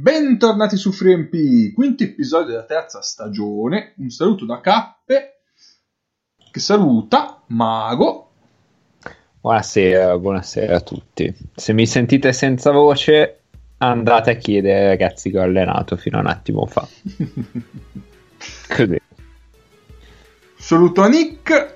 [0.00, 3.92] Bentornati su FreeMP, quinto episodio della terza stagione.
[3.98, 5.42] Un saluto da Cappe,
[6.50, 8.30] che saluta Mago.
[9.42, 11.30] Buonasera, buonasera a tutti.
[11.54, 13.42] Se mi sentite senza voce,
[13.76, 16.88] andate a chiedere ai ragazzi che ho allenato fino a un attimo fa.
[18.74, 19.00] Così.
[20.56, 21.74] Saluto a Nick.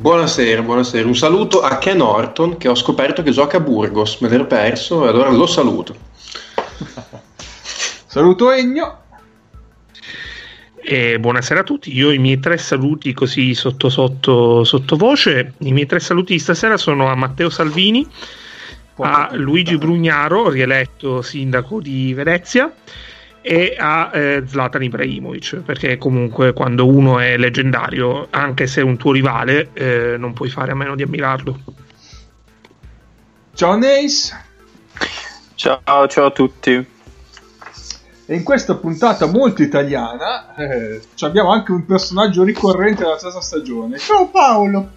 [0.00, 1.08] Buonasera, buonasera.
[1.08, 5.04] Un saluto a Ken Orton che ho scoperto che gioca a Burgos, me l'ero perso
[5.04, 6.12] e allora lo saluto.
[8.06, 9.02] saluto Egno.
[10.86, 15.86] E buonasera a tutti, io i miei tre saluti così sotto sotto sottovoce, i miei
[15.86, 18.06] tre saluti di stasera sono a Matteo Salvini,
[18.96, 22.70] a Luigi Brugnaro, rieletto sindaco di Venezia,
[23.40, 28.96] e a eh, Zlatan Ibrahimovic, perché comunque quando uno è leggendario, anche se è un
[28.96, 31.60] tuo rivale, eh, non puoi fare a meno di ammirarlo.
[33.54, 34.43] Ciao Neis.
[35.64, 36.72] Ciao, ciao a tutti.
[38.26, 43.96] E in questa puntata molto italiana eh, abbiamo anche un personaggio ricorrente della terza stagione.
[43.96, 44.88] Ciao Paolo!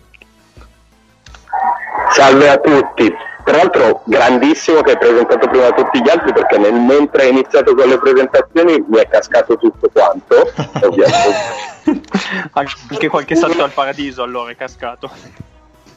[2.11, 3.09] Salve a tutti!
[3.45, 7.73] Tra l'altro grandissimo che hai presentato prima tutti gli altri perché nel mentre hai iniziato
[7.73, 10.51] con le presentazioni mi è cascato tutto quanto.
[12.51, 15.09] Anche qualche salto al paradiso allora è cascato.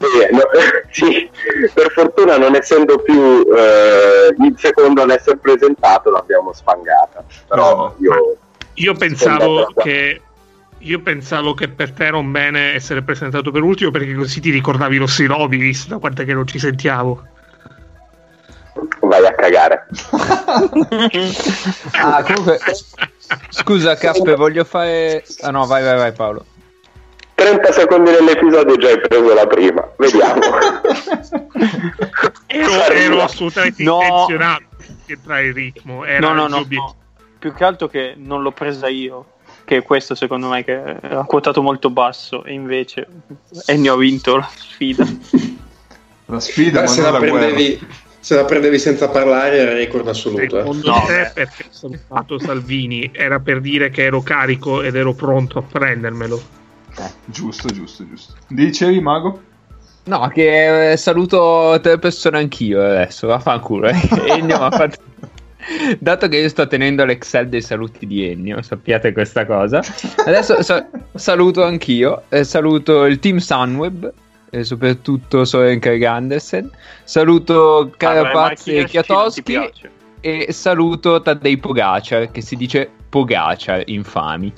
[0.01, 0.41] Sì, no,
[0.91, 1.29] sì,
[1.73, 7.23] per fortuna non essendo più eh, il secondo ad essere presentato l'abbiamo sfangata.
[7.47, 8.37] Però No, io,
[8.75, 10.21] Io pensavo che
[10.83, 14.49] io pensavo che per te era un bene essere presentato per ultimo perché così ti
[14.49, 17.21] ricordavi lo Sinobi visto da quanto che non ci sentiamo.
[19.01, 19.87] vai a cagare.
[21.93, 22.59] Ah, comunque,
[23.49, 25.23] scusa Cappe, voglio fare...
[25.41, 26.45] Ah no, vai, vai, vai Paolo.
[27.41, 30.39] 30 secondi dell'episodio già hai preso la prima, vediamo.
[32.47, 33.99] Ero, ero assolutamente No.
[34.01, 34.63] intenzionato
[35.05, 36.03] che tra il ritmo.
[36.05, 36.95] Era No, no, no, no.
[37.39, 39.25] Più che altro che non l'ho presa io.
[39.63, 43.07] Che è questo secondo me che ha quotato molto basso e invece
[43.67, 45.05] Ennio ha vinto la sfida.
[46.25, 47.37] La sfida, Beh, ma se, la la guerra.
[47.37, 47.87] prendevi,
[48.19, 50.41] se la prendevi senza parlare era record assoluto.
[50.57, 50.61] eh.
[50.61, 51.31] Secondo No, te, beh.
[51.33, 56.59] perché sono stato Salvini, era per dire che ero carico ed ero pronto a prendermelo.
[57.25, 58.33] Giusto, giusto, giusto.
[58.47, 59.41] Dicevi, Mago?
[60.03, 63.87] No, che eh, saluto tre persone anch'io adesso, vaffanculo.
[63.87, 64.09] Eh.
[64.37, 64.97] Ennio mi ha fatto...
[65.99, 69.81] Dato che io sto tenendo l'Excel dei saluti di Ennio, sappiate questa cosa.
[70.25, 74.11] Adesso sa- saluto anch'io, eh, saluto il team Sunweb,
[74.49, 76.69] e soprattutto Soren Craig Andersen,
[77.03, 79.57] saluto Carapazzi e Chiatoschi
[80.19, 84.53] e saluto Tadei Pogacar, che si dice Pogacar, infami.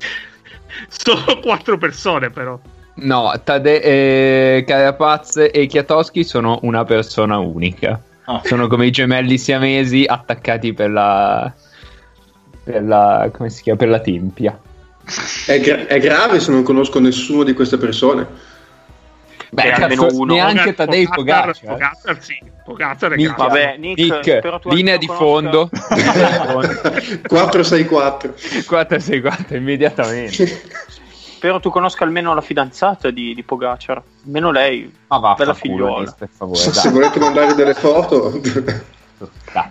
[0.88, 2.60] Sono quattro persone, però.
[2.96, 8.00] No, Tade- eh, Carapaz e Chiatoschi sono una persona unica.
[8.26, 8.42] Ah.
[8.44, 11.52] Sono come i gemelli siamesi attaccati per la.
[12.64, 13.30] per la.
[13.34, 13.80] come si chiama?
[13.80, 14.60] per la tempia.
[15.46, 18.52] È, gra- è grave se non conosco nessuno di queste persone.
[19.54, 20.34] Beh, cazzo, almeno uno.
[20.34, 21.92] neanche Pogacar- Tadei Pogacar, Pogacar.
[21.98, 22.42] Pogacar, sì.
[22.64, 23.36] Pogacar è Nick.
[23.36, 25.70] Vabbè, Nick, Nick, spero tu linea di fondo.
[25.90, 26.82] Linea di fondo.
[27.28, 28.34] 464.
[28.66, 30.62] 464 immediatamente.
[31.44, 34.02] Spero tu conosca almeno la fidanzata di, di Pogacar.
[34.26, 34.90] Almeno lei.
[35.08, 36.58] Ma va, Bella fa culo, favore.
[36.58, 38.40] Se volete mandare delle foto,
[39.52, 39.70] Dai.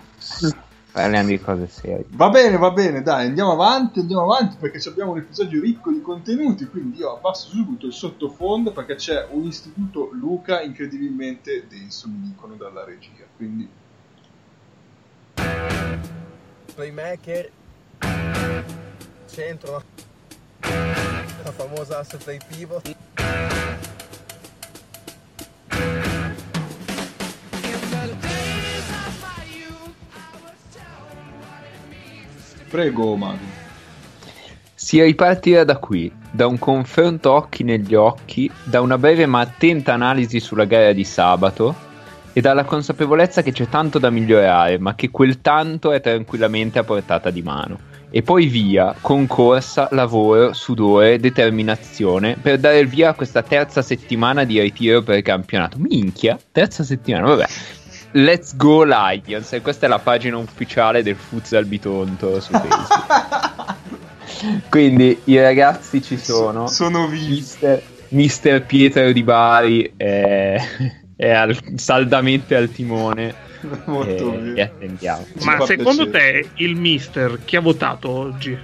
[0.93, 2.05] Parliamo di cose serie.
[2.09, 6.03] Va bene, va bene, dai, andiamo avanti, andiamo avanti perché abbiamo un episodio ricco di
[6.03, 12.21] contenuti, quindi io abbasso subito il sottofondo perché c'è un istituto Luca incredibilmente denso, mi
[12.21, 13.67] dicono dalla regia, quindi
[16.75, 17.49] playmaker,
[19.31, 19.83] centro,
[20.59, 23.62] la famosa asse play pivot.
[32.73, 33.61] Prego Mago.
[34.73, 39.93] Si ripartirà da qui, da un confronto occhi negli occhi, da una breve ma attenta
[39.93, 41.75] analisi sulla gara di sabato
[42.33, 46.83] e dalla consapevolezza che c'è tanto da migliorare, ma che quel tanto è tranquillamente a
[46.83, 47.77] portata di mano.
[48.09, 54.45] E poi via, concorsa, lavoro, sudore, determinazione per dare il via a questa terza settimana
[54.45, 55.77] di ritiro per il campionato.
[55.77, 57.45] Minchia, terza settimana, vabbè.
[58.15, 63.75] Let's go Lions, e questa è la pagina ufficiale del Futsal Bitonto su Facebook.
[64.69, 66.67] Quindi i ragazzi ci sono.
[66.67, 67.35] Sono vivi.
[67.35, 70.61] Mister, Mister Pietro di Bari è,
[71.15, 73.33] è al- saldamente al timone.
[73.85, 75.25] Molto e, e attendiamo.
[75.41, 76.41] Ma secondo piacere.
[76.41, 78.55] te il mister chi ha votato oggi?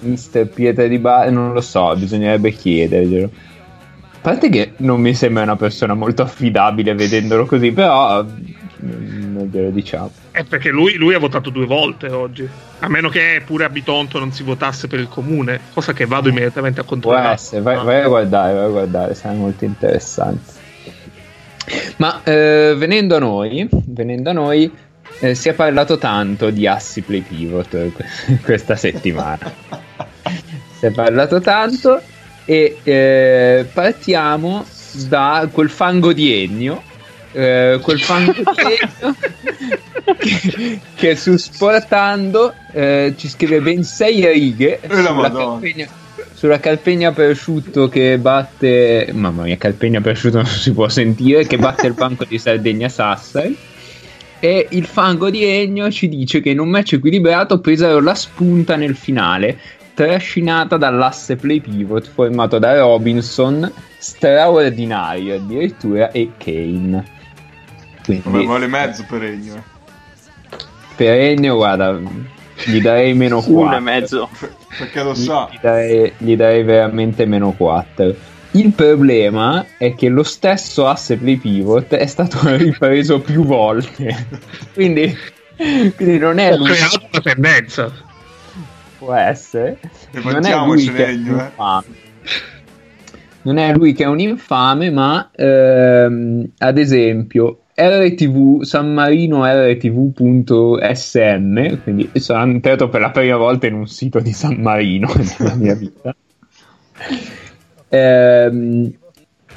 [0.00, 3.30] Mister Pietro di Bari, non lo so, bisognerebbe chiederglielo.
[4.28, 9.48] A parte che non mi sembra una persona molto affidabile vedendolo così, però mm, non
[9.50, 10.10] glielo diciamo.
[10.30, 12.46] È perché lui, lui ha votato due volte oggi.
[12.80, 16.28] A meno che pure a Bitonto non si votasse per il comune, cosa che vado
[16.28, 17.32] immediatamente a Può controllare.
[17.32, 20.52] essere, vai, vai a guardare, vai a guardare, sarà molto interessante.
[21.96, 24.70] Ma eh, venendo a noi, venendo a noi
[25.20, 28.04] eh, si è parlato tanto di assi play pivot que-
[28.44, 29.50] questa settimana.
[30.78, 32.02] si è parlato tanto
[32.48, 34.64] e eh, partiamo
[35.06, 36.82] da quel fango di Ennio.
[37.32, 39.14] eh, quel fango di Ennio
[40.16, 45.88] che, che su Sportando eh, ci scrive ben sei righe E la sulla carpegna,
[46.32, 51.86] sulla carpegna prosciutto che batte mamma mia carpegna prosciutto non si può sentire che batte
[51.86, 53.54] il banco di Sardegna Sassari
[54.40, 58.76] e il fango di Ennio ci dice che in un match equilibrato presero la spunta
[58.76, 59.58] nel finale
[60.06, 63.68] trascinata dall'asse play pivot formato da Robinson
[63.98, 67.04] straordinario addirittura e Kane
[68.04, 69.54] quindi vale mezzo per Regno.
[69.56, 69.62] eh.
[70.94, 71.98] per Ennio guarda
[72.64, 74.28] gli darei meno 4 Uno e mezzo.
[74.78, 75.48] Perché lo sa.
[75.50, 78.14] gli darei, gli darei veramente meno 4.
[78.52, 84.26] Il problema è che lo stesso asse play pivot è stato ripreso più volte.
[84.74, 85.16] quindi,
[85.96, 88.06] quindi non è Ho creato una tendenza.
[88.98, 89.78] Può essere.
[90.12, 91.44] Non è lui vantiamocene, che è Ennio, un eh.
[91.44, 91.86] infame.
[93.42, 100.52] Non è lui che è un infame, ma ehm, ad esempio RTV San Marino RTV.sm,
[101.82, 105.08] quindi sono entrato per la prima volta in un sito di San Marino
[105.38, 106.14] nella mia vita.
[107.88, 108.92] Ehm,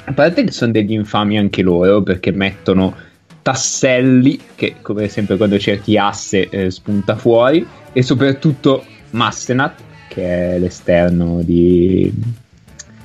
[0.04, 2.94] a parte che sono degli infami anche loro perché mettono
[3.42, 10.58] tasselli che come sempre quando cerchi asse eh, spunta fuori e soprattutto Massenat che è
[10.58, 12.12] l'esterno di,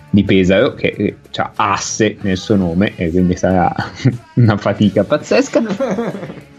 [0.10, 3.74] di Pesaro che ha asse nel suo nome e quindi sarà
[4.36, 5.64] una fatica pazzesca.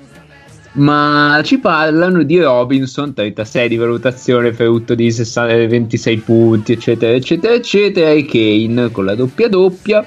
[0.71, 7.55] Ma ci parlano di Robinson 36 di valutazione frutto di 60 26 punti eccetera eccetera
[7.55, 10.07] eccetera e Kane con la doppia doppia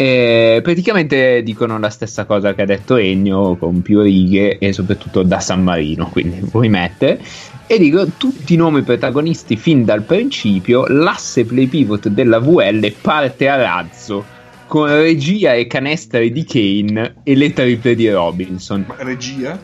[0.00, 5.22] e praticamente dicono la stessa cosa che ha detto Ennio con più righe e soprattutto
[5.22, 7.20] da San Marino quindi vuoi mettere
[7.66, 13.46] e dico tutti i nomi protagonisti fin dal principio l'asse play pivot della VL parte
[13.50, 14.24] a razzo
[14.66, 19.60] con regia e canestri di Kane e le triple di Robinson Ma regia?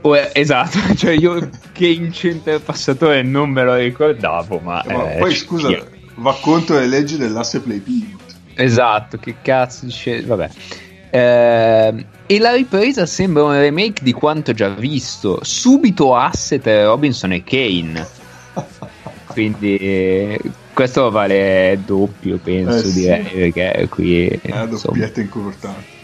[0.00, 5.34] O- esatto cioè io Kane center passatore non me lo ricordavo ma, Ma eh, poi
[5.34, 5.68] scusa,
[6.14, 8.15] va contro le leggi dell'asse play pivot.
[8.56, 10.22] Esatto, che cazzo dice.
[10.22, 10.48] Vabbè.
[11.10, 15.38] Eh, e la ripresa sembra un remake di quanto già visto.
[15.42, 18.06] Subito asse tra Robinson e Kane.
[19.26, 20.40] Quindi eh,
[20.72, 23.00] questo vale doppio, penso, Eh sì.
[23.00, 23.22] direi,
[23.52, 25.94] perché qui È una doppietta importante.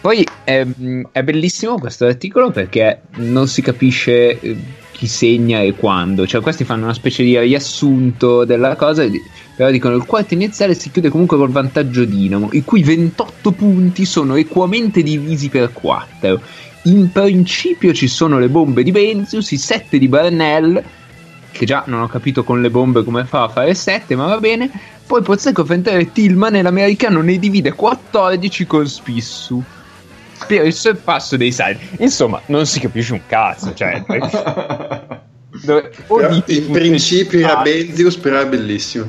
[0.00, 0.66] Poi è,
[1.12, 4.56] è bellissimo questo articolo perché non si capisce eh,
[4.92, 6.26] chi segna e quando.
[6.26, 9.02] Cioè, questi fanno una specie di riassunto della cosa.
[9.02, 9.10] e
[9.60, 14.06] Però dicono il quarto iniziale si chiude comunque col vantaggio Dinamo, i cui 28 punti
[14.06, 16.40] sono equamente divisi per 4.
[16.84, 20.82] In principio ci sono le bombe di Benzius, i 7 di Barnell,
[21.50, 24.38] che già non ho capito con le bombe come fa a fare 7, ma va
[24.38, 24.70] bene.
[25.06, 29.62] Poi Pozzecco Fentare Tillman e l'americano ne divide 14 con Spissu.
[30.46, 31.86] Per il sorpasso dei saldi.
[31.98, 33.74] Insomma, non si capisce un cazzo.
[33.74, 34.04] Cioè,
[35.64, 35.90] dove-
[36.46, 37.62] in principio era.
[37.62, 39.08] Benzius, però è bellissimo.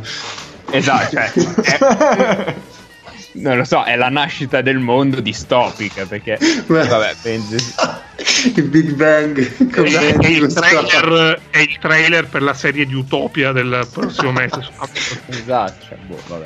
[0.72, 2.56] Esatto, cioè, è-
[3.34, 6.06] non lo so, è la nascita del mondo distopica.
[6.06, 7.56] Perché, vabbè, pensi.
[8.56, 9.72] Il Big Bang.
[9.74, 10.54] con È, è il Benzius.
[10.54, 14.60] trailer, è il trailer per la serie di Utopia del prossimo mese.
[15.28, 16.46] Esatto, cioè, boh, vabbè.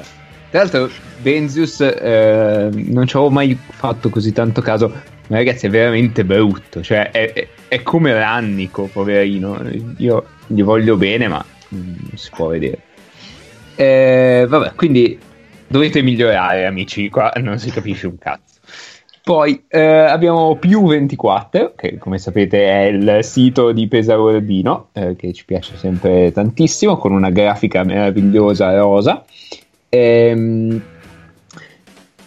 [0.51, 0.89] Tra l'altro,
[1.21, 5.01] Benzius eh, non ci avevo mai fatto così tanto caso.
[5.27, 6.81] Ma ragazzi, è veramente brutto.
[6.81, 9.59] Cioè, è, è- è come Rannico, poverino.
[9.97, 12.79] Io gli voglio bene, ma mm, non si può vedere.
[13.75, 15.17] Eh, vabbè, quindi
[15.67, 17.09] dovete migliorare, amici.
[17.09, 18.53] Qua non si capisce un cazzo.
[19.23, 25.15] Poi eh, abbiamo più 24, che come sapete è il sito di Pesaro Urbino, eh,
[25.15, 29.25] che ci piace sempre tantissimo, con una grafica meravigliosa rosa.
[29.89, 30.79] Ehm,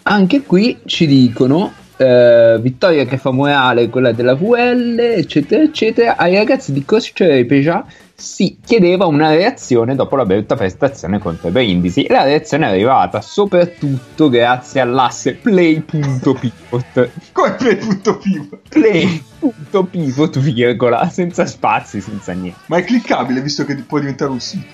[0.03, 6.35] anche qui ci dicono eh, vittoria che fa morale quella della VL eccetera eccetera ai
[6.37, 7.85] ragazzi di Corsice Peja
[8.21, 12.71] si chiedeva una reazione dopo la brutta prestazione contro i Brindisi e la reazione è
[12.71, 18.59] arrivata soprattutto grazie all'asse play.pivot Come play.pivot?
[18.69, 24.67] play.pivot virgola senza spazi senza niente Ma è cliccabile visto che può diventare un sito.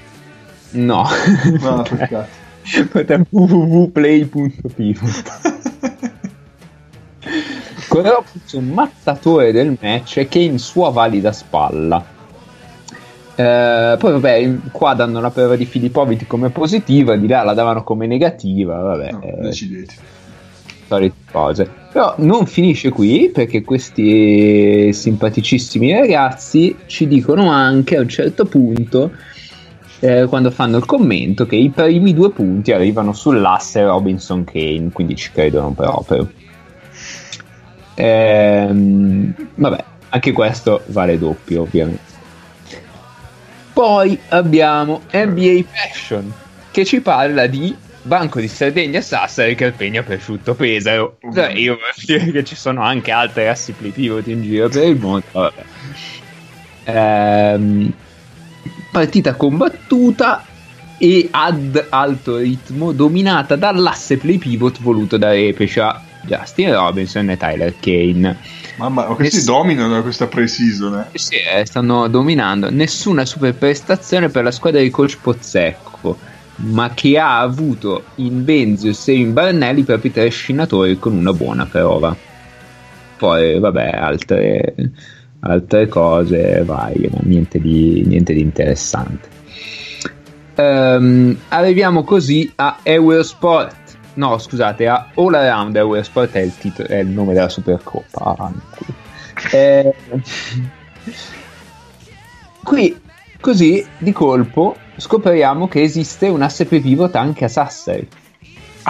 [0.72, 1.06] no
[1.60, 2.42] No, peccato.
[3.30, 6.12] www.play.pivot
[7.98, 12.04] Optics un mattatore del match e Kane sua valida spalla.
[13.36, 17.82] Eh, poi vabbè, qua danno la prova di Filippovic come positiva, di là la davano
[17.82, 19.10] come negativa, vabbè.
[19.12, 19.94] No, eh, decidete.
[20.86, 21.68] solite cose.
[21.92, 29.12] Però non finisce qui perché questi simpaticissimi ragazzi ci dicono anche a un certo punto,
[30.00, 35.16] eh, quando fanno il commento, che i primi due punti arrivano sull'asse Robinson Kane, quindi
[35.16, 36.28] ci credono proprio.
[37.94, 42.12] Ehm, vabbè, anche questo vale doppio, ovviamente.
[43.72, 46.32] Poi abbiamo NBA Passion
[46.70, 51.18] che ci parla di Banco di Sardegna Sassari che Alpegna Prosciutto Pesaro.
[51.32, 54.96] Cioè, io voglio dire che ci sono anche altre assi pivot in giro per il
[54.96, 55.24] mondo.
[55.32, 55.62] Vabbè.
[56.84, 57.92] Ehm,
[58.92, 60.44] partita combattuta
[60.98, 67.74] e ad alto ritmo dominata dall'asse play pivot voluto da Repescia, Justin Robinson e Tyler
[67.78, 68.36] Kane.
[68.76, 71.18] Mamma, ma questi Ness- dominano questa pre-season, eh.
[71.18, 72.70] Sì, eh, stanno dominando.
[72.70, 76.18] Nessuna super prestazione per la squadra di coach Pozzecco,
[76.56, 81.66] ma che ha avuto in Benzius e in Barnelli i propri trascinatori con una buona
[81.66, 82.16] prova.
[83.16, 84.74] Poi, vabbè, altre,
[85.40, 89.28] altre cose varie, ma niente di, niente di interessante.
[90.56, 93.83] Ehm, arriviamo così a Eurosport.
[94.14, 98.36] No, scusate, a All Around Eurosport è il, titolo, è il nome della Supercoppa.
[98.38, 98.86] Ah, qui.
[99.50, 99.94] Eh,
[102.62, 103.00] qui,
[103.40, 108.08] così, di colpo, scopriamo che esiste un asse play pivot anche a Sassari.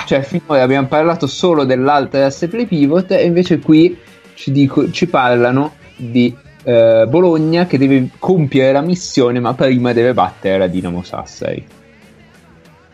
[0.07, 3.97] Cioè, finora abbiamo parlato solo dell'altra asse play pivot e invece qui
[4.35, 10.13] ci, dico- ci parlano di eh, Bologna che deve compiere la missione ma prima deve
[10.13, 11.67] battere la Dinamo Sassari.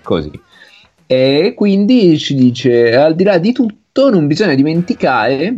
[0.02, 0.30] Così.
[1.12, 5.56] E quindi ci dice, al di là di tutto, non bisogna dimenticare,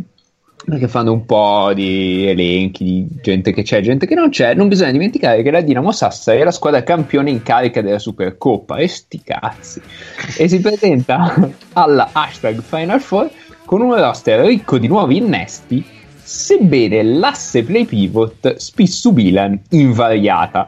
[0.64, 4.54] perché fanno un po' di elenchi di gente che c'è e gente che non c'è,
[4.54, 8.76] non bisogna dimenticare che la Dinamo Sassari è la squadra campione in carica della Supercoppa,
[8.76, 9.82] e sti cazzi.
[10.38, 13.28] E si presenta alla hashtag Final Four
[13.66, 15.84] con un roster ricco di nuovi innesti,
[16.22, 20.66] sebbene l'asse play pivot spissubilan invariata.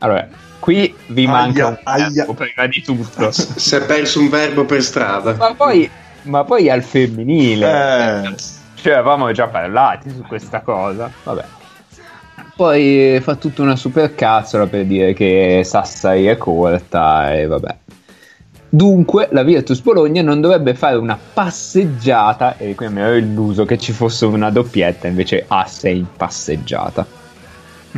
[0.00, 0.28] Allora,
[0.66, 2.10] qui vi Aia, manca un aia.
[2.12, 3.30] verbo prima di tutto.
[3.30, 5.32] Si è perso un verbo per strada.
[5.36, 5.88] Ma poi,
[6.22, 8.24] ma poi al femminile.
[8.24, 8.34] Eh.
[8.74, 11.08] Cioè, avevamo già parlati su questa cosa.
[11.22, 11.44] Vabbè.
[12.56, 17.76] Poi fa tutta una super cazzola per dire che Sassari è corta e vabbè.
[18.68, 23.78] Dunque, la Virtus Bologna non dovrebbe fare una passeggiata, e qui mi ero illuso che
[23.78, 27.06] ci fosse una doppietta, invece asse in passeggiata.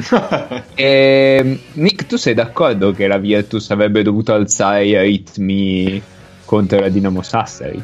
[0.75, 6.00] E, Nick, tu sei d'accordo che la Virtus avrebbe dovuto alzare i ritmi
[6.45, 7.83] contro la Dinamo Sassari?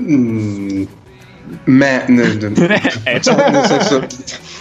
[0.00, 0.82] Mm,
[1.64, 2.04] me,
[3.04, 4.06] Eh, cioè, nel senso,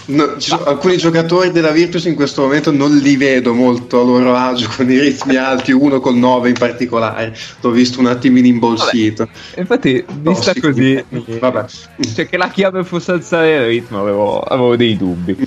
[0.07, 4.03] no, ci sono- alcuni giocatori della Virtus in questo momento non li vedo molto a
[4.03, 8.47] loro agio con i ritmi alti, uno col 9 in particolare, l'ho visto un attimino
[8.47, 9.29] imbolsito.
[9.57, 11.65] Infatti, vista No, così, sì, vabbè.
[12.15, 15.37] cioè che la chiave fosse alzare il ritmo, avevo, avevo dei dubbi.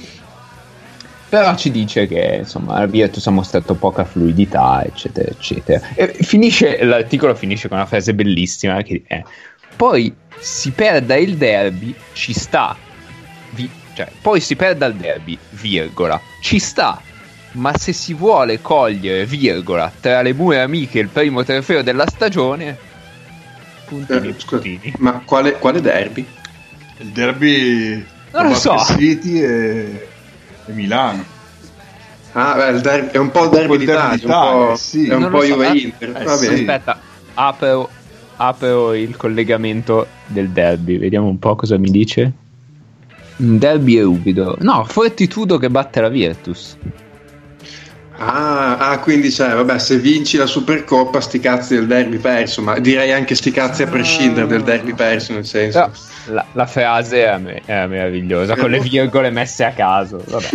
[1.35, 5.85] Però ci dice che insomma la Virtus ha mostrato poca fluidità, eccetera, eccetera.
[5.97, 9.21] E finisce, l'articolo finisce con una frase bellissima che è
[9.75, 12.77] poi si perda il derby, ci sta.
[13.51, 17.01] Vi- cioè, poi si perda il derby, virgola, ci sta.
[17.55, 22.79] Ma se si vuole cogliere, virgola, tra le mura amiche il primo trofeo della stagione,
[23.87, 24.95] puntini, Eh, scusa, puntini.
[24.99, 26.25] ma quale, quale derby?
[26.99, 28.79] Il derby Non lo so.
[28.79, 30.09] City e,
[30.67, 31.25] e Milano.
[32.33, 35.07] Ah, beh, il derby- è un po' il derby derby d'Italia, un sì.
[35.09, 35.79] è un Non po' so, Juve eh.
[35.79, 36.17] Inter.
[36.17, 36.47] Eh, sì.
[36.49, 36.99] Aspetta,
[37.35, 37.89] apro,
[38.37, 42.33] apro il collegamento del derby, vediamo un po' cosa mi dice.
[43.37, 44.57] Un derby ruvido.
[44.61, 46.77] No, Fortitudo che batte la Virtus.
[48.17, 52.79] Ah, ah, quindi cioè, vabbè, se vinci la Supercoppa, sti cazzi del derby perso, ma
[52.79, 55.79] direi anche sti cazzi a prescindere del derby perso, nel senso.
[55.81, 60.23] Però la, la frase era, me- era meravigliosa, con le virgole messe a caso.
[60.27, 60.49] Vabbè.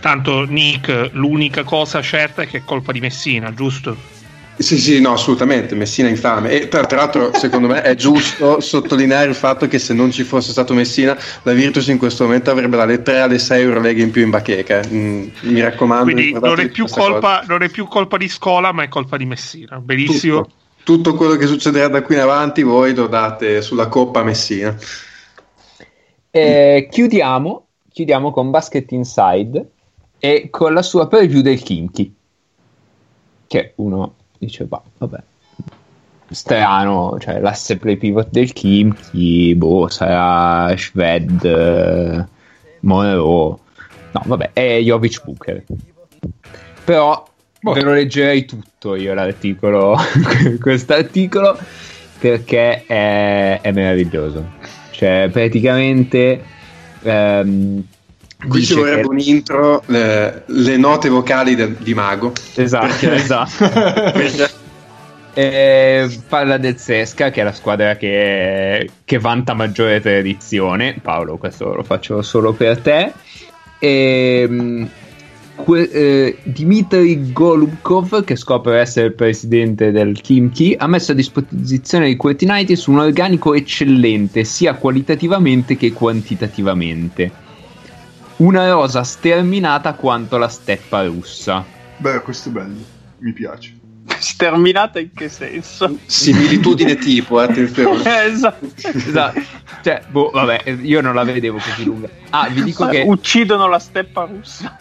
[0.00, 4.15] Tanto Nick, l'unica cosa certa è che è colpa di Messina, giusto?
[4.58, 6.50] Sì, sì, no, assolutamente, Messina è infame.
[6.50, 10.24] E tra, tra l'altro, secondo me, è giusto sottolineare il fatto che se non ci
[10.24, 14.10] fosse stato Messina, la Virtus in questo momento avrebbe dalle 3 alle 6 Euroleghe in
[14.10, 14.80] più in bacheca.
[14.80, 14.88] eh.
[14.88, 16.04] Mm, mi raccomando.
[16.10, 19.78] Quindi non è, colpa, non è più colpa di Scola, ma è colpa di Messina.
[19.78, 20.40] Benissimo.
[20.40, 24.74] Tutto, tutto quello che succederà da qui in avanti, voi lo date sulla Coppa Messina.
[26.30, 29.70] Eh, chiudiamo, chiudiamo con Basket Inside
[30.18, 32.14] e con la sua preview del Kinky.
[33.46, 35.22] Che uno dice, bah, vabbè.
[36.30, 42.24] strano, cioè l'asse play pivot del Kimchi, boh, sarà Shved, eh,
[42.80, 43.56] Monroe.
[44.12, 45.64] No, vabbè, è Jovic Booker.
[46.84, 47.24] Però
[47.60, 47.72] Boh.
[47.72, 49.96] ve lo leggerei tutto io l'articolo,
[50.60, 51.58] quest'articolo,
[52.18, 54.44] perché è, è meraviglioso.
[54.90, 56.42] Cioè, praticamente...
[57.02, 57.84] ehm,
[58.48, 62.32] Qui ci vorrebbe che- un intro, le, le note vocali del- di Mago.
[62.54, 64.54] Esatto, Perché- esatto.
[65.38, 70.96] Eh, parla del Sesca, che è la squadra che, che vanta maggiore tradizione.
[71.02, 73.12] Paolo, questo lo faccio solo per te.
[73.78, 74.86] E,
[75.56, 82.06] que- eh, Dmitry Golubkov, che scopre essere il presidente del Kimchi, ha messo a disposizione
[82.06, 87.44] di Quirty United un organico eccellente, sia qualitativamente che quantitativamente.
[88.36, 91.64] Una rosa sterminata quanto la steppa russa.
[91.96, 92.84] Beh, questo è bello,
[93.18, 93.74] mi piace.
[94.18, 95.98] Sterminata in che senso?
[96.04, 98.02] Similitudine tipo, eh, attenzione.
[98.26, 98.66] esatto.
[98.76, 99.40] Esatto.
[99.82, 102.08] Cioè, boh, vabbè, io non la vedevo così lunga.
[102.30, 104.76] Ah, vi dico che, Uccidono la steppa russa.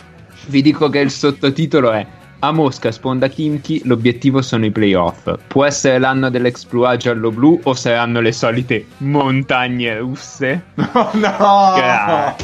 [0.48, 2.06] vi dico che il sottotitolo è
[2.40, 5.34] A Mosca, sponda Kimchi, l'obiettivo sono i playoff.
[5.48, 10.64] Può essere l'anno dell'exploit giallo-blu o saranno le solite montagne russe?
[10.76, 12.36] No, no!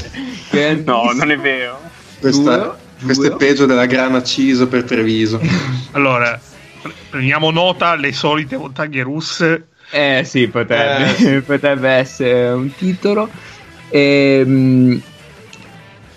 [0.86, 1.80] No, non è vero.
[2.20, 5.40] Questa, questo è peggio della grana Ciso per Treviso.
[5.92, 6.40] Allora,
[7.10, 9.68] prendiamo nota le solite montagne russe.
[9.92, 13.30] Eh sì, potrebbe, Eh, potrebbe essere un titolo.
[13.90, 15.02] Ehm,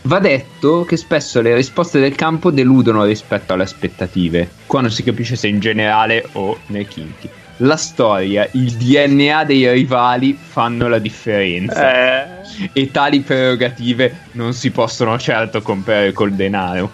[0.07, 5.03] va detto che spesso le risposte del campo deludono rispetto alle aspettative, qua non si
[5.03, 7.29] capisce se in generale o nel Kinky.
[7.59, 14.71] La storia, il DNA dei rivali fanno la differenza Eh, e tali prerogative non si
[14.73, 16.91] possono certo comprare col denaro.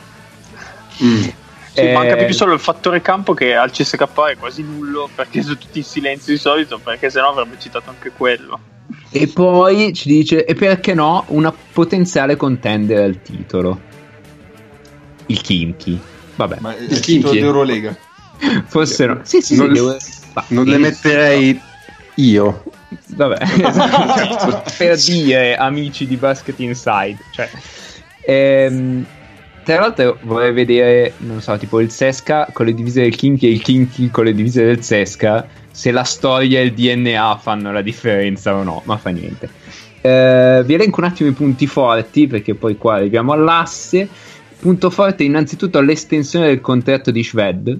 [1.02, 1.22] Mm.
[1.22, 1.32] sì,
[1.72, 5.56] Eh, manca più solo il fattore campo che al CSK è quasi nullo perché sono
[5.56, 8.60] tutti in silenzio di solito perché sennò avrebbe citato anche quello.
[9.12, 13.80] E poi ci dice, e perché no, una potenziale contender al titolo.
[15.26, 16.00] Il Kimchi.
[16.36, 17.40] Vabbè, Ma è Il il titolo Kinky?
[17.40, 17.96] d'Eurolega.
[18.66, 19.20] forse no.
[19.24, 19.96] Sì, sì, sì, Non- devo-
[20.34, 21.60] ma- Non le sì, metterei
[22.14, 22.62] io.
[23.14, 27.18] Vabbè, esatto, per dire amici di Basket Inside.
[27.30, 27.50] Cioè,
[28.20, 29.04] ehm,
[29.62, 33.50] tra l'altro vorrei vedere, non so, tipo il Sesca con le divise del Kinky e
[33.50, 37.82] il Kinky con le divise del Sesca, se la storia e il DNA fanno la
[37.82, 39.48] differenza o no, ma fa niente.
[40.02, 44.08] Eh, vi elenco un attimo i punti forti perché poi qua arriviamo all'asse.
[44.58, 47.78] Punto forte innanzitutto l'estensione del contratto di Shved,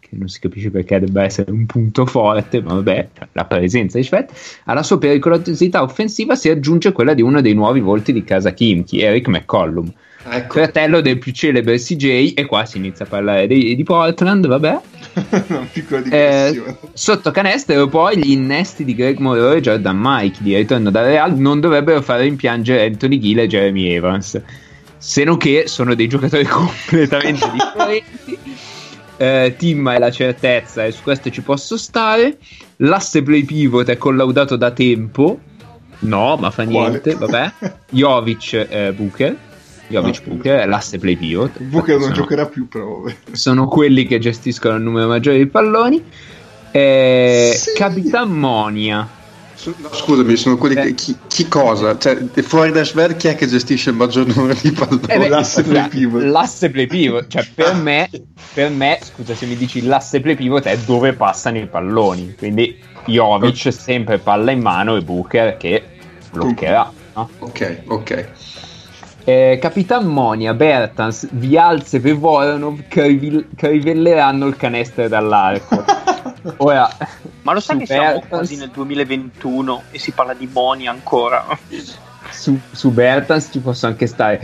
[0.00, 4.04] che non si capisce perché debba essere un punto forte, ma vabbè, la presenza di
[4.04, 4.30] Shved.
[4.64, 9.00] Alla sua pericolosità offensiva si aggiunge quella di uno dei nuovi volti di casa Kimchi,
[9.00, 9.92] Eric McCollum,
[10.30, 10.54] Ecco.
[10.54, 14.80] fratello del più celebre CJ, e qua si inizia a parlare di, di Portland, vabbè.
[15.48, 16.76] Una piccola Eh, digressione.
[16.92, 21.36] sotto canestro poi gli innesti di Greg Monroe e Jordan Mike di ritorno dal Real
[21.36, 24.40] non dovrebbero fare rimpiangere Anthony Gill e Jeremy Evans.
[24.96, 28.38] Se non che sono dei giocatori completamente differenti.
[29.16, 32.38] Eh, Tim è la certezza e su questo ci posso stare.
[32.76, 35.38] L'asse play pivot è collaudato da tempo.
[36.00, 36.88] No ma fa Quale?
[36.88, 37.52] niente vabbè.
[37.90, 39.36] Jovic eh, Booker
[39.90, 40.30] Jovic Ah.
[40.30, 43.14] Booker è l'asse play pivot Booker non Sono- giocherà più, però vabbè.
[43.32, 46.02] sono quelli che gestiscono il numero maggiore di palloni.
[46.72, 47.72] Eh, Sì.
[47.74, 49.18] Capitan Monia.
[49.62, 50.82] No, scusami, sono quelli Eh.
[50.84, 50.94] che.
[50.94, 51.98] Chi, chi cosa?
[51.98, 55.02] Cioè, fuori da Schwer, chi è che gestisce il maggior numero di palloni?
[55.08, 56.22] Eh beh, l'asse play la- pivot.
[56.22, 57.26] L'asse play pivot.
[57.28, 58.08] Cioè, per me,
[58.54, 62.34] per me, scusa se mi dici l'asse play pivot è dove passano i palloni.
[62.38, 62.74] Quindi
[63.04, 65.82] Jovic sempre palla in mano e Booker che
[66.32, 66.90] bloccherà.
[67.16, 67.28] no?
[67.40, 68.28] ok, ok.
[69.30, 75.84] Eh, Capitan Monia, Bertans, Vialze e Voronov che, rivil- che rivelleranno il canestro dall'arco.
[76.58, 76.88] Ora,
[77.42, 81.46] Ma lo sai che siamo Bertans- quasi nel 2021 e si parla di Boni ancora?
[82.30, 84.40] su, su Bertans ci posso anche stare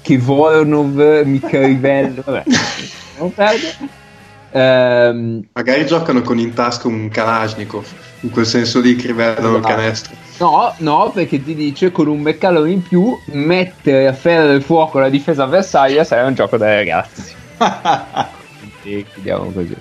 [0.00, 2.42] che Voronov mica rivella vabbè
[3.18, 3.98] non perde
[4.52, 7.86] Ehm, Magari giocano con in tasca un Kalashnikov,
[8.20, 9.74] in quel senso lì che rivelano il Esatto.
[9.74, 10.14] canestro.
[10.40, 14.98] No no perché ti dice con un meccalone in più mettere a ferro del fuoco
[14.98, 17.34] la difesa avversaria sarà un gioco da ragazzi
[18.84, 19.76] e chiudiamo così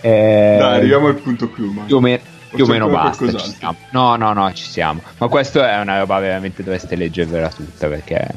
[0.00, 1.70] Eh, Dai, arriviamo al punto clou.
[1.72, 2.20] ma- più o, me-
[2.54, 3.24] più o meno basta.
[3.24, 3.56] Ci qualcos'altro?
[3.58, 3.76] siamo.
[3.90, 5.02] No, no, no, ci siamo.
[5.18, 8.28] Ma questo è una roba veramente dovreste leggervela tutta perché.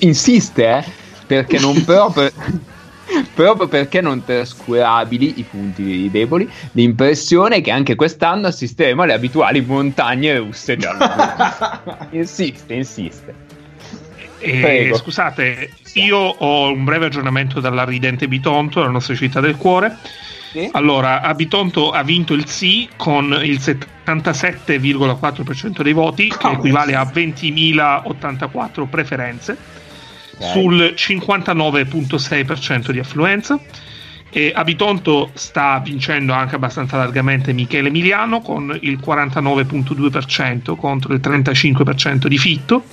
[0.00, 0.84] Insiste, eh,
[1.26, 2.30] perché non proprio.
[3.34, 9.60] Proprio perché non trascurabili i punti deboli, l'impressione è che anche quest'anno assisteremo alle abituali
[9.60, 11.06] montagne russe giallo.
[12.10, 13.34] insiste, insiste.
[14.38, 14.96] E, Prego.
[14.96, 19.96] scusate, io ho un breve aggiornamento dalla ridente Bitonto, la nostra città del cuore.
[20.50, 20.68] Sì.
[20.72, 26.58] Allora, Abitonto ha vinto il sì con il 77,4% dei voti, che Cavolo.
[26.58, 29.56] equivale a 20.084 preferenze,
[30.40, 30.52] Ok.
[30.52, 33.60] sul 59,6% di affluenza.
[34.32, 42.26] E Abitonto sta vincendo anche abbastanza largamente Michele Emiliano con il 49,2% contro il 35%
[42.26, 42.84] di Fitto.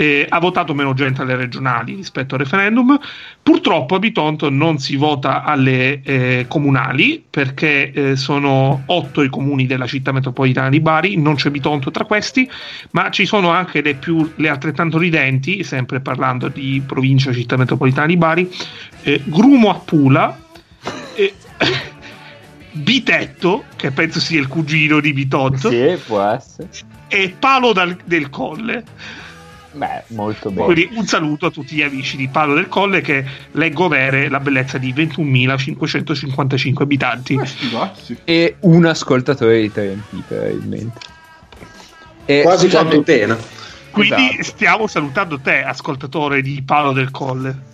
[0.00, 2.98] Eh, ha votato meno gente alle regionali rispetto al referendum.
[3.42, 9.66] Purtroppo a Bitonto non si vota alle eh, comunali perché eh, sono otto i comuni
[9.66, 12.50] della città metropolitana di Bari, non c'è Bitonto tra questi,
[12.92, 18.06] ma ci sono anche le, più, le altrettanto ridenti, sempre parlando di provincia città metropolitana
[18.06, 18.50] di Bari,
[19.02, 20.34] eh, Grumo a Pula,
[22.72, 26.70] Bitetto, che penso sia il cugino di Bitonto, Sì, può essere.
[27.08, 28.84] e Palo dal- del Colle.
[29.72, 30.64] Beh, molto bene.
[30.64, 34.40] Quindi un saluto a tutti gli amici di Palo del Colle che leggo avere la
[34.40, 37.36] bellezza di 21.555 abitanti.
[37.36, 38.18] Cazzi.
[38.24, 40.98] E un ascoltatore di TNT, probabilmente.
[42.24, 43.36] E, Quasi quanto pena.
[43.90, 44.42] Quindi Esatto.
[44.42, 47.68] stiamo salutando te, ascoltatore di Palo del Colle.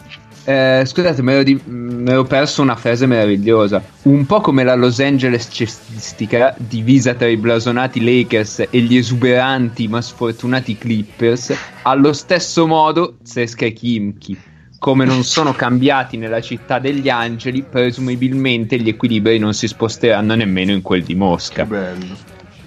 [0.47, 3.83] Eh, scusate, mi ero, di- mi ero perso una frase meravigliosa.
[4.03, 9.89] Un po' come la Los Angeles cestistica, divisa tra i blasonati Lakers e gli esuberanti
[9.89, 14.41] ma sfortunati Clippers, allo stesso modo Zeska e Kimchi.
[14.79, 20.71] Come non sono cambiati nella città degli angeli, presumibilmente gli equilibri non si sposteranno nemmeno
[20.71, 21.65] in quel di Che Mosca.
[21.65, 22.17] bello.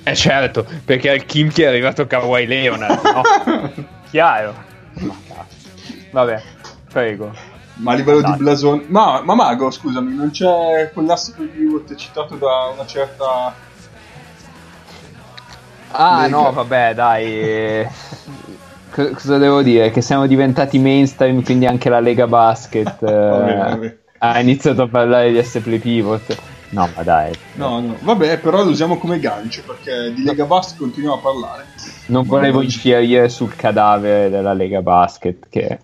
[0.03, 3.21] Eh certo, perché al Kimchi è arrivato Kawhi Leonard, no?
[4.09, 4.55] Chiaro.
[4.95, 5.67] Ma cazzo.
[6.11, 6.41] Vabbè,
[6.91, 7.31] prego.
[7.79, 8.31] Ma a livello Dai.
[8.33, 8.83] di blason...
[8.87, 13.55] Ma, ma Mago, scusami, non c'è quell'asse che vi citato da una certa...
[15.91, 16.37] Ah Lega.
[16.37, 17.87] no, vabbè, dai.
[18.91, 19.91] co- cosa devo dire?
[19.91, 23.97] Che siamo diventati mainstream, quindi anche la Lega Basket eh, Vabbè, vabbè.
[24.19, 26.37] ha iniziato a parlare di S Play Pivot.
[26.71, 27.31] No, ma dai.
[27.53, 31.65] No, no, vabbè, però lo usiamo come gancio perché di Lega Bast continuiamo a parlare.
[32.07, 35.79] Non volevo infierire sul cadavere della Lega Basket che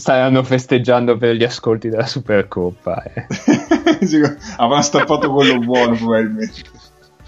[0.00, 3.02] staranno festeggiando per gli ascolti della Supercoppa.
[3.02, 3.26] eh.
[4.56, 6.62] Avrà stappato quello buono probabilmente.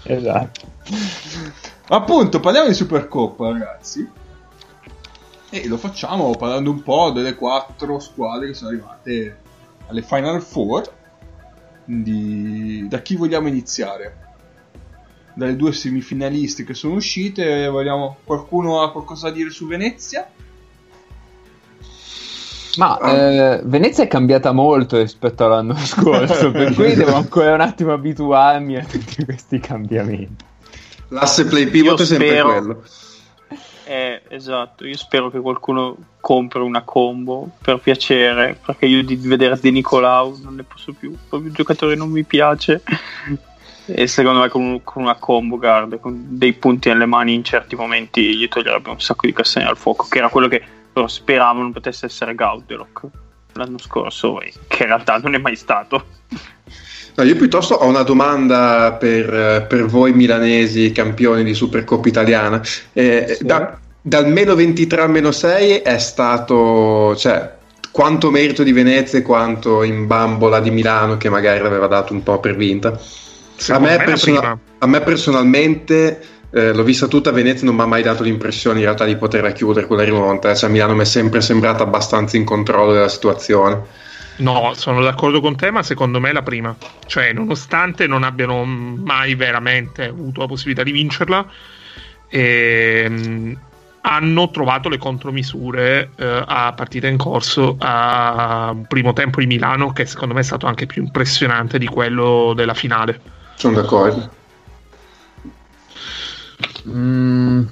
[0.03, 0.61] Esatto.
[1.89, 4.09] Appunto, parliamo di Supercoppa, ragazzi.
[5.51, 9.37] E lo facciamo parlando un po' delle quattro squadre che sono arrivate
[9.87, 10.91] alle Final Four.
[11.85, 14.17] Quindi, da chi vogliamo iniziare?
[15.35, 18.17] Dalle due semifinaliste che sono uscite, vogliamo...
[18.23, 20.27] qualcuno ha qualcosa da dire su Venezia?
[22.77, 23.11] Ma Ah.
[23.11, 28.77] eh, Venezia è cambiata molto rispetto all'anno scorso, per cui devo ancora un attimo abituarmi
[28.77, 30.43] a tutti questi cambiamenti.
[31.09, 32.83] L'asse play pivot Io è sempre spero- quello.
[33.85, 39.59] Eh, esatto, io spero che qualcuno compri una combo per piacere, perché io di vedere
[39.61, 42.81] De Nicolau non ne posso più, proprio il giocatore non mi piace.
[43.85, 47.43] E secondo me con, un- con una combo guard, con dei punti nelle mani in
[47.43, 50.63] certi momenti gli toglierebbe un sacco di castagne al fuoco, che era quello che
[51.07, 53.01] speravano potesse essere Gaudelock
[53.53, 56.05] l'anno scorso, e che in realtà non è mai stato.
[57.15, 62.61] No, io piuttosto ho una domanda per, eh, per voi milanesi campioni di Supercoppa italiana.
[62.91, 63.45] Eh, Sì.
[63.45, 67.51] da- dal meno 23 al meno 6 è stato, cioè,
[67.91, 72.23] quanto merito di Venezia e quanto in bambola di Milano che magari l'aveva dato un
[72.23, 72.99] po' per vinta.
[73.67, 74.59] A me, prima.
[74.79, 76.19] a me personalmente
[76.53, 79.15] eh, l'ho vista tutta a Venezia non mi ha mai dato l'impressione in realtà di
[79.15, 80.55] poterla chiudere quella rimonta eh.
[80.55, 84.01] cioè Milano mi è sempre sembrata abbastanza in controllo della situazione
[84.35, 86.75] No, sono d'accordo con te, ma secondo me è la prima.
[87.05, 91.45] Cioè, nonostante non abbiano mai veramente avuto la possibilità di vincerla,
[92.29, 93.59] ehm,
[94.01, 99.93] hanno trovato le contromisure eh, a partita in corso a un primo tempo di Milano
[99.93, 103.21] che secondo me è stato anche più impressionante di quello della finale.
[103.55, 104.41] sono d'accordo
[106.87, 107.63] Mm,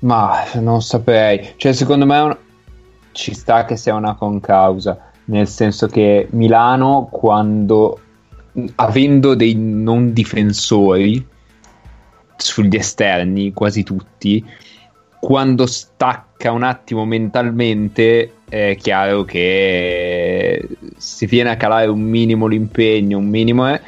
[0.00, 1.52] ma non saprei.
[1.56, 2.36] Cioè, secondo me un-
[3.12, 5.10] ci sta che sia una concausa.
[5.24, 8.00] Nel senso che Milano, quando
[8.76, 11.24] avendo dei non difensori
[12.36, 14.44] sugli esterni, quasi tutti,
[15.20, 23.18] quando stacca un attimo mentalmente, è chiaro che se viene a calare un minimo l'impegno,
[23.18, 23.80] un minimo è,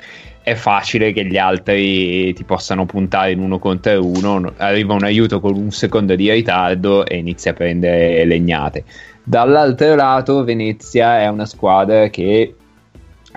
[0.51, 4.53] è facile che gli altri ti possano puntare in uno contro uno.
[4.57, 8.85] Arriva un aiuto con un secondo di ritardo e inizia a prendere legnate.
[9.23, 12.55] Dall'altro lato, Venezia è una squadra che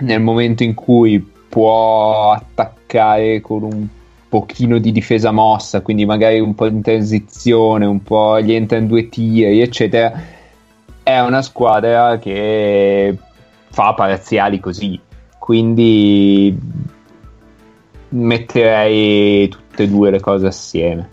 [0.00, 3.86] nel momento in cui può attaccare con un
[4.28, 8.88] pochino di difesa mossa, quindi magari un po' in transizione, un po' gli entra in
[8.88, 10.12] due tiri, eccetera,
[11.00, 13.16] è una squadra che
[13.70, 14.98] fa parziali così.
[15.38, 16.58] Quindi
[18.14, 21.12] metterei tutte e due le cose assieme.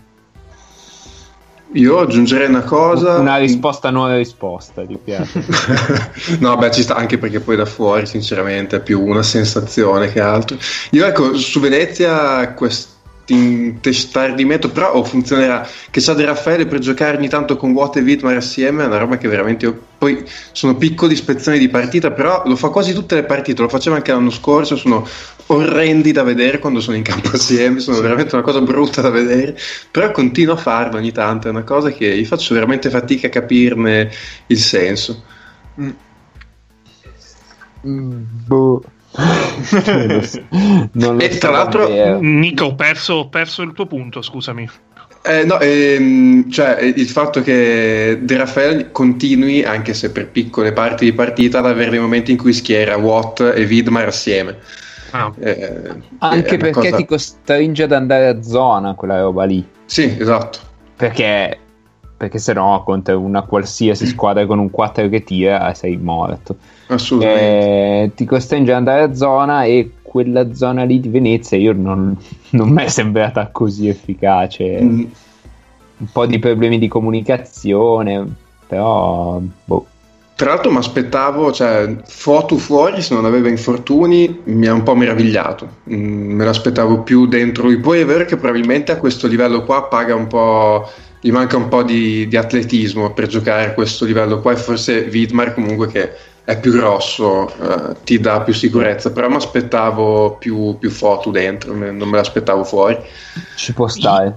[1.74, 3.18] Io aggiungerei una cosa.
[3.18, 5.42] Una risposta non risposta, ti piace?
[6.38, 10.20] no, beh, ci sta anche perché poi da fuori, sinceramente, è più una sensazione che
[10.20, 10.56] altro.
[10.90, 12.90] Io, ecco, su Venezia questo
[13.26, 15.66] intestardimento, però oh, funzionerà.
[15.90, 18.98] Che sa di Raffaele per giocare ogni tanto con Watt e Vitmar assieme è una
[18.98, 19.66] roba che veramente.
[19.66, 23.62] Io, poi sono piccoli spezzoni di partita, però lo fa quasi tutte le partite.
[23.62, 24.76] Lo faceva anche l'anno scorso.
[24.76, 25.06] Sono
[25.46, 27.80] orrendi da vedere quando sono in campo assieme.
[27.80, 29.56] Sono veramente una cosa brutta da vedere.
[29.90, 31.46] Però continuo a farlo ogni tanto.
[31.46, 34.10] È una cosa che io faccio veramente fatica a capirne
[34.46, 35.22] il senso.
[35.80, 35.90] Mm.
[37.84, 38.82] Mm, boh.
[40.92, 44.68] Non e tra l'altro, Nico, ho perso, ho perso il tuo punto, scusami.
[45.24, 51.04] Eh, no, ehm, cioè il fatto che De Raffaele continui, anche se per piccole parti
[51.04, 54.58] di partita, ad avere dei momenti in cui schiera Watt e Widmar assieme.
[55.12, 55.32] Ah.
[55.38, 55.82] Eh,
[56.18, 56.96] anche perché cosa...
[56.96, 59.64] ti costringe ad andare a zona quella roba lì.
[59.84, 60.58] Sì, esatto.
[60.96, 61.58] Perché,
[62.22, 66.54] perché se no contro una qualsiasi squadra con un 4 che tira sei morto.
[66.86, 67.42] Assolutamente.
[67.42, 72.16] Eh, ti costringe ad andare a zona e quella zona lì di Venezia io non,
[72.50, 74.80] non mi è sembrata così efficace.
[74.80, 75.04] Mm.
[75.96, 78.24] Un po' di problemi di comunicazione,
[78.68, 79.86] però boh.
[80.36, 84.94] Tra l'altro mi aspettavo, cioè, Foto fuori se non aveva infortuni mi ha un po'
[84.94, 87.78] meravigliato, mm, me l'aspettavo più dentro lui.
[87.78, 90.88] Poi è vero che probabilmente a questo livello qua paga un po',
[91.24, 95.08] gli manca un po' di, di atletismo per giocare a questo livello qua e forse
[95.08, 100.76] Widmar comunque che è più grosso, eh, ti dà più sicurezza, però mi aspettavo più,
[100.80, 102.98] più foto dentro, non me l'aspettavo fuori.
[103.54, 104.36] Ci può stare.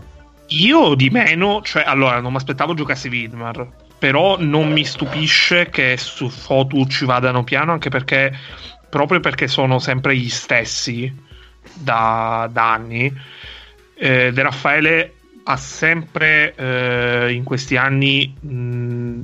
[0.50, 3.68] Io di meno, cioè allora non mi aspettavo giocasse Widmar,
[3.98, 8.32] però non mi stupisce che su foto ci vadano piano, anche perché
[8.88, 11.12] proprio perché sono sempre gli stessi
[11.74, 13.12] da, da anni.
[13.96, 15.15] Eh, De Raffaele
[15.48, 19.22] ha sempre eh, in questi anni mh,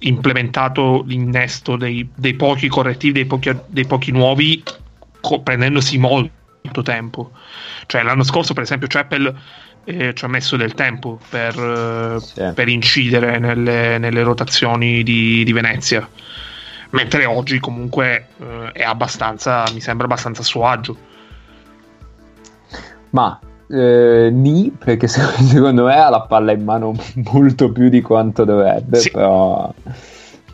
[0.00, 4.62] implementato l'innesto dei, dei pochi correttivi, dei pochi, dei pochi nuovi,
[5.20, 7.32] co- prendendosi molto tempo.
[7.86, 9.34] Cioè, l'anno scorso, per esempio, Chappell
[9.84, 12.52] eh, ci ha messo del tempo per, eh, sì.
[12.54, 16.08] per incidere nelle, nelle rotazioni di, di, Venezia.
[16.90, 20.96] Mentre oggi, comunque, eh, è abbastanza, mi sembra abbastanza a suo agio.
[23.10, 23.38] Ma
[23.72, 26.94] eh, Ni, perché secondo me ha la palla in mano
[27.32, 29.10] molto più di quanto dovrebbe, sì.
[29.10, 29.72] però,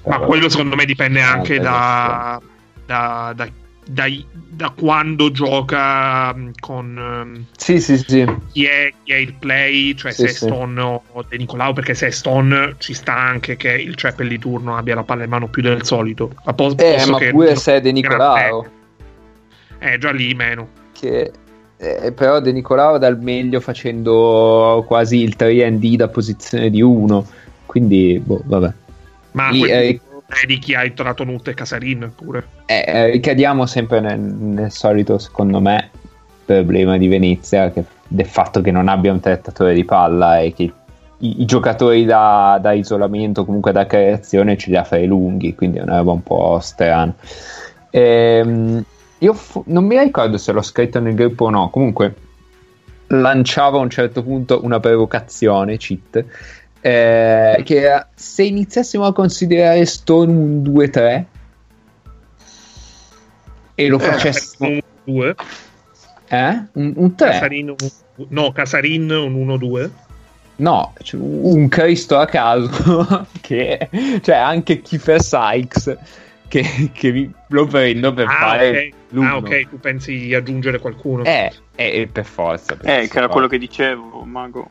[0.02, 0.18] però...
[0.18, 2.40] Ma quello secondo me dipende anche da,
[2.86, 4.06] da, da,
[4.46, 8.24] da, quando gioca mm, con mm, sì, sì, sì.
[8.52, 11.94] Chi, è, chi, è, il play, cioè sì, se è Stone o De Nicolau, perché
[11.94, 15.30] se è Stone ci sta anche che il Chapel di turno abbia la palla in
[15.30, 16.30] mano più del solito.
[16.44, 18.64] A pos- eh, ma pure se è De Nicolau.
[19.80, 20.68] Eh, già lì meno.
[20.92, 21.32] Che
[21.78, 27.26] eh, però De Nicolao dà il meglio facendo quasi il 3D da posizione di 1
[27.66, 28.72] quindi boh, vabbè.
[29.32, 30.00] Ma I, eh,
[30.46, 32.44] di chi ha intonato Nutte e Casarin pure.
[32.66, 35.90] Eh, eh, ricadiamo sempre nel, nel, solito secondo me
[36.44, 40.62] problema di Venezia che, del fatto che non abbia un trattatore di palla e che
[40.62, 45.54] i, i giocatori da, da, isolamento comunque da creazione ce li ha fra i lunghi
[45.54, 47.14] quindi è una roba un po' strana.
[47.90, 48.84] Ehm
[49.18, 51.70] io fu- non mi ricordo se l'ho scritto nel gruppo o no.
[51.70, 52.14] Comunque,
[53.08, 56.24] lanciavo a un certo punto una provocazione, cheat.
[56.80, 61.24] Eh, che era se iniziassimo a considerare Stone un 2-3
[63.74, 65.34] e lo eh, facessimo un 2
[66.28, 66.62] eh?
[66.72, 69.90] un, un 3 Casarin, un, no Casarin un 1-2
[70.56, 73.88] no un Cristo a caso che
[74.22, 75.96] cioè anche Kiefer Sykes
[76.48, 79.24] che, che lo prendo per ah, fare okay.
[79.24, 81.24] Ah, ok, tu pensi di aggiungere qualcuno?
[81.24, 82.76] Eh, eh per forza.
[82.76, 84.70] Per eh, che era quello che dicevo, Mago.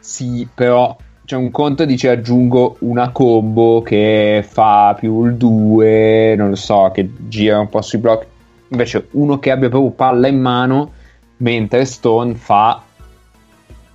[0.00, 6.50] Sì, però c'è un conto dice aggiungo una combo che fa più il 2, non
[6.50, 8.26] lo so, che gira un po' sui blocchi.
[8.68, 10.92] Invece uno che abbia proprio palla in mano,
[11.38, 12.82] mentre Stone fa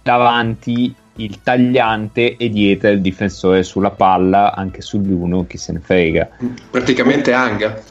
[0.02, 5.80] davanti il tagliante e dietro il difensore sulla palla, anche sugli uno, chi se ne
[5.80, 6.30] frega.
[6.72, 7.82] Praticamente Anga.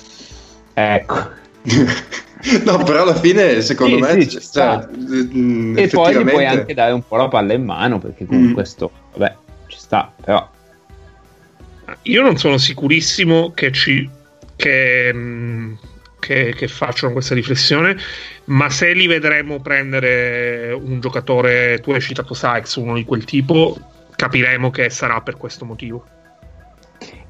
[0.75, 1.37] Ecco.
[2.65, 6.75] no, però alla fine, secondo sì, me, sì, cioè, mh, e poi gli puoi anche
[6.75, 8.53] dare un po' la palla in mano perché con mm.
[8.53, 9.35] questo, vabbè,
[9.67, 10.49] ci sta, però.
[12.03, 14.09] Io non sono sicurissimo che ci.
[14.57, 15.13] che.
[15.13, 15.79] Mh,
[16.19, 17.97] che, che facciano questa riflessione,
[18.47, 23.77] ma se li vedremo prendere un giocatore, tu hai citato Sykes, uno di quel tipo,
[24.15, 26.05] capiremo che sarà per questo motivo.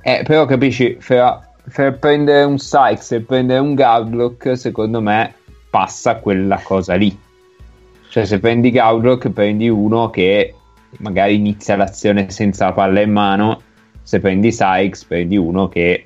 [0.01, 5.35] Eh, però capisci, fra, fra prendere un Sykes e prendere un Gardlock, secondo me
[5.71, 7.17] passa quella cosa lì.
[8.09, 10.55] Cioè, se prendi Gaudrock, prendi uno che
[10.99, 13.61] magari inizia l'azione senza la palla in mano.
[14.03, 16.05] Se prendi Sykes, prendi uno che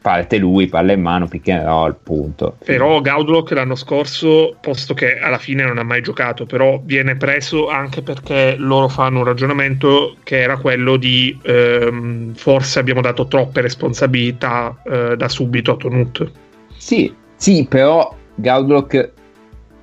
[0.00, 2.56] parte lui, palla in mano, pick and roll, punto.
[2.64, 7.68] Però Gaudlock l'anno scorso, posto che alla fine non ha mai giocato, però viene preso
[7.68, 13.60] anche perché loro fanno un ragionamento che era quello di ehm, forse abbiamo dato troppe
[13.60, 16.30] responsabilità eh, da subito a Tonut.
[16.76, 19.12] Sì, sì, però Gaudlock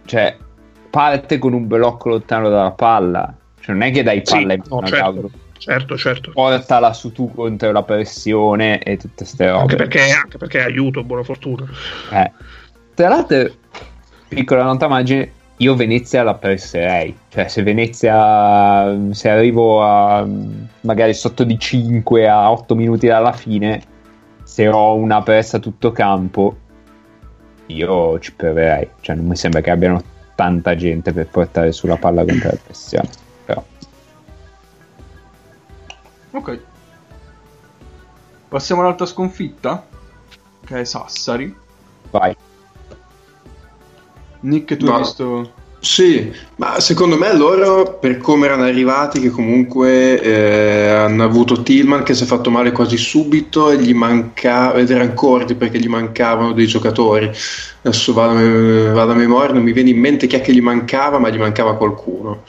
[0.06, 0.36] cioè,
[0.90, 3.36] parte con un blocco lontano dalla palla.
[3.60, 5.04] Cioè, non è che dai palla Sì, in no, mano a certo.
[5.04, 5.36] Gaudrock.
[5.68, 6.32] Certo, certo.
[6.32, 9.60] Portala su tu contro la pressione e tutte ste robe.
[9.64, 11.66] Anche perché, anche perché aiuto, buona fortuna.
[12.14, 12.32] Eh.
[12.94, 13.52] Tra l'altro,
[14.30, 17.14] piccola nota margine, io Venezia la presserei.
[17.28, 20.26] Cioè, se Venezia, se arrivo a
[20.82, 23.82] magari sotto di 5 a 8 minuti dalla fine,
[24.44, 26.56] se ho una pressa tutto campo,
[27.66, 28.88] io ci proverei.
[29.02, 30.02] Cioè, non mi sembra che abbiano
[30.34, 33.26] tanta gente per portare sulla palla contro la pressione.
[36.32, 36.60] Ok.
[38.50, 39.86] Passiamo all'altra sconfitta,
[40.66, 41.56] che è Sassari.
[42.12, 42.36] Vai.
[44.42, 44.94] Nick, tu No.
[44.94, 45.52] hai visto...
[45.80, 52.02] Sì, ma secondo me loro, per come erano arrivati, che comunque eh, hanno avuto Tillman
[52.02, 55.88] che si è fatto male quasi subito e gli mancava, ed erano corti perché gli
[55.88, 57.32] mancavano dei giocatori.
[57.84, 60.62] Adesso vado, a- vado a memoria, non mi viene in mente chi è che gli
[60.62, 62.44] mancava, ma gli mancava qualcuno.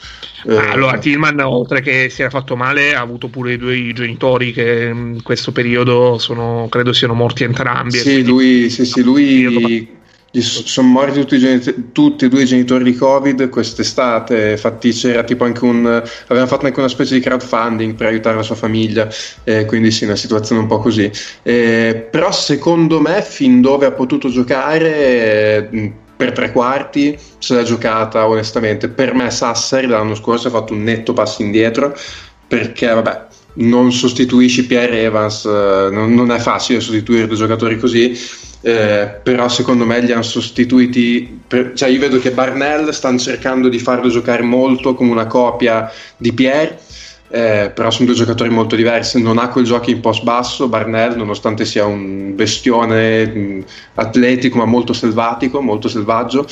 [0.47, 4.51] Eh, Allora, Tillman, oltre che si era fatto male, ha avuto pure i due genitori
[4.53, 7.97] che in questo periodo sono, credo siano morti entrambi.
[7.97, 9.97] Sì, lui, sì, sì, lui
[10.31, 14.51] sono morti tutti, tutti e due i genitori di Covid quest'estate.
[14.51, 16.03] Infatti, c'era tipo anche un.
[16.27, 19.09] Aveva fatto anche una specie di crowdfunding per aiutare la sua famiglia.
[19.43, 21.11] eh, quindi, sì, una situazione un po' così.
[21.43, 25.69] Eh, però, secondo me, fin dove ha potuto giocare.
[25.71, 30.73] eh, per tre quarti se l'ha giocata onestamente per me Sassari l'anno scorso ha fatto
[30.73, 31.97] un netto passo indietro
[32.45, 38.19] perché vabbè non sostituisci Pierre Evans eh, non, non è facile sostituire due giocatori così
[38.59, 43.69] eh, però secondo me li hanno sostituiti per- cioè io vedo che Barnell stanno cercando
[43.69, 46.81] di farlo giocare molto come una copia di Pierre
[47.31, 49.21] eh, però sono due giocatori molto diversi.
[49.21, 53.65] Non ha quel gioco in post basso Barnell nonostante sia un bestione mh,
[53.95, 56.47] atletico ma molto selvatico molto selvaggio.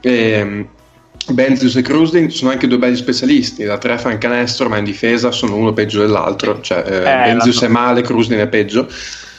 [0.00, 0.66] Ehm,
[1.26, 3.64] Benzius e Krusling sono anche due belli specialisti.
[3.64, 6.60] Da tre fan canestro ma in difesa sono uno peggio dell'altro.
[6.60, 8.88] Cioè eh, Eh, Benzius è male Krusling è peggio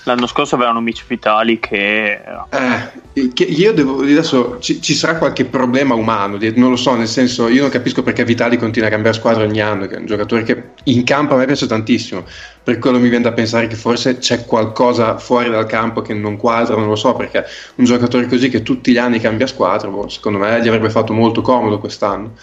[0.05, 5.45] L'anno scorso avevano Mitch Vitali che eh, che io devo adesso ci, ci sarà qualche
[5.45, 9.17] problema umano non lo so nel senso io non capisco perché Vitali continua a cambiare
[9.17, 12.23] squadra ogni anno che è un giocatore che in campo a me piace tantissimo.
[12.63, 16.37] Per quello mi viene da pensare che forse c'è qualcosa fuori dal campo che non
[16.37, 17.43] quadra non lo so perché
[17.75, 21.13] un giocatore così che tutti gli anni cambia squadra boh, secondo me gli avrebbe fatto
[21.13, 22.33] molto comodo quest'anno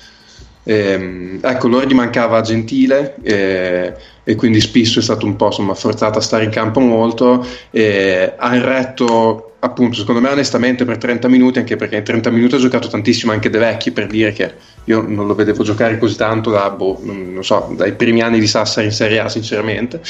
[0.64, 5.74] Ehm, ecco, loro gli mancava Gentile eh, e quindi Spisso è stato un po' insomma,
[5.74, 7.44] forzato a stare in campo molto.
[7.70, 12.54] Eh, ha retto, appunto, secondo me, onestamente per 30 minuti, anche perché in 30 minuti
[12.54, 14.52] ha giocato tantissimo anche De Vecchi per dire che
[14.84, 18.46] io non lo vedevo giocare così tanto da, boh, non so, dai primi anni di
[18.46, 20.00] Sassari in Serie A, sinceramente.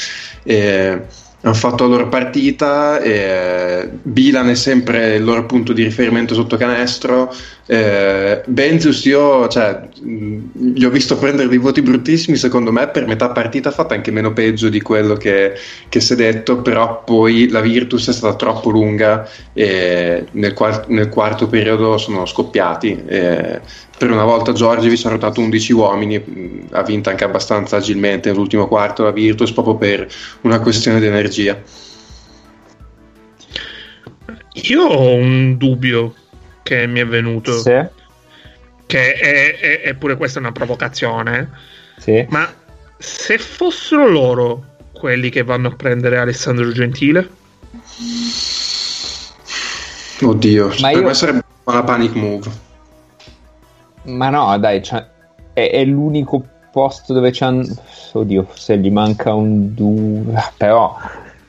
[0.43, 1.01] Eh,
[1.45, 6.55] hanno fatto la loro partita, eh, Bilan è sempre il loro punto di riferimento sotto
[6.55, 7.35] canestro.
[7.65, 12.37] Eh, Benzius, io cioè, gli ho visto prendere dei voti bruttissimi.
[12.37, 15.53] Secondo me, per metà partita ha fatto anche meno peggio di quello che,
[15.89, 16.61] che si è detto.
[16.61, 22.25] Però poi la Virtus è stata troppo lunga e nel, quar- nel quarto periodo sono
[22.25, 23.03] scoppiati.
[23.05, 23.59] Eh,
[24.03, 28.67] per una volta Giorgievic ha rotato 11 uomini, mh, ha vinto anche abbastanza agilmente nell'ultimo
[28.67, 30.07] quarto la Virtus proprio per
[30.41, 31.57] una questione di energia.
[34.55, 36.13] Io ho un dubbio
[36.63, 37.71] che mi è venuto, Sì,
[38.85, 41.49] che è, è- è pure questa una provocazione,
[41.97, 42.25] sì.
[42.29, 42.53] ma
[42.97, 47.29] se fossero loro quelli che vanno a prendere Alessandro Gentile,
[50.21, 52.49] Oddio, Ma per io- me sarebbe una panic move.
[54.03, 54.81] Ma no, dai,
[55.53, 57.63] è, è l'unico posto dove c'hanno.
[58.13, 60.33] Oddio, se gli manca un 2.
[60.57, 60.97] Però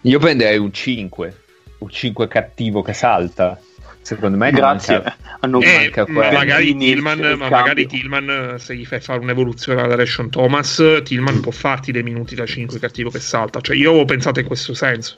[0.02, 1.36] io prenderei un 5.
[1.78, 3.58] Un 5 cattivo che salta.
[4.00, 4.94] Secondo me gli grazie.
[4.96, 7.48] manca- Hanno eh, manca magari, Tillman, il ma cambio.
[7.56, 12.34] magari Tillman, se gli fai fare un'evoluzione ad Aleshon Thomas, Tillman può farti dei minuti
[12.34, 13.60] da 5 cattivo che salta.
[13.62, 15.16] Cioè, io ho pensato in questo senso.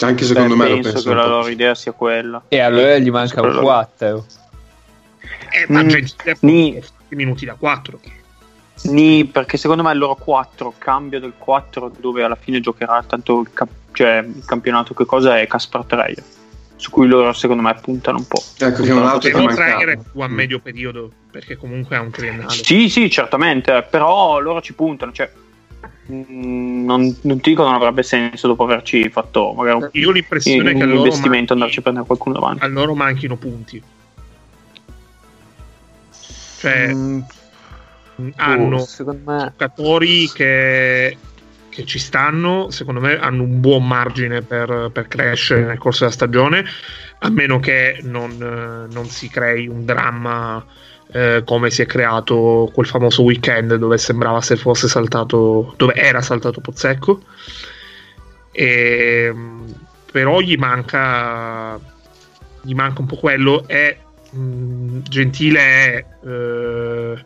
[0.00, 1.08] Anche secondo Beh, me lo penso penso.
[1.08, 2.42] che la loro idea sia quella.
[2.48, 4.24] E allora gli manca un Quello- 4.
[5.50, 8.00] Eh, ma Mm, Gentile ni- farti minuti da 4.
[8.84, 13.40] Ni, perché secondo me il loro 4, cambio del 4 dove alla fine giocherà tanto
[13.40, 16.22] il, cap- cioè, il campionato che cosa è Caspar Treia.
[16.76, 18.40] su cui loro secondo me puntano un po'.
[18.56, 22.50] Ecco che un altro che è più a medio periodo, perché comunque ha un triennale.
[22.52, 25.28] Sì, sì, certamente, però loro ci puntano, cioè
[26.12, 30.72] mm, non, non ti dico non avrebbe senso dopo averci fatto magari un, Io l'impressione
[30.74, 32.62] che a un loro, investimento manchi, andarci a prendere qualcuno davanti.
[32.64, 33.82] a loro manchino punti.
[36.58, 36.94] Cioè,
[38.20, 41.16] Mm, hanno oh, me giocatori che,
[41.68, 46.12] che ci stanno, secondo me hanno un buon margine per, per crescere nel corso della
[46.12, 46.64] stagione,
[47.20, 50.64] a meno che non, eh, non si crei un dramma
[51.12, 56.20] eh, come si è creato quel famoso weekend dove sembrava se fosse saltato, dove era
[56.20, 57.22] saltato Pozzecco.
[58.50, 59.74] E, mh,
[60.10, 61.78] però gli manca,
[62.62, 63.62] gli manca un po' quello.
[63.68, 63.96] È
[64.30, 67.24] mh, Gentile è eh,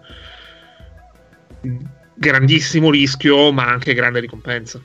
[2.14, 4.80] grandissimo rischio, ma anche grande ricompensa.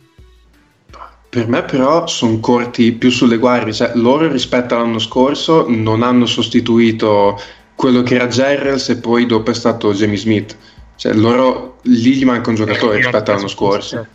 [1.30, 6.26] Per me però sono corti più sulle guardie, cioè loro rispetto all'anno scorso non hanno
[6.26, 7.40] sostituito
[7.76, 10.58] quello che era Gerrels e poi dopo è stato Jamie Smith.
[10.96, 14.08] Cioè loro lì gli manca un giocatore Eh, rispetto all'anno scorso.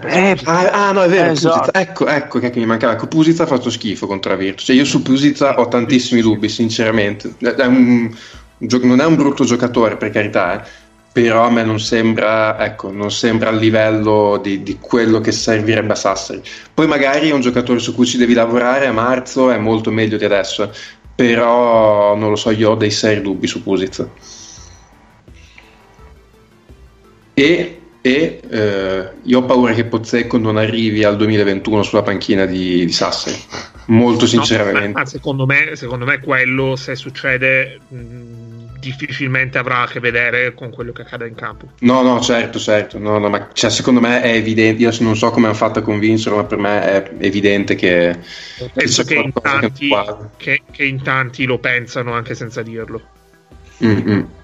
[0.00, 0.36] Preso Eh.
[0.44, 1.72] Ah, ah, no, è vero, esatto.
[1.72, 2.94] Ecco, ecco che mi mancava.
[2.94, 4.66] Ecco, ha fatto schifo contro la Virtus.
[4.66, 7.34] Cioè, io su Pusic ho tantissimi dubbi, sinceramente.
[7.38, 8.14] È un-
[8.58, 10.68] non è un brutto giocatore, per carità, eh,
[11.12, 15.92] però a me non sembra, ecco, non sembra al livello di, di quello che servirebbe
[15.92, 16.42] a Sassari.
[16.74, 20.16] Poi magari è un giocatore su cui ci devi lavorare a marzo, è molto meglio
[20.18, 20.72] di adesso,
[21.14, 24.06] però non lo so, io ho dei seri dubbi su Pusic.
[27.34, 32.84] E, e, eh, io ho paura che Pozzecco non arrivi al 2021 sulla panchina di,
[32.84, 33.36] di Sassari.
[33.86, 34.88] Molto No, sinceramente.
[34.88, 40.54] ma- ma secondo, me, secondo me quello, se succede, mh, difficilmente avrà a che vedere
[40.54, 41.68] con quello che accade in campo.
[41.80, 42.98] No, no, certo, certo.
[42.98, 44.82] No, no, ma cioè, secondo me è evidente.
[44.82, 48.18] Io non so come hanno fatto a convincerlo, ma per me è evidente che.
[48.72, 49.88] Penso c'è che in, che tanti,
[50.36, 53.02] che- che in tanti lo pensano anche senza dirlo.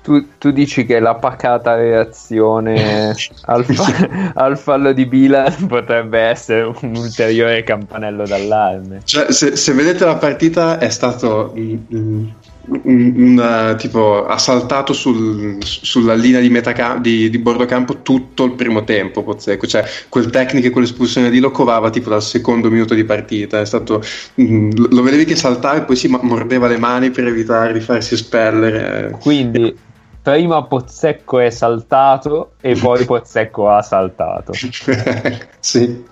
[0.02, 3.14] Tu, tu dici che la pacata reazione
[3.46, 9.02] al, fa- al fallo di Bilan potrebbe essere un ulteriore campanello d'allarme.
[9.04, 12.28] Cioè, se, se vedete la partita, è stato mm, mm,
[12.64, 17.64] un, un, uh, tipo ha saltato sul- sulla linea di, metà cam- di, di bordo
[17.64, 19.22] campo tutto il primo tempo.
[19.22, 19.66] Pozzecco.
[19.66, 23.60] Cioè, quel tecnico e quell'espulsione di lo covava tipo dal secondo minuto di partita.
[23.60, 24.02] È stato,
[24.40, 28.14] mm, lo vedevi che saltava e poi si mordeva le mani per evitare di farsi
[28.14, 29.16] espellere.
[29.20, 29.74] Quindi
[30.22, 34.52] prima Pozzecco è saltato e poi Pozzecco ha saltato.
[35.58, 36.10] sì.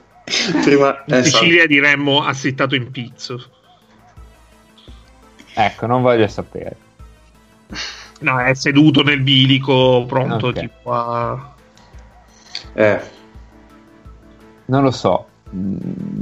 [0.63, 3.59] Prima In Sicilia diremmo assittato in pizzo.
[5.55, 6.77] Ecco, non voglio sapere.
[8.21, 10.59] No, è seduto nel bilico, pronto Ok.
[10.59, 11.55] tipo a...
[12.75, 13.01] eh,
[14.67, 15.27] Non lo so.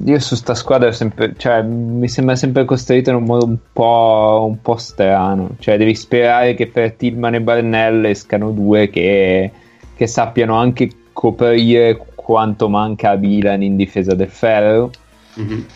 [0.06, 4.46] Io su sta squadra sempre, cioè, mi sembra sempre costruita in un modo un po',
[4.48, 5.50] un po' strano.
[5.58, 9.50] Cioè, devi sperare che per Tillman e Barnell escano due che,
[9.94, 14.90] che sappiano anche coprire quanto manca a Milan in difesa del ferro.
[15.34, 15.66] mhm.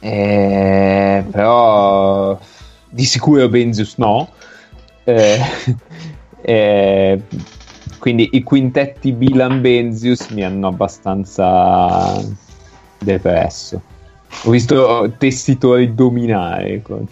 [0.00, 2.38] Eh, però
[2.88, 4.28] di sicuro Benzius no.
[5.04, 5.38] Eh,
[6.42, 7.22] eh,
[7.98, 12.20] quindi i quintetti Bilan Benzius mi hanno abbastanza
[12.98, 13.82] depresso.
[14.44, 17.06] Ho visto tessitori dominare con,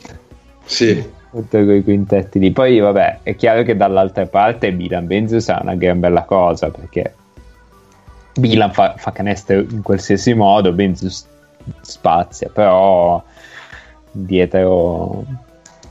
[0.64, 1.04] Sì.
[1.30, 2.50] contro quei quintetti lì.
[2.52, 7.14] Poi, vabbè, è chiaro che dall'altra parte Bilan Benzius è una gran bella cosa perché
[8.34, 11.26] Bilan fa, fa canestro in qualsiasi modo, Benzius
[11.80, 13.22] spazia, però
[14.12, 15.24] dietro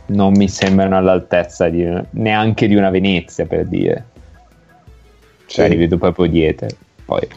[0.08, 4.06] non mi sembrano all'altezza di, neanche di una Venezia per dire.
[5.48, 5.70] Cioè, Sì.
[5.72, 6.68] li vedo proprio dietro.
[7.06, 7.28] Poi,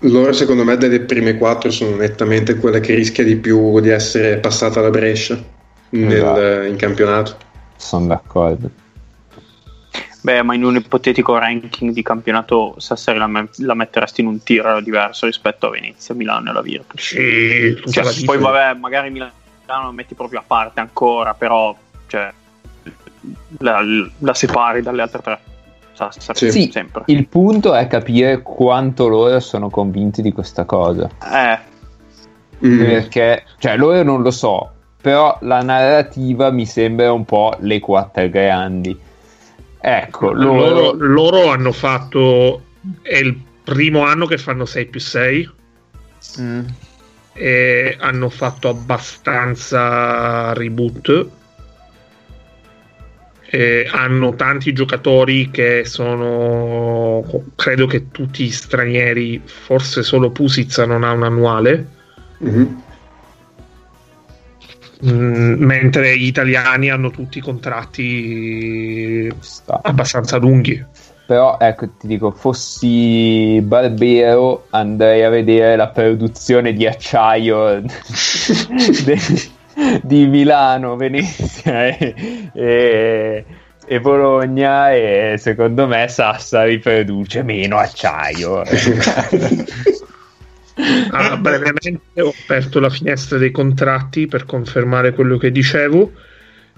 [0.00, 4.36] Loro secondo me delle prime quattro sono nettamente quella che rischia di più di essere
[4.36, 5.38] passata alla Brescia
[5.90, 6.62] nel- Esatto.
[6.64, 7.36] in campionato.
[7.76, 8.70] sono d'accordo.
[10.20, 14.42] Beh, ma in un ipotetico ranking di campionato Sassari la, me- la metteresti in un
[14.42, 17.00] tiro diverso rispetto a Venezia, Milano e la Virtus.
[17.02, 19.32] Sì, Cioè, la poi vabbè, magari Milano
[19.66, 21.74] la metti proprio a parte ancora, però
[22.14, 22.32] cioè,
[23.58, 23.80] la,
[24.18, 25.40] la separi dalle altre tre.
[25.92, 26.50] Sassari, Sì.
[26.50, 27.04] Sì, sempre.
[27.06, 31.08] il punto è capire quanto loro sono convinti di questa cosa.
[31.32, 31.72] Eh,
[32.64, 32.78] Mm.
[32.78, 34.70] Perché, cioè, loro non lo so,
[35.02, 38.98] però la narrativa mi sembra un po' le quattro grandi.
[39.80, 42.62] Ecco, loro, loro, loro hanno fatto
[43.02, 45.50] è il primo anno che fanno 6 più 6
[46.40, 46.60] Mm,
[47.34, 51.28] e hanno fatto abbastanza reboot
[53.54, 57.22] E hanno tanti giocatori che sono
[57.54, 61.86] credo che tutti stranieri forse solo Pusizza non ha un annuale
[62.38, 62.82] Mhm.
[65.06, 69.80] Mm, mentre gli italiani hanno tutti contratti Sta.
[69.82, 70.84] abbastanza lunghi.
[71.26, 77.82] Però ecco, ti dico, fossi Barbero andrei a vedere la produzione di acciaio
[79.04, 79.18] de-
[80.02, 83.44] di Milano, Venezia e, e-
[83.86, 88.62] e Bologna e secondo me Sassari produce meno acciaio.
[90.76, 96.10] Ah, brevemente ho aperto la finestra dei contratti per confermare quello che dicevo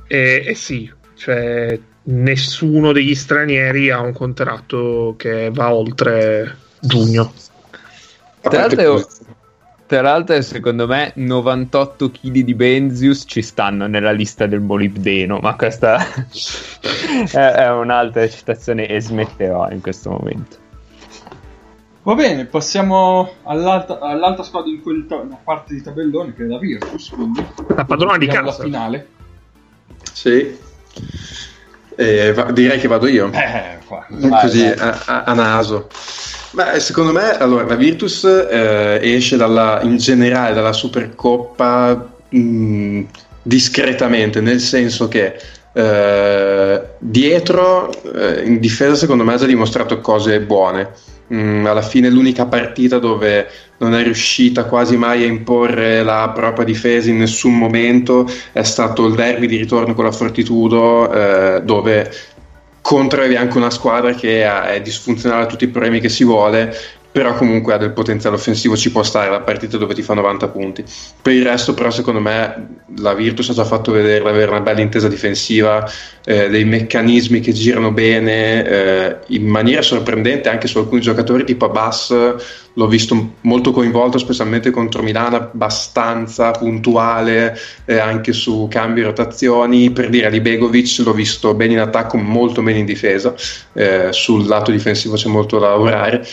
[0.06, 7.32] e, e sì, cioè nessuno degli stranieri ha un contratto che va oltre giugno.
[8.40, 9.08] Tra l'altro.
[9.86, 15.54] Tra l'altro, secondo me 98 kg di Benzius ci stanno nella lista del molibdeno, ma
[15.54, 15.96] questa
[17.30, 20.56] è, è un'altra citazione e smetterò in questo momento.
[22.02, 27.08] Va bene, passiamo all'altra, all'altra squadra in quella parte di tabellone che è la Virtus.
[27.10, 28.38] Quindi La padrona di casa.
[28.40, 29.08] alla finale.
[30.12, 30.56] Sì.
[31.96, 33.30] Eh, va- direi che vado io.
[33.32, 34.06] Eh, qua.
[34.40, 34.78] Così vai.
[34.78, 35.88] A, a- a naso.
[36.56, 43.00] Beh, secondo me, allora, la Virtus eh, esce dalla, in generale dalla Supercoppa mh,
[43.42, 45.36] discretamente, nel senso che
[45.74, 50.92] eh, dietro, eh, in difesa, secondo me ha già dimostrato cose buone.
[51.34, 56.64] Mm, alla fine l'unica partita dove non è riuscita quasi mai a imporre la propria
[56.64, 62.10] difesa in nessun momento è stato il derby di ritorno con la Fortitudo eh, dove
[62.86, 66.72] contro anche una squadra che è disfunzionale a tutti i problemi che si vuole
[67.16, 70.48] però comunque ha del potenziale offensivo ci può stare la partita dove ti fa 90
[70.48, 70.84] punti.
[71.22, 74.60] Per il resto però secondo me la Virtus ha già fatto vedere di avere una
[74.60, 75.90] bella intesa difensiva
[76.26, 81.64] eh, dei meccanismi che girano bene eh, in maniera sorprendente anche su alcuni giocatori tipo
[81.64, 82.14] Abbas.
[82.74, 89.90] L'ho visto molto coinvolto specialmente contro Milano abbastanza puntuale eh, anche su cambi e rotazioni.
[89.90, 93.34] Per dire di Begovic l'ho visto bene in attacco molto bene in difesa.
[93.72, 96.26] Eh, sul lato difensivo c'è molto da lavorare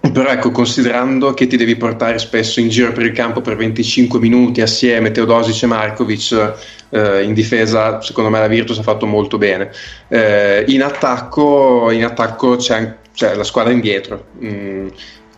[0.00, 4.18] però ecco, considerando che ti devi portare spesso in giro per il campo per 25
[4.18, 6.54] minuti assieme Teodosic e Markovic
[6.88, 9.70] eh, in difesa, secondo me la Virtus ha fatto molto bene.
[10.08, 14.24] Eh, in attacco, in attacco c'è, c'è la squadra indietro.
[14.42, 14.88] Mm,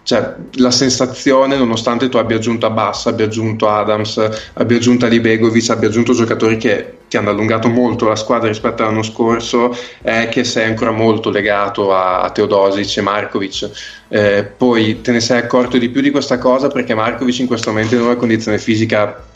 [0.05, 5.71] cioè, la sensazione, nonostante tu abbia aggiunto Abbas, abbia aggiunto Adams, abbia aggiunto Ali Begovic,
[5.71, 10.45] abbia aggiunto giocatori che ti hanno allungato molto la squadra rispetto all'anno scorso, è che
[10.45, 13.71] sei ancora molto legato a, a Teodosic e Markovic.
[14.09, 17.69] Eh, poi te ne sei accorto di più di questa cosa perché Markovic in questo
[17.69, 19.27] momento è in una condizione fisica,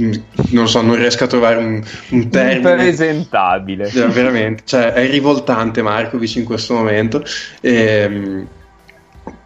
[0.00, 0.12] mm,
[0.52, 2.70] non so, non riesco a trovare un, un termine.
[2.70, 3.90] Impresentabile.
[3.90, 7.22] Cioè, veramente, cioè, è rivoltante Markovic in questo momento.
[7.60, 8.59] Ehm, pe-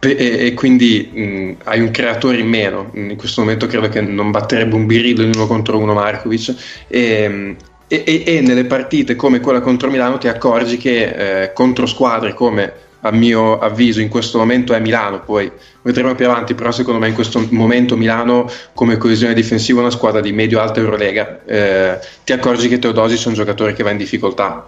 [0.05, 2.91] e, e quindi mh, hai un creatore in meno.
[2.93, 6.53] In questo momento credo che non batterebbe un birillo in uno contro uno Markovic.
[6.87, 7.55] E,
[7.87, 12.83] e- e- nelle partite come quella contro Milano ti accorgi che eh, contro squadre come
[13.01, 15.51] a mio avviso in questo momento è Milano, poi
[15.83, 19.91] vedremo più avanti, però secondo me in questo momento Milano come coesione difensiva è una
[19.91, 23.97] squadra di medio-alta Eurolega, eh, ti accorgi che Teodosic è un giocatore che va in
[23.97, 24.65] difficoltà,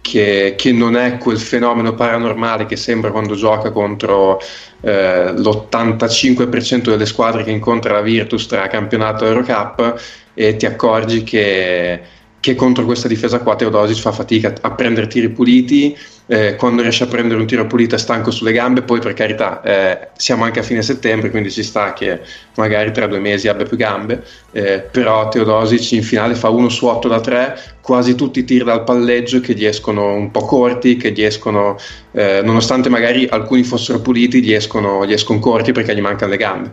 [0.00, 4.40] che, che non è quel fenomeno paranormale che sembra quando gioca contro
[4.80, 10.02] eh, l'85% delle squadre che incontra la Virtus tra campionato e Eurocup
[10.34, 12.00] e ti accorgi che,
[12.40, 15.96] che contro questa difesa qua Teodosic fa fatica a prendere tiri puliti
[16.30, 19.60] eh, quando riesce a prendere un tiro pulito è stanco sulle gambe poi per carità
[19.62, 22.20] eh, siamo anche a fine settembre quindi ci sta che
[22.54, 24.22] magari tra due mesi abbia più gambe.
[24.52, 28.62] Eh, però Teodosic in finale fa uno su 8 da 3 quasi tutti i tiri
[28.62, 31.76] dal palleggio che gli escono un po' corti che gli escono
[32.12, 36.36] eh, nonostante magari alcuni fossero puliti gli escono, gli escono corti perché gli mancano le
[36.36, 36.72] gambe.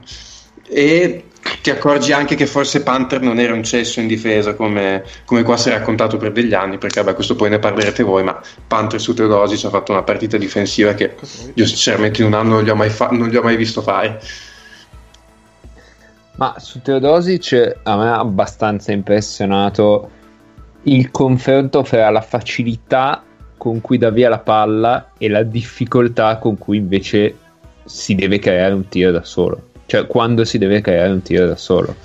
[0.69, 1.23] E
[1.61, 5.57] ti accorgi anche che forse Panther non era un cesso in difesa come, come qua
[5.57, 8.99] si è raccontato per degli anni perché vabbè questo poi ne parlerete voi ma Panther
[8.99, 11.15] su Teodosic ha fatto una partita difensiva che
[11.53, 14.19] io sinceramente in un anno non gli ho mai, fa- gli ho mai visto fare
[16.37, 20.11] Ma su Teodosic a me ha abbastanza impressionato
[20.83, 23.23] il confronto fra la facilità
[23.57, 27.35] con cui dà via la palla e la difficoltà con cui invece
[27.83, 29.66] si deve creare un tiro da solo.
[29.87, 31.95] Cioè quando si deve creare un tiro da solo.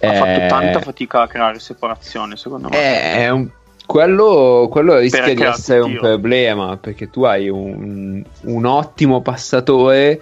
[0.00, 2.76] Ha fatto Eh, tanta fatica a creare separazione, secondo me.
[3.14, 3.50] è un-
[3.84, 10.20] quello, quello rischia di essere un problema perché tu hai un, un ottimo passatore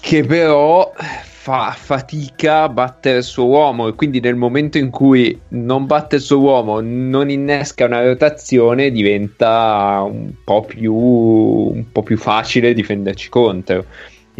[0.00, 5.40] che però fa fatica a battere il suo uomo e quindi nel momento in cui
[5.48, 12.02] non batte il suo uomo, non innesca una rotazione, diventa un po' più, un po'
[12.02, 13.84] più facile difenderci contro.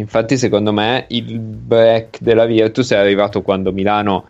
[0.00, 4.26] Infatti, secondo me, il break della Virtus è arrivato quando Milano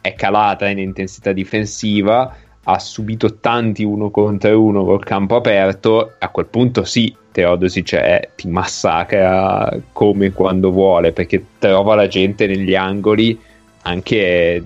[0.00, 6.28] è calata in intensità difensiva, ha subito tanti uno contro uno col campo aperto, a
[6.28, 12.74] quel punto sì, Teodosi cioè, ti massacra come quando vuole, perché trova la gente negli
[12.74, 13.38] angoli
[13.82, 14.64] anche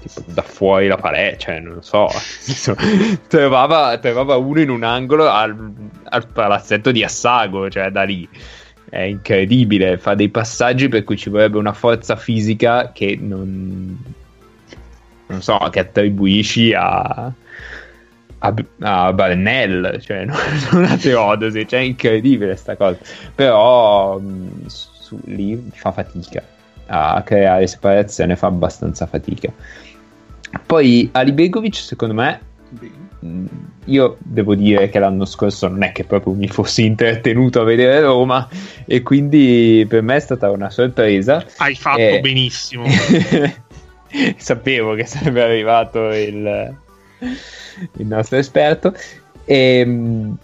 [0.00, 2.08] tipo, da fuori la parete, cioè non so,
[3.28, 5.72] trovava, trovava, uno in un angolo al,
[6.04, 8.28] al palazzetto di Assago, cioè da lì
[8.90, 13.96] è incredibile, fa dei passaggi per cui ci vorrebbe una forza fisica che non,
[15.26, 17.32] non so, che attribuisci a,
[18.38, 20.24] a, a Barnell, cioè
[20.72, 22.98] non a Teodosi, cioè è incredibile sta cosa,
[23.34, 24.20] però
[24.66, 26.42] su, lì fa fatica
[26.86, 29.52] a creare separazione, fa abbastanza fatica.
[30.64, 32.40] Poi Ali Begovic, secondo me,
[33.84, 38.00] io devo dire che l'anno scorso non è che proprio mi fossi intrattenuto a vedere
[38.00, 38.48] Roma
[38.84, 41.44] e quindi per me è stata una sorpresa.
[41.56, 42.20] Hai fatto e...
[42.20, 42.84] benissimo.
[44.36, 46.74] Sapevo che sarebbe arrivato il,
[47.18, 48.94] il nostro esperto.
[49.44, 50.36] E, ehm,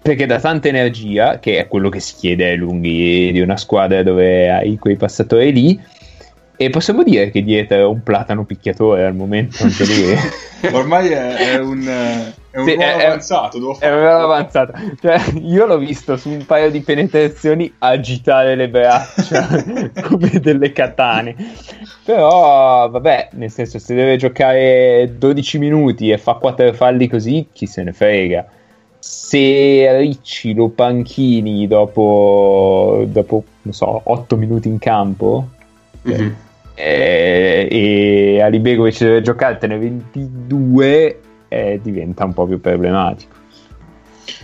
[0.00, 4.02] perché dà tanta energia, che è quello che si chiede ai lunghi di una squadra
[4.02, 5.80] dove hai quei passatori lì
[6.60, 10.16] e possiamo dire che dietro è un platano picchiatore al momento anche lui.
[10.74, 11.84] Ormai è, è, un,
[12.50, 13.58] è un sì, ruolo è, avanzato.
[13.58, 13.86] Devo fare.
[13.86, 14.72] È un ruolo avanzato.
[15.00, 19.46] Cioè, io l'ho visto su un paio di penetrazioni agitare le braccia
[20.02, 21.36] come delle katane.
[22.04, 27.66] Però, vabbè, nel senso, se deve giocare 12 minuti e fa 4 falli così, chi
[27.66, 28.44] se ne frega.
[28.98, 35.50] Se Ricci lo panchini dopo, dopo non so, 8 minuti in campo,
[36.08, 36.46] mm-hmm
[36.78, 43.36] eh, e Ali Begovic deve giocartene 22 eh, diventa un po' più problematico.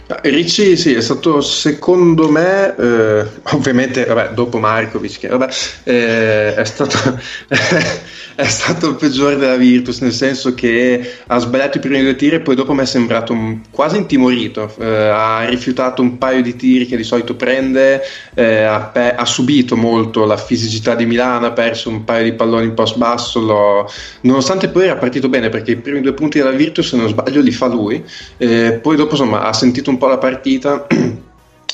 [0.07, 5.49] Ricci sì, è stato secondo me, eh, ovviamente vabbè, dopo Markovic, vabbè,
[5.85, 7.18] eh, è, stato,
[8.35, 12.37] è stato il peggiore della Virtus, nel senso che ha sbagliato i primi due tiri
[12.37, 16.57] e poi dopo mi è sembrato un, quasi intimorito, eh, ha rifiutato un paio di
[16.57, 18.03] tiri che di solito prende,
[18.35, 22.32] eh, ha, pe- ha, subito molto la fisicità di Milano, ha perso un paio di
[22.32, 23.91] palloni in post basso, lo...
[24.22, 27.41] nonostante poi era partito bene perché i primi due punti della Virtus se non sbaglio
[27.41, 28.03] li fa lui,
[28.37, 30.87] eh, poi dopo insomma ha sentito un po' la partita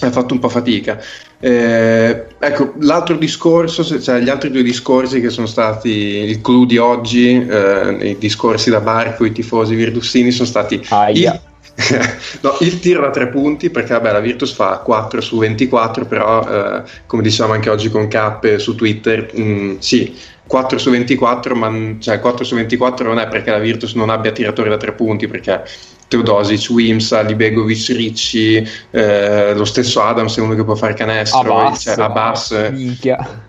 [0.07, 1.01] ha fatto un po' fatica.
[1.38, 6.78] Eh, ecco, l'altro discorso, cioè gli altri due discorsi che sono stati il clou di
[6.78, 11.40] oggi, eh, i discorsi da Barco, i tifosi virtussini, sono stati il,
[12.42, 16.42] no, il, tiro da tre punti, perché vabbè, la Virtus fa 4 su 24, però
[16.42, 20.14] eh, come diciamo anche oggi con K su Twitter, mh, mm, sì,
[20.46, 24.32] 4 su 24, ma cioè 4 su 24 non è perché la Virtus non abbia
[24.32, 25.62] tiratori da tre punti, perché
[26.11, 31.83] Teodosic, Wimsa, Libegovic, Ricci, eh, lo stesso Adams è uno che può fare canestro, Abbas,
[31.83, 32.71] cioè, Abbas.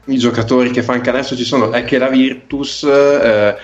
[0.06, 3.56] I giocatori che fanno canestro ci sono, è che la Virtus eh,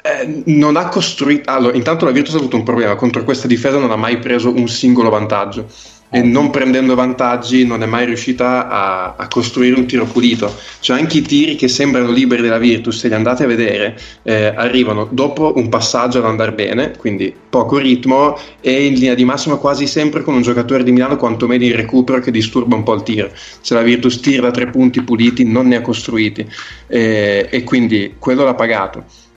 [0.00, 3.78] eh, non ha costruito, allora intanto la Virtus ha avuto un problema, contro questa difesa
[3.78, 5.66] non ha mai preso un singolo vantaggio
[6.10, 10.52] e non prendendo vantaggi non è mai riuscita a, a, costruire un tiro pulito.
[10.80, 14.46] Cioè anche i tiri che sembrano liberi della Virtus, se li andate a vedere, eh,
[14.46, 19.56] arrivano dopo un passaggio ad andare bene, quindi poco ritmo e in linea di massima
[19.56, 23.02] quasi sempre con un giocatore di Milano quantomeno in recupero che disturba un po' il
[23.02, 23.30] tiro.
[23.60, 26.46] Se la Virtus tira da tre punti puliti non ne ha costruiti
[26.88, 29.28] eh, e quindi quello l'ha pagato.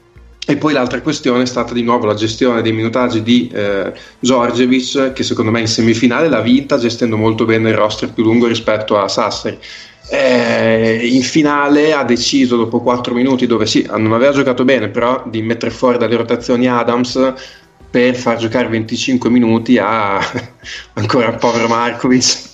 [0.45, 5.13] E poi l'altra questione è stata di nuovo la gestione dei minutaggi di eh, Giorgevic,
[5.13, 8.97] che secondo me in semifinale l'ha vinta gestendo molto bene il roster più lungo rispetto
[8.97, 9.57] a Sassari.
[10.09, 15.23] Eh, in finale ha deciso dopo 4 minuti, dove sì, non aveva giocato bene, però
[15.25, 17.33] di mettere fuori dalle rotazioni Adams
[17.89, 20.19] per far giocare 25 minuti a
[20.93, 22.52] ancora povero Markovic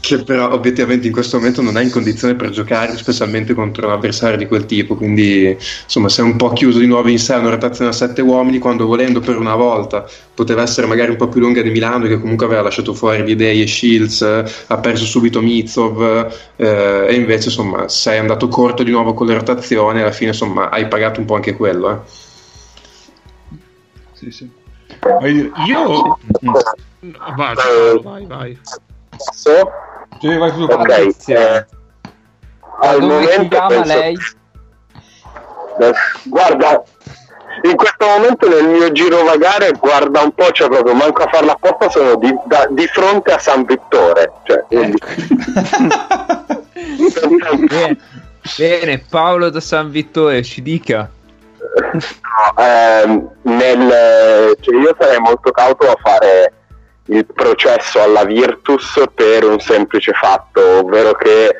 [0.00, 3.92] che però obiettivamente in questo momento non è in condizione per giocare, specialmente contro un
[3.92, 4.96] avversario di quel tipo.
[4.96, 8.20] Quindi, insomma, si è un po' chiuso di nuovo in sé una rotazione a sette
[8.20, 12.06] uomini, quando volendo per una volta poteva essere magari un po' più lunga di Milano,
[12.06, 14.22] che comunque aveva lasciato fuori gli Dei e Shields,
[14.66, 19.34] ha perso subito Mizov, eh, e invece, insomma, sei andato corto di nuovo con le
[19.34, 21.90] rotazioni, alla fine, insomma, hai pagato un po' anche quello.
[21.92, 22.22] Eh.
[24.14, 24.50] Sì, sì.
[25.68, 26.18] Io...
[27.36, 27.54] Vai,
[28.02, 28.58] vai, vai.
[29.16, 29.72] Posso?
[30.20, 31.14] Sì, vai su ok.
[31.26, 31.66] Eh,
[32.80, 33.94] al momento penso...
[33.94, 34.16] lei?
[36.24, 36.82] Guarda,
[37.62, 41.52] in questo momento nel mio giro vagare, guarda un po', cioè proprio manco a farla
[41.52, 44.32] apposta, sono di, da, di fronte a San Vittore.
[44.44, 44.98] Cioè, quindi...
[47.68, 47.98] bene.
[48.56, 51.10] bene, Paolo da San Vittore, ci dica.
[51.92, 56.52] No, ehm, nel, cioè io sarei molto cauto a fare
[57.06, 61.54] il processo alla Virtus per un semplice fatto, ovvero che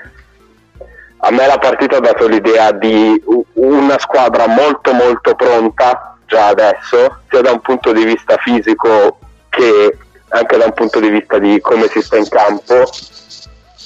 [1.19, 3.23] a me la partita ha dato l'idea di
[3.55, 9.19] una squadra molto molto pronta già adesso, sia da un punto di vista fisico
[9.49, 12.85] che anche da un punto di vista di come si sta in campo,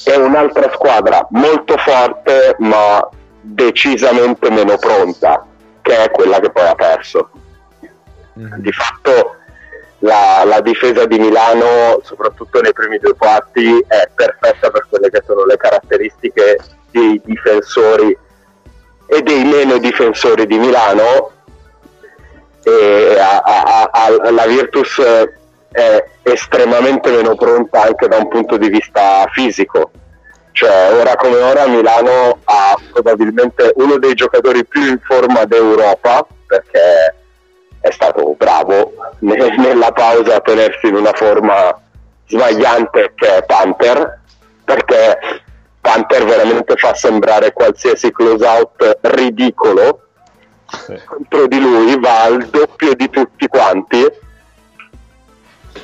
[0.05, 3.07] è un'altra squadra molto forte ma
[3.41, 5.45] decisamente meno pronta,
[5.83, 7.31] che è quella che poi ha perso.
[8.33, 9.38] Di fatto
[10.01, 15.23] la, la difesa di Milano, soprattutto nei primi due quarti, è perfetta per quelle che
[15.27, 16.59] sono le caratteristiche
[16.91, 18.17] dei difensori
[19.07, 21.33] e dei meno difensori di Milano.
[22.63, 25.01] E a, a, a, la Virtus
[25.71, 29.91] è estremamente meno pronta anche da un punto di vista fisico.
[30.53, 37.15] Cioè, ora come ora Milano ha probabilmente uno dei giocatori più in forma d'Europa perché
[37.89, 41.77] è stato bravo ne- nella pausa a tenersi in una forma
[42.27, 44.21] sbagliante che è Panther
[44.65, 45.19] perché
[45.81, 50.03] Panther veramente fa sembrare qualsiasi close out ridicolo.
[50.71, 51.01] Sì.
[51.03, 54.05] contro di lui va al doppio di tutti quanti.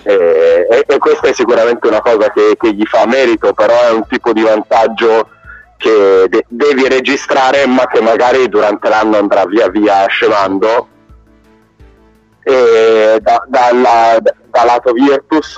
[0.02, 3.90] E, e- e questa è sicuramente una cosa che, che gli fa merito però è
[3.92, 5.30] un tipo di vantaggio
[5.78, 10.88] che de- devi registrare ma che magari durante l'anno andrà via via scemando
[12.44, 15.56] e da, dalla, da lato Virtus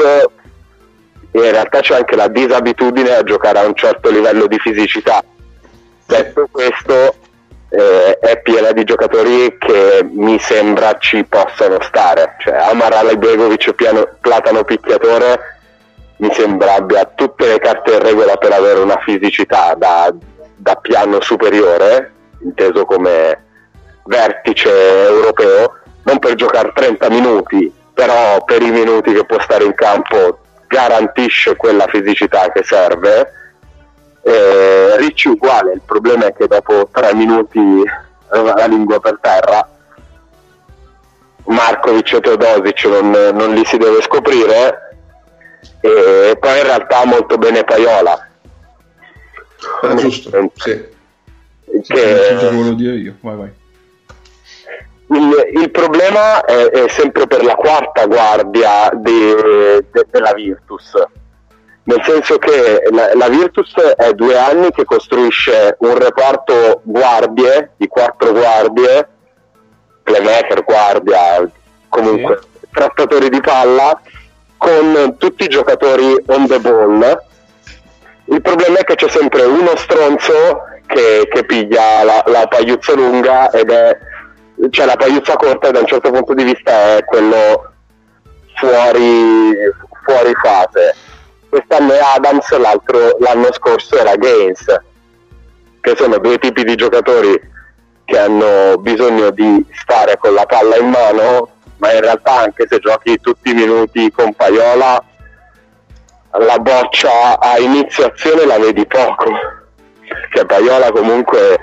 [1.33, 5.23] in realtà c'è anche la disabitudine a giocare a un certo livello di fisicità.
[6.07, 7.15] Detto questo
[7.69, 12.37] eh, è piena di giocatori che mi sembra ci possano stare.
[12.39, 15.55] Cioè Amaral Ibegovic piano, platano picchiatore
[16.19, 20.11] mi sembra abbia tutte le carte in regola per avere una fisicità da,
[20.57, 23.45] da piano superiore inteso come
[24.05, 24.71] vertice
[25.09, 30.41] europeo non per giocare 30 minuti, però per i minuti che può stare in campo
[30.67, 33.33] garantisce quella fisicità che serve.
[34.23, 37.61] Eh, Ricci uguale, il problema è che dopo tre minuti
[38.29, 39.69] aveva la lingua per terra.
[41.45, 44.99] Markovic e Teodosic non, non li si deve scoprire
[45.81, 48.27] e poi in realtà molto bene Paiola
[49.83, 50.95] Ah, giusto, sì.
[51.83, 53.17] Sì, che, se volevo dire io.
[53.21, 53.51] Vai, vai.
[55.09, 60.93] Il, il problema è, è sempre per la quarta guardia de- de- della Virtus,
[61.85, 67.87] nel senso che la, la Virtus è due anni che costruisce un reparto guardie, di
[67.87, 69.09] quattro guardie,
[70.03, 71.49] playmaker, guardia,
[71.89, 72.41] comunque
[72.73, 74.01] trattatori di palla,
[74.57, 77.23] con tutti i giocatori on the ball.
[78.25, 83.51] Il problema è che c'è sempre uno stronzo che, che piglia la, la pagliuzza lunga
[83.51, 83.97] ed è
[84.71, 87.73] cioè la pagliuzza corta da un certo punto di vista è quello
[88.55, 89.55] fuori,
[90.05, 90.95] fuori fase.
[91.49, 94.65] Quest'anno è Adams, l'anno scorso era Gaines,
[95.81, 97.55] che sono due tipi di giocatori
[98.05, 102.79] che hanno bisogno di stare con la palla in mano, ma in realtà anche se
[102.79, 105.03] giochi tutti i minuti con Paiola,
[106.39, 109.31] la boccia a iniziazione la vedi poco,
[110.07, 111.59] perché Paiola comunque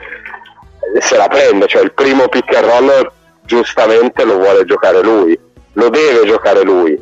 [0.99, 3.11] se la prende, cioè il primo pick and roll
[3.41, 5.37] giustamente lo vuole giocare lui,
[5.73, 7.01] lo deve giocare lui,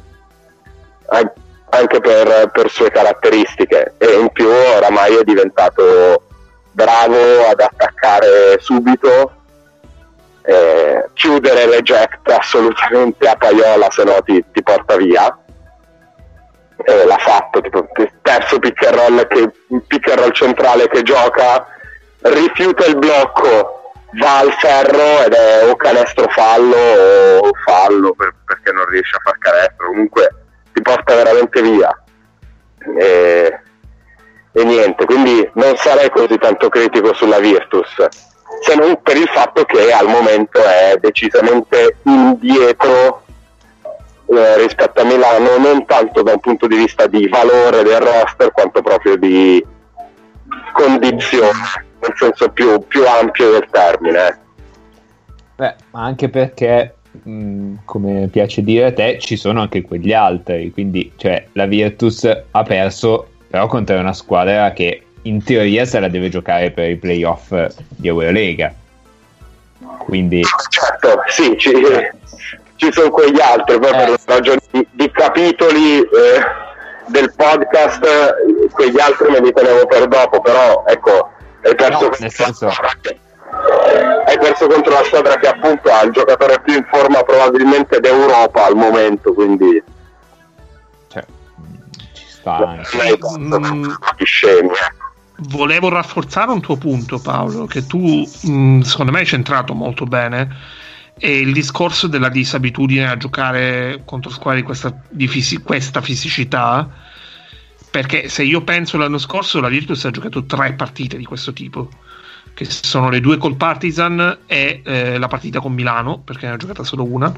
[1.07, 1.31] an-
[1.69, 6.23] anche per, per sue caratteristiche e in più oramai è diventato
[6.71, 9.31] bravo ad attaccare subito,
[10.43, 15.35] eh, chiudere reject assolutamente a Paiola se no ti, ti porta via.
[16.83, 17.87] E l'ha fatto, tipo,
[18.23, 19.51] terzo pick and roll, che,
[19.85, 21.67] pick and roll centrale che gioca,
[22.21, 28.71] rifiuta il blocco, va al ferro ed è o canestro fallo o fallo per- perché
[28.71, 30.35] non riesce a far canestro, comunque
[30.73, 32.03] ti porta veramente via.
[32.97, 33.59] E,
[34.53, 38.07] e niente, quindi non sarei così tanto critico sulla Virtus,
[38.61, 43.23] se non per il fatto che al momento è decisamente indietro
[44.27, 48.51] eh, rispetto a Milano, non tanto da un punto di vista di valore del roster
[48.51, 49.65] quanto proprio di
[50.73, 51.59] condizione,
[51.99, 54.27] nel senso più, più ampio del termine.
[54.27, 54.35] eh.
[55.55, 60.71] Beh, ma anche perché, mh, come piace dire a te, ci sono anche quegli altri.
[60.71, 66.07] Quindi, cioè, la Virtus ha perso, però contro una squadra che in teoria se la
[66.07, 67.53] deve giocare per i playoff
[67.89, 68.73] di Eurolega.
[69.99, 71.71] Quindi, Certo, sì, ci,
[72.77, 74.17] ci sono quegli altri, poi per Eh.
[74.25, 76.07] ragioni di, di capitoli eh,
[77.11, 81.29] del podcast, eh, quegli altri me li tenevo per dopo, però ecco,
[81.63, 83.19] hai perso, No, contro nel la senso- squadra che-
[84.25, 88.65] hai perso contro la squadra che appunto ha il giocatore più in forma probabilmente d'Europa
[88.65, 89.83] al momento, quindi
[91.09, 91.23] cioè,
[91.55, 91.63] mh,
[92.13, 93.17] ci sta anche.
[93.37, 93.93] non tanto Mm.
[94.17, 94.69] di scemi.
[95.49, 97.97] volevo rafforzare un tuo punto, Paolo, che tu
[98.43, 100.47] mh, secondo me hai centrato molto bene.
[101.23, 106.89] E il discorso della disabitudine a giocare contro squadre di questa, di fisi- questa fisicità.
[107.91, 111.91] Perché se io penso l'anno scorso, la Virtus ha giocato tre partite di questo tipo,
[112.55, 116.57] che sono le due col Partizan e eh, la partita con Milano, perché ne ha
[116.57, 117.31] giocata solo una.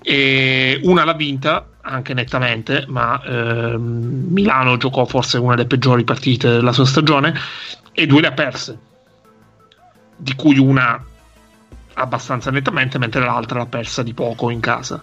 [0.00, 6.50] E una l'ha vinta anche nettamente, ma ehm, Milano giocò forse una delle peggiori partite
[6.50, 7.34] della sua stagione
[7.90, 8.78] e due le ha perse,
[10.16, 11.02] di cui una
[11.94, 15.02] abbastanza nettamente, mentre l'altra l'ha persa di poco in casa.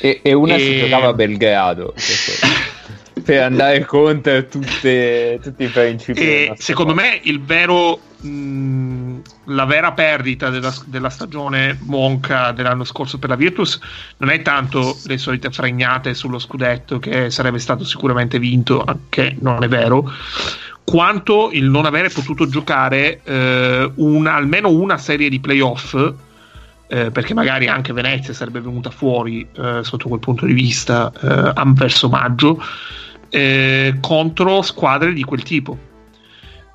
[0.00, 1.94] E, e una E- si giocava a Belgrado
[3.22, 6.20] per andare contro tutte, tutti i principi.
[6.20, 13.18] E secondo me il vero mh, la vera perdita della, della stagione monca dell'anno scorso
[13.18, 13.78] per la Virtus
[14.18, 19.62] non è tanto le solite fregnate sullo scudetto che sarebbe stato sicuramente vinto, che non
[19.62, 20.10] è vero,
[20.84, 25.94] quanto il non avere potuto giocare eh, una- almeno una serie di playoff.
[26.92, 31.52] Eh, perché magari anche Venezia sarebbe venuta fuori eh, sotto quel punto di vista eh,
[31.72, 32.62] verso maggio
[33.30, 35.90] eh, contro squadre di quel tipo.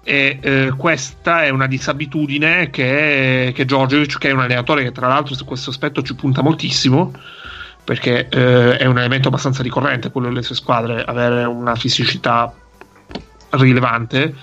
[0.03, 5.07] E eh, questa è una disabitudine che, che Giorgiovic, che è un allenatore che tra
[5.07, 7.13] l'altro su questo aspetto ci punta moltissimo,
[7.83, 12.51] perché eh, è un elemento abbastanza ricorrente quello delle sue squadre, avere una fisicità
[13.51, 14.33] rilevante,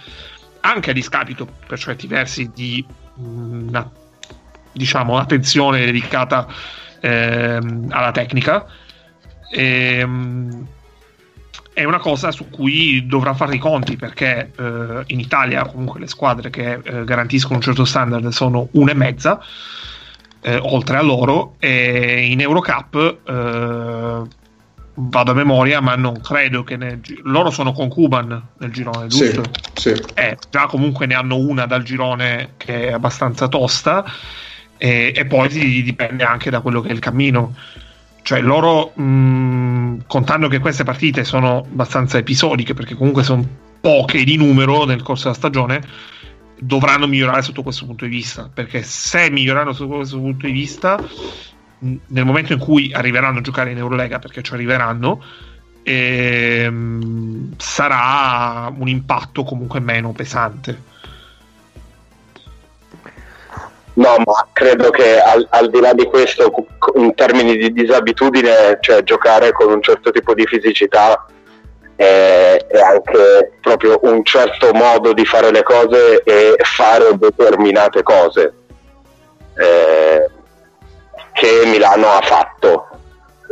[0.60, 2.84] anche a discapito per certi versi di
[3.16, 3.90] una
[4.74, 6.46] diciamo, attenzione dedicata
[7.00, 8.66] ehm, alla tecnica.
[9.50, 10.66] Ehm,
[11.72, 16.06] è una cosa su cui dovrà fare i conti perché eh, in Italia comunque le
[16.06, 19.40] squadre che eh, garantiscono un certo standard sono una e mezza
[20.40, 24.22] eh, oltre a loro e in Eurocup eh,
[24.94, 29.10] vado a memoria ma non credo che nel gi- loro sono con Cuban nel girone
[29.10, 29.50] Sì, giusto?
[29.72, 30.00] sì.
[30.14, 34.04] Eh, già comunque ne hanno una dal girone che è abbastanza tosta
[34.76, 37.54] e, e poi si- dipende anche da quello che è il cammino.
[38.22, 43.46] Cioè loro, mh, contando che queste partite sono abbastanza episodiche, perché comunque sono
[43.80, 45.82] poche di numero nel corso della stagione,
[46.58, 48.50] dovranno migliorare sotto questo punto di vista.
[48.52, 50.98] Perché se miglioreranno sotto questo punto di vista,
[51.78, 55.22] mh, nel momento in cui arriveranno a giocare in Eurolega, perché ci arriveranno,
[55.82, 60.92] ehm, sarà un impatto comunque meno pesante.
[63.96, 66.52] No, ma credo che al, al di là di questo,
[66.96, 71.26] in termini di disabitudine, cioè giocare con un certo tipo di fisicità
[71.96, 78.52] è anche proprio un certo modo di fare le cose e fare determinate cose
[79.56, 80.28] eh,
[81.34, 82.88] che Milano ha fatto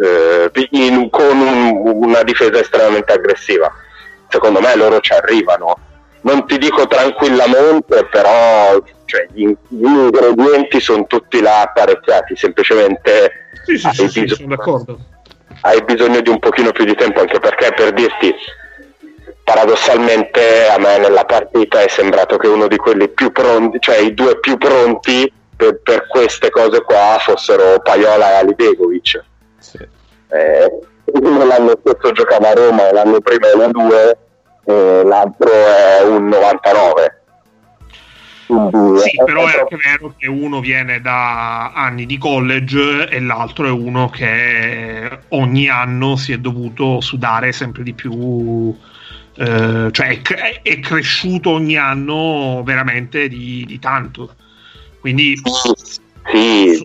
[0.02, 3.70] eh, in- con un- una difesa estremamente aggressiva.
[4.28, 5.76] Secondo me loro ci arrivano.
[6.22, 8.76] Non ti dico tranquillamente, però
[9.12, 13.30] cioè, gli, gli ingredienti sono tutti là apparecchiati, semplicemente
[13.66, 14.98] Sì, sì, hai, sì, sì, bisogno, sono d'accordo.
[15.60, 18.34] hai bisogno di un pochino più di tempo, anche perché per dirti,
[19.44, 24.14] paradossalmente a me nella partita è sembrato che uno di quelli più pronti, cioè i
[24.14, 29.22] due più pronti per, per queste cose qua fossero Paiola e Alibegovic.
[29.58, 29.76] Sì.
[30.30, 34.18] Eh, uno l'anno scorso giocava a Roma l'anno prima era 2
[34.64, 37.21] e l'altro è un 99
[38.52, 43.20] Quindi Sì, è- però è anche vero che uno viene da anni di college e
[43.20, 48.74] l'altro è uno che ogni anno si è dovuto sudare sempre di più.
[49.34, 54.34] eh, cioè è, cre- è cresciuto ogni anno veramente di, di tanto.
[55.00, 55.34] Quindi
[56.30, 56.82] sì,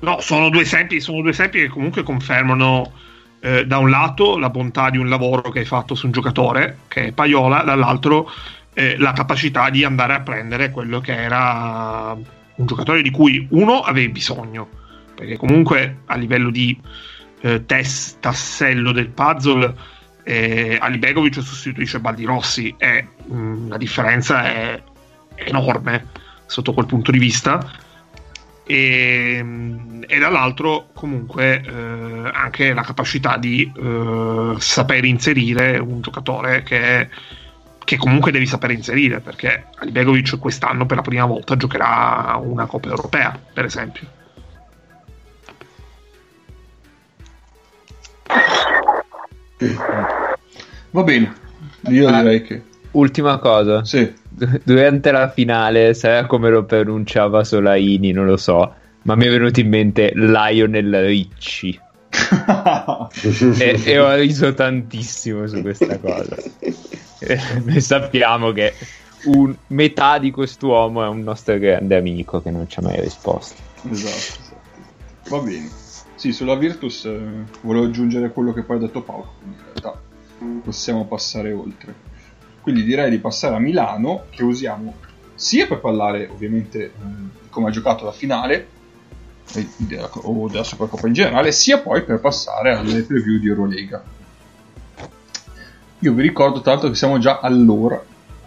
[0.00, 2.92] No, sono due esempi, sono due esempi che comunque confermano
[3.40, 6.78] eh, da un lato la bontà di un lavoro che hai fatto su un giocatore,
[6.88, 8.30] che è Paiola, dall'altro
[8.74, 12.12] eh, la capacità di andare a prendere quello che era
[12.56, 14.68] un giocatore di cui uno avevi bisogno,
[15.14, 16.78] perché comunque a livello di
[17.40, 19.74] eh, tes- tassello del puzzle
[20.24, 24.82] eh, Alibegovic sostituisce Baldi Rossi e mh, la differenza è
[25.34, 26.06] enorme
[26.46, 27.82] sotto quel punto di vista.
[28.66, 29.44] E,
[30.06, 37.10] e dall'altro comunque eh, anche la capacità di eh, saper inserire un giocatore che,
[37.84, 42.88] che comunque devi sapere inserire perché Alibegovic quest'anno per la prima volta giocherà una Coppa
[42.88, 44.06] Europea per esempio
[50.90, 51.32] Va bene,
[51.88, 52.20] io Ah.
[52.22, 52.62] direi che...
[52.92, 53.84] Ultima cosa.
[53.84, 54.12] Sì.
[54.28, 58.72] Du- Durante la finale, sai come lo pronunciava Solaini, non lo so,
[59.02, 61.80] ma mi è venuto in mente Lionel Ricci.
[63.58, 66.36] e, e ho riso tantissimo su questa cosa.
[67.26, 68.74] eh, noi sappiamo che
[69.24, 73.54] un- metà di quest'uomo è un nostro grande amico che non ci ha mai risposto.
[73.90, 74.62] Esatto, esatto.
[75.28, 75.70] Va bene.
[76.16, 77.18] Sì, sulla Virtus eh,
[77.62, 80.00] volevo aggiungere quello che poi ha detto Paolo, in realtà
[80.62, 81.94] possiamo passare oltre.
[82.60, 84.94] Quindi direi di passare a Milano, che usiamo
[85.34, 88.68] sia per parlare ovviamente di come ha giocato la finale
[89.54, 94.02] e della- o della Supercoppa in generale, sia poi per passare alle preview di Eurolega.
[96.00, 97.96] Io vi ricordo tra l'altro che siamo già all'ora,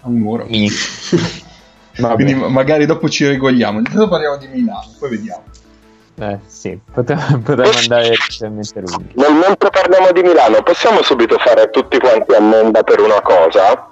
[0.01, 0.43] a un'ora.
[2.13, 3.79] Quindi ma- magari dopo ci regoliamo.
[3.79, 5.43] Intanto parliamo di Milano, poi vediamo.
[6.19, 9.11] Eh, sì, potremmo, potremmo andare leggermente lunghi.
[9.15, 13.89] Nel mentre parliamo di Milano, possiamo subito fare tutti quanti ammenda per una cosa?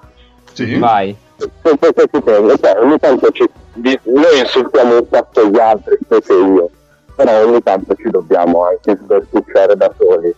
[0.52, 0.76] Sì.
[0.78, 1.16] Vai.
[1.36, 6.70] Cioè, ogni tanto ci, noi insultiamo un sacco gli altri, specie io,
[7.14, 10.34] però ogni tanto ci dobbiamo anche sbertucciare da soli.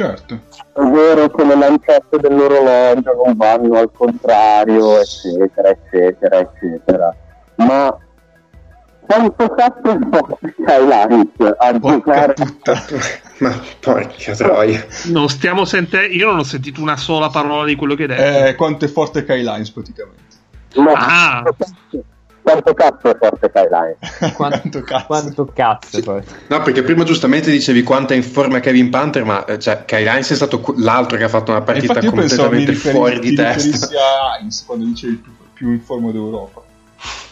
[0.00, 0.40] Certo.
[0.72, 7.14] È vero che le lancette dell'orologio non vanno al contrario, eccetera, eccetera, eccetera.
[7.56, 7.94] Ma
[9.00, 12.34] quanto cazzo è Skylight a giocare?
[13.40, 14.86] Ma porca troia.
[15.08, 16.14] Non stiamo sentendo.
[16.14, 18.46] Io non ho sentito una sola parola di quello che hai detto.
[18.46, 20.22] Eh, quanto è forte Kai Lines praticamente.
[20.76, 21.42] Ma Ah.
[22.42, 23.96] Quanto cazzo è forte Skyline?
[24.34, 25.06] Quanto cazzo.
[25.06, 26.22] Quanto cazzo poi?
[26.48, 30.04] No, perché prima giustamente dicevi quanto è in forma Kevin Panther, ma eh, cioè, Kai
[30.04, 33.86] Lines è stato l'altro che ha fatto una partita pensavo completamente riferi- fuori di testa.
[33.86, 36.62] a Heinz quando dicevi più, più in forma d'Europa.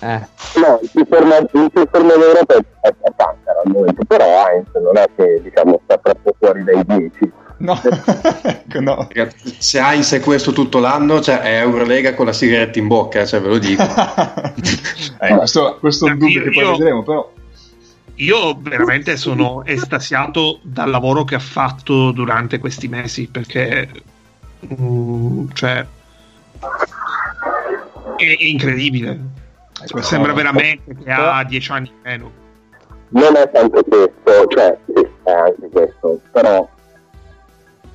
[0.01, 4.05] Eh, No, il più forma, il più forma d'Europa è, è, è Panther al momento,
[4.05, 7.33] però Heinz non è che diciamo sta troppo fuori dai 10.
[7.61, 9.09] No, ecco no.
[9.11, 13.27] Ragazzi, Se Heinz è questo tutto l'anno, cioè è Eurolega con la sigaretta in bocca,
[13.27, 13.83] cioè ve lo dico.
[15.21, 17.33] eh, questo, questo è un dubbio Io- che poi io- vedremo, però.
[18.21, 23.89] Io veramente sono estasiato dal lavoro che ha fatto durante questi mesi perché
[24.81, 25.87] mm, cioè
[28.17, 29.11] è, è incredibile.
[29.11, 32.33] eh, questo Sembra veramente che ha dieci anni in meno.
[33.11, 34.77] Non è tanto questo, cioè
[35.23, 36.69] è anche questo, però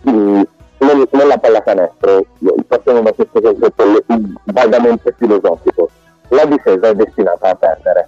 [0.10, 0.41] mm,
[0.80, 2.26] nel- nella pallacanestro
[2.68, 4.04] partiamo da questo concetto
[4.45, 5.89] vagamente filosofico.
[6.30, 8.08] La difesa è destinata a perdere.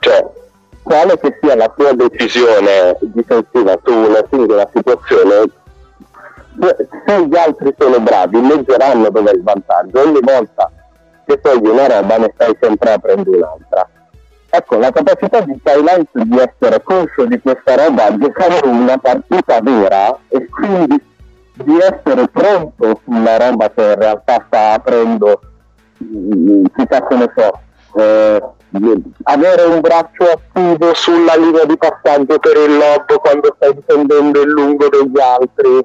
[0.00, 0.26] Cioè,
[0.82, 5.50] quale che sia la tua decisione difensiva su una singola situazione,
[7.06, 10.00] se gli altri sono bravi, leggeranno dove è il vantaggio.
[10.00, 10.70] Ogni volta
[11.26, 13.88] che togli una roba ne stai sempre aprendo un'altra.
[14.50, 20.18] Ecco, la capacità di Skylight di essere conscio di questa roba, giocare una partita vera
[20.28, 20.98] e quindi
[21.52, 25.40] di essere pronto sulla roba che in realtà sta aprendo,
[26.02, 27.60] mm, che cazzo ne so,
[28.00, 28.42] eh,
[29.24, 34.48] avere un braccio attivo sulla linea di passaggio per il lob quando stai difendendo il
[34.48, 35.84] lungo degli altri,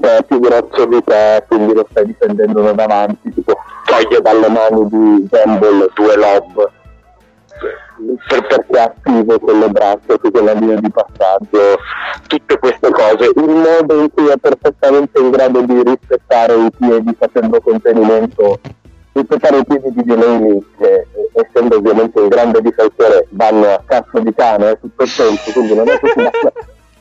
[0.00, 4.48] che è più grosso di te, quindi lo stai difendendo da davanti, tipo toglie dalle
[4.48, 6.76] mani di Gamble due lob
[8.26, 11.78] per, perché è attivo quelle braccia su quella linea di passaggio,
[12.26, 17.14] tutte queste cose, il modo in cui è perfettamente in grado di rispettare i piedi
[17.18, 18.60] facendo contenimento,
[19.12, 24.20] rispettare i piedi di Delaney che eh, essendo ovviamente un grande difensore vanno a cazzo
[24.20, 26.52] di cane eh, tutto il tempo, quindi non è che si dà,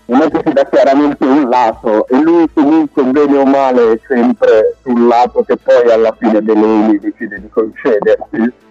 [0.06, 4.00] non è che si dà chiaramente un lato e lui comunque bene o male è
[4.08, 8.66] sempre sul lato che poi alla fine Delaney decide di concedersi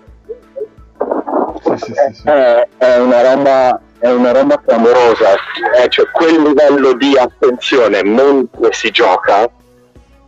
[1.76, 2.22] Sì.
[2.24, 5.34] è, una roba è una roba clamorosa
[5.76, 9.48] eh, cioè quel livello di attenzione mentre si gioca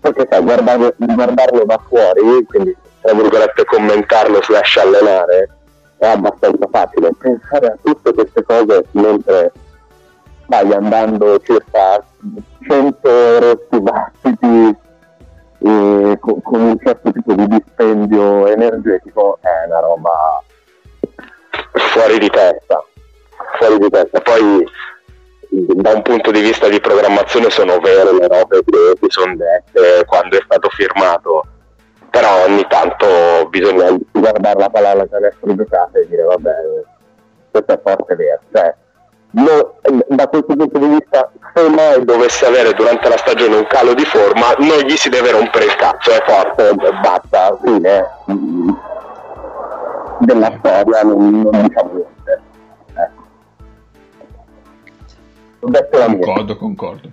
[0.01, 5.49] perché sai guardarlo, guardarlo da fuori quindi tra virgolette commentarlo slash allenare
[5.99, 9.53] è abbastanza facile pensare a tutte queste cose mentre
[10.45, 12.03] stai andando circa
[12.67, 14.77] 100 rotti battiti
[15.61, 20.43] eh, con, con un certo tipo di dispendio energetico è una roba
[21.73, 22.85] fuori di testa.
[23.59, 24.21] Fuori di testa.
[24.21, 24.67] Poi
[25.51, 30.05] da un punto di vista di programmazione sono vere le robe che si sono dette
[30.07, 31.47] quando è stato firmato.
[32.11, 36.53] Però ogni tanto bisogna guardare la palla alla canestro giocata e dire vabbè
[37.51, 38.75] questo è forte vero cioè
[39.31, 39.75] no-
[40.09, 44.05] da questo punto di vista se mai dovesse avere durante la stagione un calo di
[44.05, 48.07] forma non gli si deve rompere il cazzo è forte basta fine
[50.29, 52.43] della storia non, non diciamo niente
[52.95, 53.27] ecco.
[55.61, 57.09] Concordo, concordo.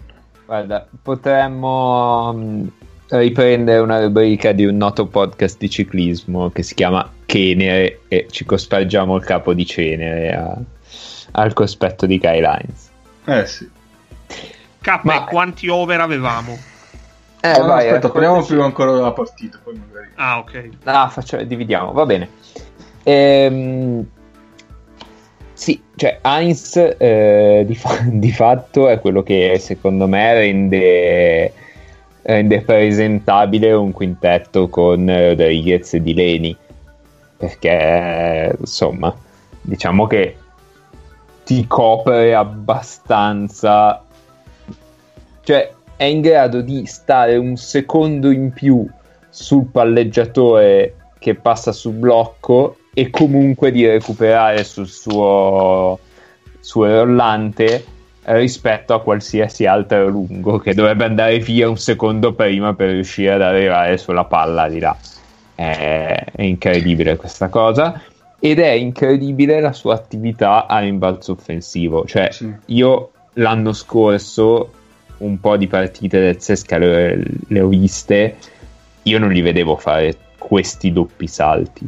[0.45, 2.67] guarda, potremmo mm,
[3.09, 8.45] riprendere una rubrica di un noto podcast di ciclismo che si chiama Cenere e ci
[8.45, 10.57] cospargiamo il capo di Cenere a-
[11.31, 12.89] al cospetto di Guy Lines.
[13.25, 13.69] Eh sì.
[14.81, 16.57] K, Ma- quanti over avevamo?
[17.41, 20.09] Eh, No, vai, aspetta, parliamo raccontaci- prima ancora della partita, poi magari...
[20.15, 20.69] Ah, ok.
[20.83, 22.29] Ah, faccio- dividiamo, va bene.
[23.07, 24.05] Ehm,
[25.53, 31.53] sì, cioè Heinz eh, di, fa- di fatto è quello che secondo me rende,
[32.23, 36.57] rende presentabile un quintetto con eh, Rodriguez e Dileni.
[37.37, 39.15] Perché, eh, insomma,
[39.61, 40.37] diciamo che
[41.43, 44.03] ti copre abbastanza
[45.45, 48.85] cioè è in grado di stare un secondo in più
[49.29, 55.99] sul palleggiatore che passa sul blocco e comunque di recuperare sul suo,
[56.61, 57.85] suo rollante
[58.23, 63.33] eh, rispetto a qualsiasi altro lungo che dovrebbe andare via un secondo prima per riuscire
[63.33, 64.95] ad arrivare sulla palla di là.
[65.53, 68.01] È, è incredibile questa cosa
[68.39, 72.05] ed è incredibile la sua attività a rimbalzo offensivo.
[72.05, 72.53] Cioè, Sì.
[72.67, 74.71] io l'anno scorso
[75.17, 78.37] un po' di partite del Sesca le, le ho viste,
[79.03, 81.87] io non li vedevo fare questi doppi salti.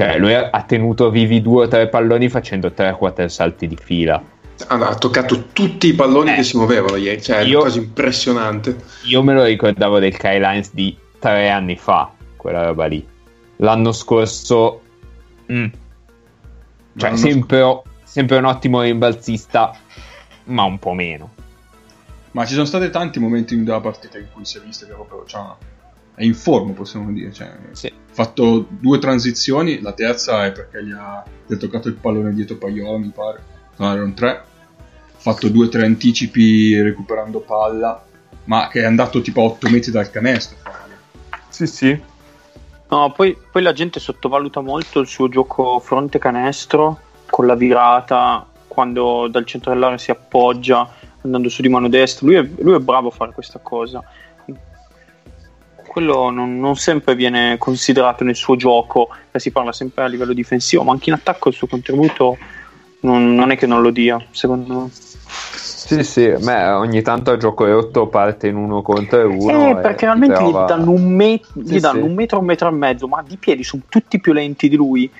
[0.00, 4.22] Cioè, lui ha tenuto vivi due o tre palloni facendo 3-4 salti di fila.
[4.66, 6.36] Ha, ha toccato tutti i palloni Eh.
[6.36, 8.76] che si muovevano ieri, cioè è Io- una cosa impressionante.
[9.04, 13.06] Io me lo ricordavo del Kyle Hines di tre anni fa, quella roba lì.
[13.56, 14.80] L'anno scorso,
[15.52, 15.66] mm.
[16.96, 19.76] cioè, L'anno sempre, sempre un ottimo rimbalzista,
[20.44, 21.30] ma un po' meno.
[22.30, 25.24] Ma ci sono stati tanti momenti della partita in cui si è visto che proprio
[25.26, 25.42] cioè,
[26.20, 27.32] è in forma, possiamo dire.
[27.32, 27.86] Cioè, Sì.
[27.86, 32.34] Ha fatto due transizioni, la terza è perché gli ha, gli ha toccato il pallone
[32.34, 33.42] dietro Paiola, mi pare.
[33.76, 34.28] No, erano tre.
[34.28, 34.42] Ha
[35.16, 38.04] fatto due o tre anticipi recuperando palla,
[38.44, 40.58] ma che è andato tipo a 8 metri dal canestro.
[41.48, 42.02] Sì, sì.
[42.88, 47.00] No, poi, poi la gente sottovaluta molto il suo gioco fronte canestro
[47.30, 50.92] con la virata quando dal centro dell'area si appoggia
[51.22, 52.26] andando su di mano destra.
[52.26, 54.02] Lui è, lui è bravo a fare questa cosa.
[55.90, 60.32] Quello non, non sempre viene considerato nel suo gioco, eh, si parla sempre a livello
[60.32, 62.38] difensivo, ma anche in attacco il suo contributo
[63.00, 64.90] non, non è che non lo dia, secondo me.
[64.92, 69.70] Sì, sì, me ogni tanto a gioco rotto parte in uno contro uno.
[69.70, 72.06] Eh, perché realmente trova- gli danno, un, me- gli Sì, danno sì.
[72.06, 75.10] un metro, un metro e mezzo, ma di piedi sono tutti più lenti di lui.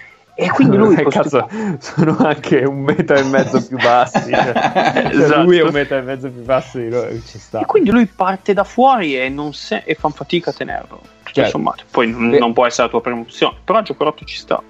[0.41, 4.31] E quindi lui Eh, cazzo, sono anche un metro e mezzo più bassi.
[4.31, 5.43] Cioè, cioè, Esatto.
[5.43, 7.61] Lui è un metro e mezzo più basso di loro, ci sta.
[7.61, 11.01] E quindi lui parte da fuori e, non se- e fa fatica a tenerlo.
[11.23, 11.51] Tutto Certo.
[11.51, 11.85] sommato.
[11.91, 12.39] Poi non, Beh.
[12.39, 13.57] non può essere la tua prima opzione.
[13.63, 14.63] Però a gioco rotto ci sta.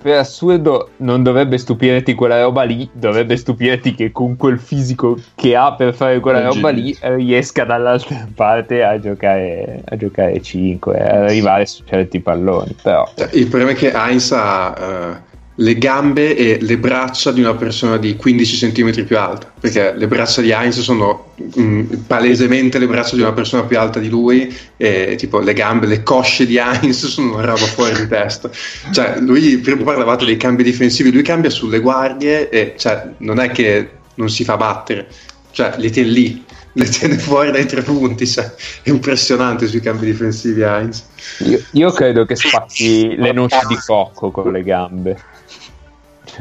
[0.00, 5.56] Per assurdo, non dovrebbe stupirti quella roba lì, dovrebbe stupirti che con quel fisico che
[5.56, 10.98] ha per fare quella Oggi- roba lì riesca dall'altra parte a giocare, a giocare 5,
[11.00, 12.76] a arrivare su certi palloni.
[12.80, 17.40] Però, Cioè, il problema è che Heinz ha eh, le gambe e le braccia di
[17.40, 22.78] una persona di 15 cm più alta, perché le braccia di Heinz sono mm, palesemente
[22.78, 26.46] le braccia di una persona più alta di lui, e tipo le gambe, le cosce
[26.46, 28.48] di Heinz sono una roba fuori di testa.
[28.92, 33.50] Cioè, lui, prima parlavate dei cambi difensivi, lui cambia sulle guardie e cioè, non è
[33.50, 35.08] che non si fa battere,
[35.50, 36.46] cioè li tiene lì.
[36.74, 41.04] Le tiene fuori dai tre punti, cioè, è impressionante sui cambi difensivi Heinz.
[41.38, 45.16] io, io credo che spacchi le noci di cocco con le gambe.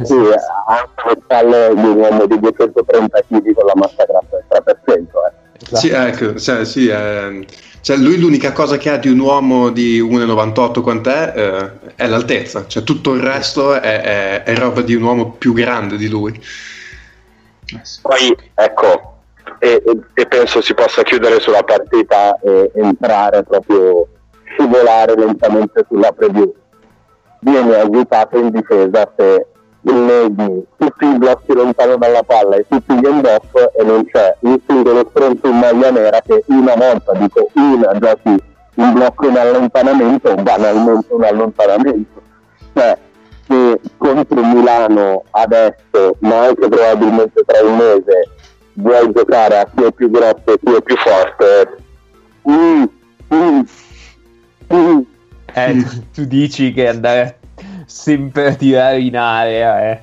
[0.04, 4.44] Sì, ha le spalle di un uomo di 230 kg con la massa grassa del
[4.48, 5.08] 3%.
[5.72, 5.76] Eh.
[5.76, 7.44] Sì, ecco, cioè, sì, ehm,
[7.82, 12.66] cioè, lui l'unica cosa che ha di un uomo di 1,98 quant'è eh, è l'altezza,
[12.68, 16.34] cioè tutto il resto è, è- è roba di un uomo più grande di lui.
[16.34, 17.82] Eh.
[18.02, 19.16] Poi, ecco,
[19.60, 24.08] e, e- e penso si possa chiudere sulla partita e entrare proprio,
[24.44, 26.54] scivolare lentamente sulla preview.
[27.40, 29.46] Viene aiutato in difesa se
[29.82, 34.58] vedi tutti i blocchi lontano dalla palla e tutti gli end-off e non c'è un
[34.68, 38.36] singolo stronzo in maglia nera che una volta, dico una, giochi
[38.76, 42.22] un blocco in allontanamento o banalmente un allontanamento.
[42.74, 42.98] Cioè,
[43.48, 48.30] che contro Milano adesso, ma anche probabilmente tra un mese,
[48.74, 51.78] vuoi giocare a chi è più grosso e chi è più forte,
[52.50, 52.84] mm,
[53.34, 53.62] mm,
[54.74, 55.00] mm.
[55.54, 57.40] Eh, tu, tu dici che andare
[57.88, 60.02] sempre tirare in area eh,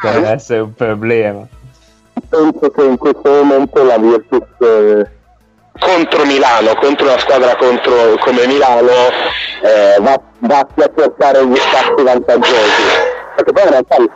[0.00, 1.46] deve essere un problema.
[2.28, 5.10] penso che in questo momento la Virtus eh,
[5.78, 8.90] contro Milano, contro una squadra contro- come Milano,
[9.62, 12.82] eh, va, va a cercare gli spazi vantaggiosi.
[13.36, 14.10] Perché poi in realtà il-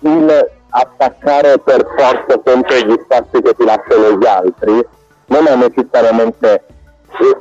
[0.00, 4.86] il attaccare per forza sempre gli spazi che ti lasciano gli altri
[5.26, 6.64] non è necessariamente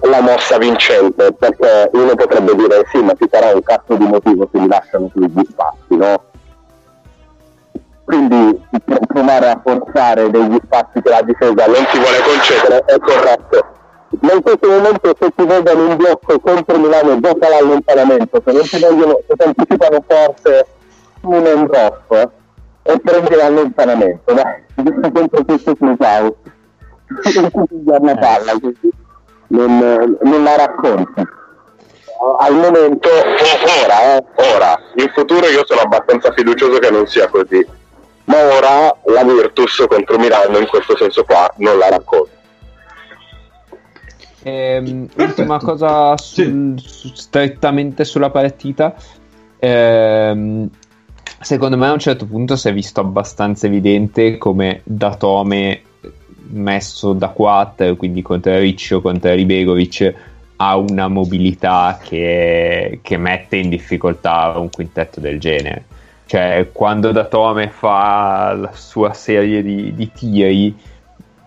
[0.02, 4.50] la mossa vincente, perché uno potrebbe dire sì, ma ci sarà un cazzo di motivo
[4.52, 6.30] se mi lasciano più gli spazi, no?
[8.12, 13.00] quindi pr- provare a forzare degli spazi che la difesa non ti vuole concedere è
[13.00, 13.66] corretto.
[14.20, 18.64] Ma in questo momento se ti vedono in blocco contro Milano gioca l'allontanamento, se non
[18.64, 20.66] ti vogliono, se ti anticipano forte
[21.22, 22.30] su un end off
[22.84, 24.64] e prendi l'allontanamento, dai,
[25.14, 26.36] contro questo clubhouse,
[27.36, 28.92] non ti palla, quindi
[29.52, 31.22] non, non la racconti.
[32.40, 33.10] Al momento,
[33.84, 34.24] ora, eh,
[34.56, 37.66] ora, in futuro io sono abbastanza fiducioso che non sia così,
[38.26, 42.30] ma ora la Virtus contro Milano in questo senso qua non la racconto.
[44.44, 48.94] Ehm, ultima cosa sul- su- strettamente sulla partita.
[49.60, 50.70] Ehm,
[51.40, 55.82] secondo me a un certo punto si è visto abbastanza evidente come Datome
[56.52, 60.14] messo da 4, quindi contro Riccio, contro Ribegovic,
[60.58, 65.86] ha una mobilità che, che mette in difficoltà un quintetto del genere.
[66.26, 70.76] Cioè, quando Datome fa la sua serie di, di tiri,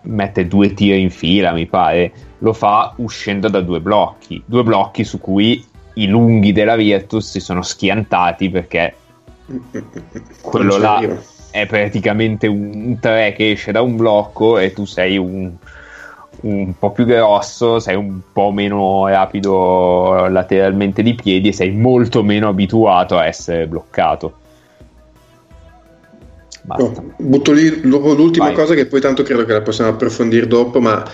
[0.01, 5.03] mette due tiri in fila, mi pare, lo fa uscendo da due blocchi, due blocchi
[5.03, 5.65] su cui
[5.95, 8.95] i lunghi della Virtus si sono schiantati perché
[10.41, 11.01] quello là.
[11.55, 15.53] È praticamente un 3 che esce da un blocco e tu sei un,
[16.41, 22.23] un po' più grosso, sei un po' meno rapido lateralmente di piedi e sei molto
[22.23, 24.33] meno abituato a essere bloccato.
[26.63, 26.83] Basta.
[26.83, 28.53] Oh, butto lì l'ultima Vai.
[28.53, 31.09] cosa che poi tanto credo che la possiamo approfondire dopo, ma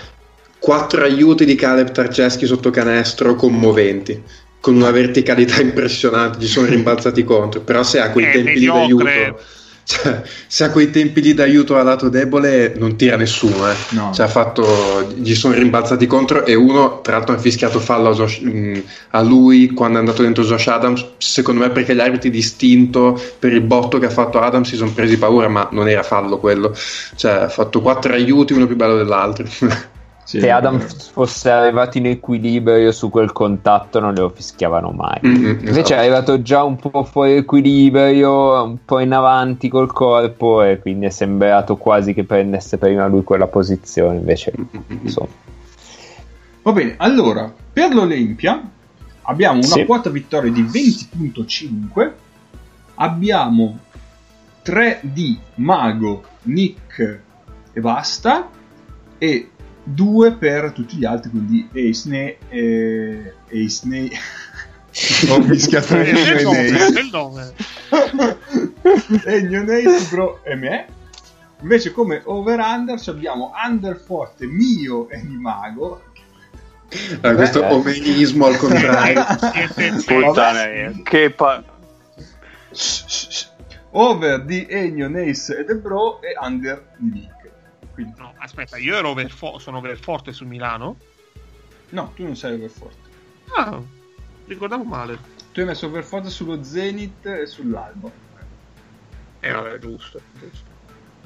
[0.58, 4.20] quattro aiuti di Caleb Tarceschi sotto canestro commoventi,
[4.58, 8.66] con una verticalità impressionante, ci sono rimbalzati contro, però se ha quei È tempi lì
[8.66, 9.60] mediocre.
[9.84, 13.74] Cioè, se ha quei tempi lì d'aiuto a lato debole non tira nessuno, eh.
[13.90, 14.12] No.
[14.12, 18.14] Cioè, ha fatto, gli sono rimbalzati contro e uno tra l'altro ha fischiato fallo a,
[18.14, 22.30] Josh- mh, a lui quando è andato dentro Josh Adams secondo me perché gli arbitri
[22.30, 26.02] distinto per il botto che ha fatto Adams si sono presi paura ma non era
[26.02, 26.74] fallo quello
[27.16, 29.46] cioè ha fatto quattro aiuti uno più bello dell'altro
[30.24, 35.18] Sì, Se Adam fosse arrivato in equilibrio su quel contatto non lo fischiavano mai.
[35.26, 35.92] Mm-mm, Invece esatto.
[35.94, 41.06] è arrivato già un po' fuori equilibrio, un po' in avanti col corpo e quindi
[41.06, 44.16] è sembrato quasi che prendesse prima lui quella posizione.
[44.18, 45.00] Invece, Mm-mm.
[45.02, 45.28] insomma,
[46.62, 48.62] Va bene, allora, per l'Olimpia
[49.22, 49.84] abbiamo una Sì.
[49.84, 52.12] quota vittoria di 20.5,
[52.94, 53.78] abbiamo
[54.62, 57.20] 3 di Mago, Nick
[57.72, 58.48] e basta,
[59.18, 59.50] e
[59.84, 63.34] 2 per tutti gli altri, quindi Eisne e...
[63.48, 64.10] Eisne...
[65.30, 67.54] Ho mischiato Eh, e nome.
[69.24, 70.86] Egno, Neis, Bro e me.
[71.62, 76.02] Invece come over-under ci abbiamo under forte mio e di Mago.
[77.22, 77.72] Ah, questo Eh.
[77.72, 79.24] omenismo al contrario
[80.04, 81.64] Puttana che pa-
[83.92, 87.41] over di Egno, Neis e The Bro e under di Nick.
[87.94, 90.96] Quindi, No, aspetta, io ero over fo- sono over forte su Milano.
[91.90, 93.10] no, tu non sei over forte.
[93.56, 93.80] Ah,
[94.46, 95.18] ricordavo male.
[95.52, 98.10] Tu hai messo over forte sullo Zenith e sull'Alba.
[99.40, 100.20] Eh, vabbè, giusto.
[100.38, 100.70] giusto.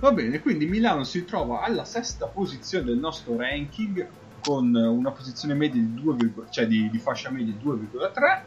[0.00, 4.06] Va bene, quindi Milano si trova alla sesta posizione del nostro ranking
[4.40, 6.16] con una posizione media di 2,
[6.50, 8.42] cioè di, di fascia media di 2,3.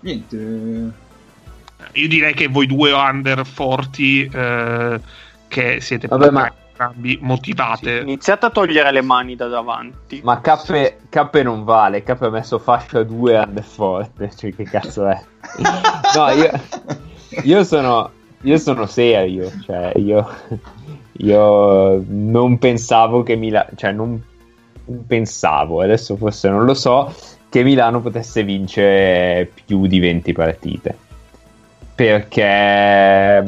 [0.00, 5.00] Niente, eh, Io direi che voi due under forti eh,
[5.48, 7.98] che siete Vabbè, ma- entrambi motivate.
[7.98, 10.20] iniziate a togliere le mani da davanti.
[10.22, 12.04] ma Cappe, Cappe non vale.
[12.04, 14.30] Cappe ha messo fascia 2 under forte.
[14.34, 15.20] Cioè, che cazzo è?
[16.14, 16.50] No, io,
[17.42, 18.10] io sono,
[18.42, 19.50] io sono serio.
[19.64, 20.26] Cioè, io,
[21.18, 24.22] io non pensavo che Milano, cioè, non
[25.06, 27.12] pensavo, adesso forse non lo so,
[27.48, 30.96] che Milano potesse vincere più di 20 partite.
[31.94, 33.44] Perché,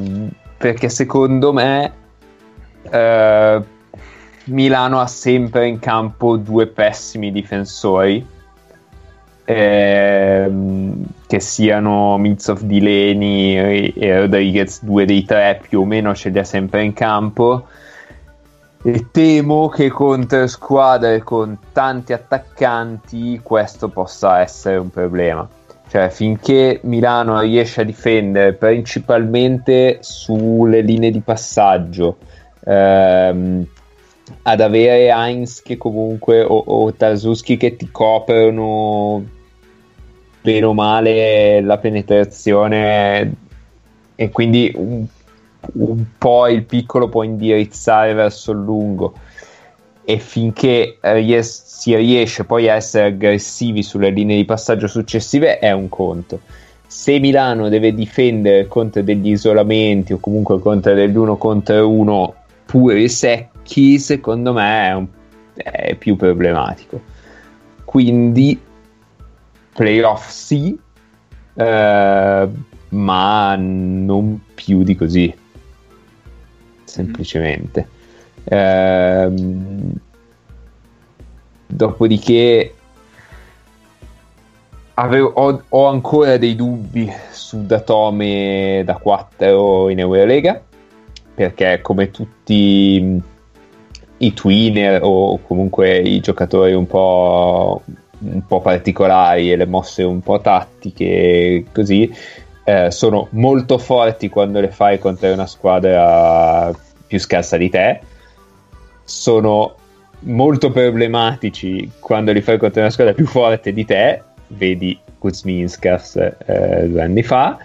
[0.56, 1.98] perché secondo me
[2.88, 3.62] eh,
[4.44, 8.26] Milano ha sempre in campo due pessimi difensori.
[9.50, 16.38] ehm, che siano Mitsov Dileni e Rodriguez, due dei tre più o meno ce li
[16.38, 17.66] ha sempre in campo.
[18.82, 25.46] E temo che contro squadre con tanti attaccanti questo possa essere un problema.
[25.88, 32.16] Cioè, finché Milano riesce a difendere principalmente sulle linee di passaggio,
[32.64, 33.66] ehm,
[34.42, 39.24] ad avere Heinz che comunque o, o Tarzuski che ti coprono
[40.40, 43.34] bene o male la penetrazione
[44.14, 45.04] e quindi un,
[45.74, 49.14] un po' il piccolo può indirizzare verso il lungo.
[50.04, 55.70] E finché ries- si riesce poi a essere aggressivi sulle linee di passaggio successive è
[55.72, 56.40] un conto.
[56.86, 62.34] Se Milano deve difendere contro degli isolamenti o comunque contro degli uno contro uno
[62.70, 65.08] puri secchi secondo me è, un-
[65.54, 67.18] è più problematico
[67.90, 68.60] quindi
[69.72, 70.78] playoff sì,
[71.54, 72.48] eh,
[72.90, 75.34] ma non più di così,
[76.84, 77.88] semplicemente.
[78.44, 79.92] Ehm,
[81.66, 82.74] dopodiché
[84.94, 90.62] avevo, ho, ho ancora dei dubbi su Datome da 4 in Eurolega
[91.40, 93.22] perché come tutti
[94.18, 97.80] i tweener o comunque i giocatori un po',
[98.18, 102.14] un po' particolari e le mosse un po' tattiche così
[102.64, 106.70] eh, sono molto forti quando le fai contro una squadra
[107.06, 108.00] più scarsa di te.
[109.04, 109.76] Sono
[110.20, 114.22] molto problematici quando li fai contro una squadra più forte di te.
[114.48, 117.56] Vedi Kuzminskas eh, due anni fa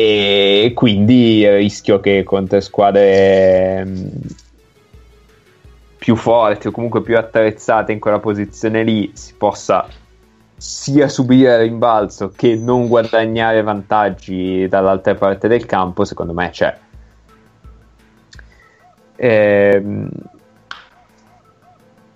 [0.00, 4.06] e quindi rischio che contro squadre mm,
[5.98, 9.88] più forti o comunque più attrezzate in quella posizione lì si possa
[10.56, 16.78] sia subire rimbalzo che non guadagnare vantaggi dall'altra parte del campo secondo me c'è.
[19.16, 20.08] Ehm,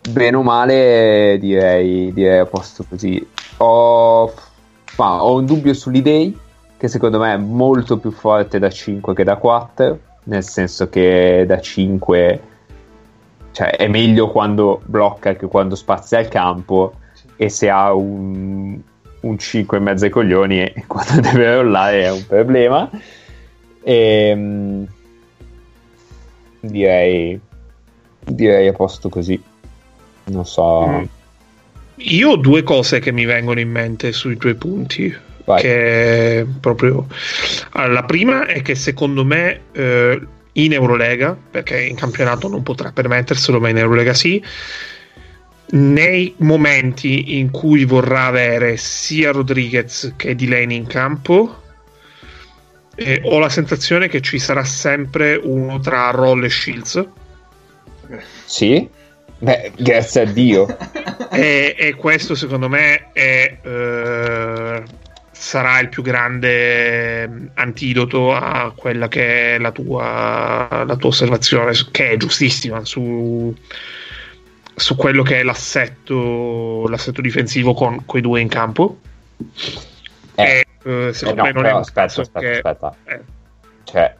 [0.08, 3.28] bene o male direi, direi a posto così.
[3.56, 4.32] Ho,
[4.98, 6.30] ho un dubbio sull'idea
[6.82, 11.44] che secondo me è molto più forte da 5 che da 4 nel senso che
[11.46, 12.42] da 5
[13.52, 16.94] cioè è meglio quando blocca che quando spazia il campo
[17.36, 18.80] e se ha un,
[19.20, 22.90] un 5 in mezzo ai coglioni e quando deve rollare è un problema
[23.80, 24.86] e, ehm,
[26.58, 27.40] direi
[28.24, 29.40] direi a posto così
[30.24, 30.88] non so.
[30.88, 31.04] Mm.
[31.96, 35.30] Io ho due cose che mi vengono in mente sui tuoi punti.
[35.44, 35.60] Vai.
[35.60, 37.06] Che proprio
[37.70, 40.20] allora, la prima è che secondo me eh,
[40.52, 44.42] in Eurolega, perché in campionato non potrà permetterselo, ma in Eurolega sì.
[45.74, 51.62] Nei momenti in cui vorrà avere sia Rodriguez che Delaney in campo,
[52.94, 57.06] eh, ho la sensazione che ci sarà sempre uno tra Roll e Shields.
[58.44, 59.00] Sì
[59.42, 60.68] Beh, grazie a Dio.
[61.32, 64.82] e, e, questo secondo me è, eh,
[65.42, 71.72] sarà il più grande mm, antidoto a quella che è la tua, la tua osservazione,
[71.90, 73.52] che è giustissima, su,
[74.72, 79.00] su quello che è l'assetto, l'assetto difensivo con quei due in campo.
[80.36, 82.50] Eh, e, eh, secondo eh no, me non è aspetta, aspetta, che...
[82.52, 82.96] aspetta.
[83.06, 83.20] Eh.
[83.82, 84.16] Cioè,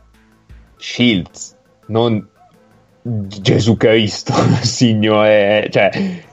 [0.76, 2.26] Shields non
[3.00, 4.32] Gesù Cristo,
[4.62, 5.88] Signore, cioè,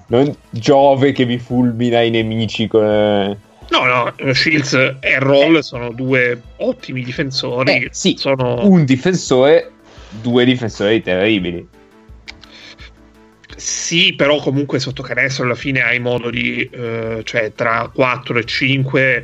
[0.07, 3.48] non Giove che vi fulmina i nemici con...
[3.70, 5.64] No, no, Shields e Roll eh.
[5.64, 7.72] sono due ottimi difensori.
[7.72, 8.66] Eh, sì, sono...
[8.66, 9.72] un difensore,
[10.22, 11.68] due difensori terribili.
[13.56, 18.46] Sì, però comunque sotto canestro alla fine hai modo di, eh, cioè tra 4 e
[18.46, 19.24] 5, eh,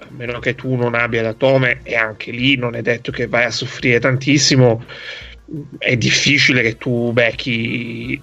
[0.00, 3.44] a meno che tu non abbia l'atome, e anche lì non è detto che vai
[3.44, 4.84] a soffrire tantissimo
[5.78, 8.20] è difficile che tu becchi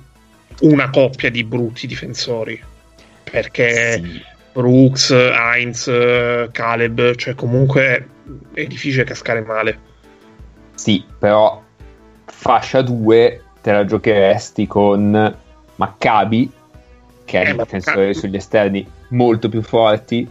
[0.61, 2.60] una coppia di brutti difensori
[3.30, 4.22] perché sì.
[4.57, 5.85] Brooks, Heinz,
[6.51, 8.09] Caleb, cioè comunque
[8.53, 9.79] è difficile cascare male.
[10.73, 11.61] Sì, però
[12.25, 15.38] fascia 2 te la giocheresti con
[15.75, 16.51] Maccabi,
[17.23, 18.13] che è eh, difensore Maccabi...
[18.15, 20.27] sugli esterni molto più forti.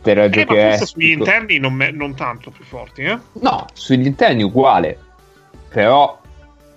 [0.00, 0.86] Te la eh, giocheresti.
[0.86, 1.26] sugli con...
[1.26, 3.18] interni non, me- non, tanto più forti, eh?
[3.40, 4.96] No, sugli interni uguale.
[5.68, 6.20] Però...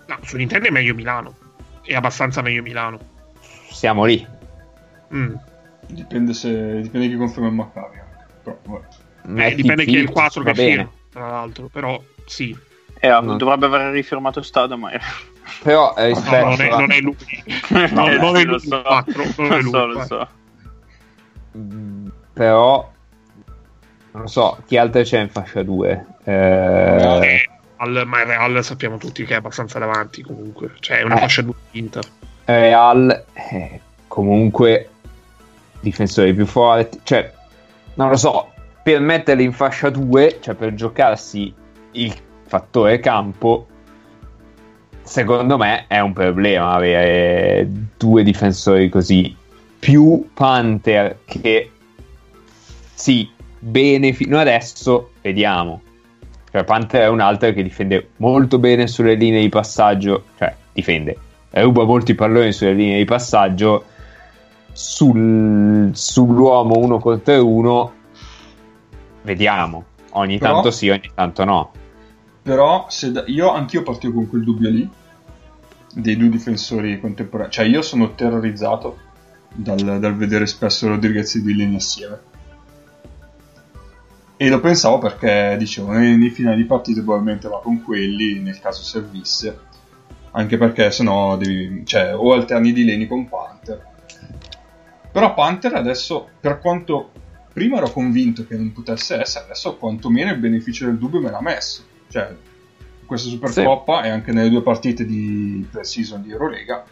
[0.08, 1.36] No, sull'interno è meglio Milano.
[1.84, 3.00] È abbastanza meglio Milano.
[3.70, 4.28] Siamo lì.
[5.14, 5.36] Mm.
[5.88, 8.00] Dipende, se, dipende chi conferma il Maccabi.
[9.36, 11.68] Eh, dipende chi è il 4 che firma, tra l'altro.
[11.68, 12.58] Però sì.
[13.00, 13.38] Eh, no.
[13.38, 14.92] Dovrebbe aver rifirmato Stada, ma...
[15.64, 17.16] Però eh, rispetto no, non, è, non, è, lui.
[17.92, 18.68] no, eh, non è lui.
[18.68, 19.72] 4, non è lui.
[19.72, 20.28] So, lo so.
[21.58, 22.92] Mm, però
[24.14, 27.48] non so chi altro c'è in fascia 2 eh, eh,
[27.78, 31.20] Real, ma il Real sappiamo tutti che è abbastanza davanti comunque, cioè è una eh,
[31.20, 32.04] fascia di Inter.
[32.46, 34.90] Real eh, comunque
[35.82, 37.32] difensori più forti, cioè
[37.96, 38.52] non lo so,
[38.82, 41.54] per metterli in fascia 2, cioè per giocarsi
[41.92, 42.14] il
[42.46, 43.68] fattore campo,
[45.02, 47.68] secondo me è un problema avere
[47.98, 49.36] due difensori così
[49.78, 51.72] più Panther che
[52.94, 53.30] sì,
[53.60, 55.82] bene fino adesso, vediamo
[56.52, 61.18] cioè, Panther è un altro che difende molto bene sulle linee di passaggio, cioè difende,
[61.52, 63.86] ruba molti palloni sulle linee di passaggio.
[64.82, 67.94] Sul, sull'uomo uno contro uno,
[69.22, 69.86] vediamo.
[70.14, 71.72] Ogni però, tanto sì, ogni tanto no.
[72.42, 74.90] Però, se da, io anch'io partivo con quel dubbio lì.
[75.94, 77.52] dei due difensori contemporanei.
[77.52, 78.98] Cioè, io sono terrorizzato
[79.54, 82.20] dal, dal vedere spesso Rodriguez e Dillon assieme.
[84.38, 88.60] E lo pensavo perché, dicevo, nei, nei finali di partita probabilmente va con quelli, nel
[88.60, 89.60] caso servisse.
[90.32, 93.90] Anche perché sennò devi, cioè, o alterni di Leni con Panther.
[95.12, 97.12] Però Panther adesso, per quanto
[97.54, 101.42] prima ero convinto che non potesse essere, adesso quantomeno il beneficio del dubbio me l'ha
[101.42, 101.84] messo.
[102.08, 102.34] Cioè,
[103.06, 104.08] questa Supercoppa sì.
[104.08, 106.86] e anche nelle due partite di pre-season di Eurolega,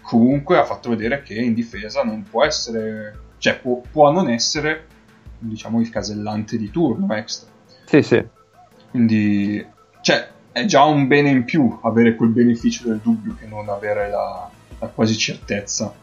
[0.00, 4.86] comunque ha fatto vedere che in difesa non può essere, cioè può, può non essere
[5.38, 7.50] diciamo il casellante di turno extra.
[7.84, 8.24] Sì, sì.
[8.90, 9.64] Quindi,
[10.00, 14.08] cioè, è già un bene in più avere quel beneficio del dubbio che non avere
[14.08, 15.94] la, la quasi certezza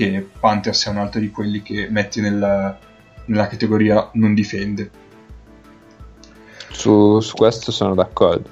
[0.00, 2.78] che Panther sia un altro di quelli che metti nel,
[3.26, 4.90] nella categoria non difende.
[6.70, 8.48] Su, su questo sono d'accordo.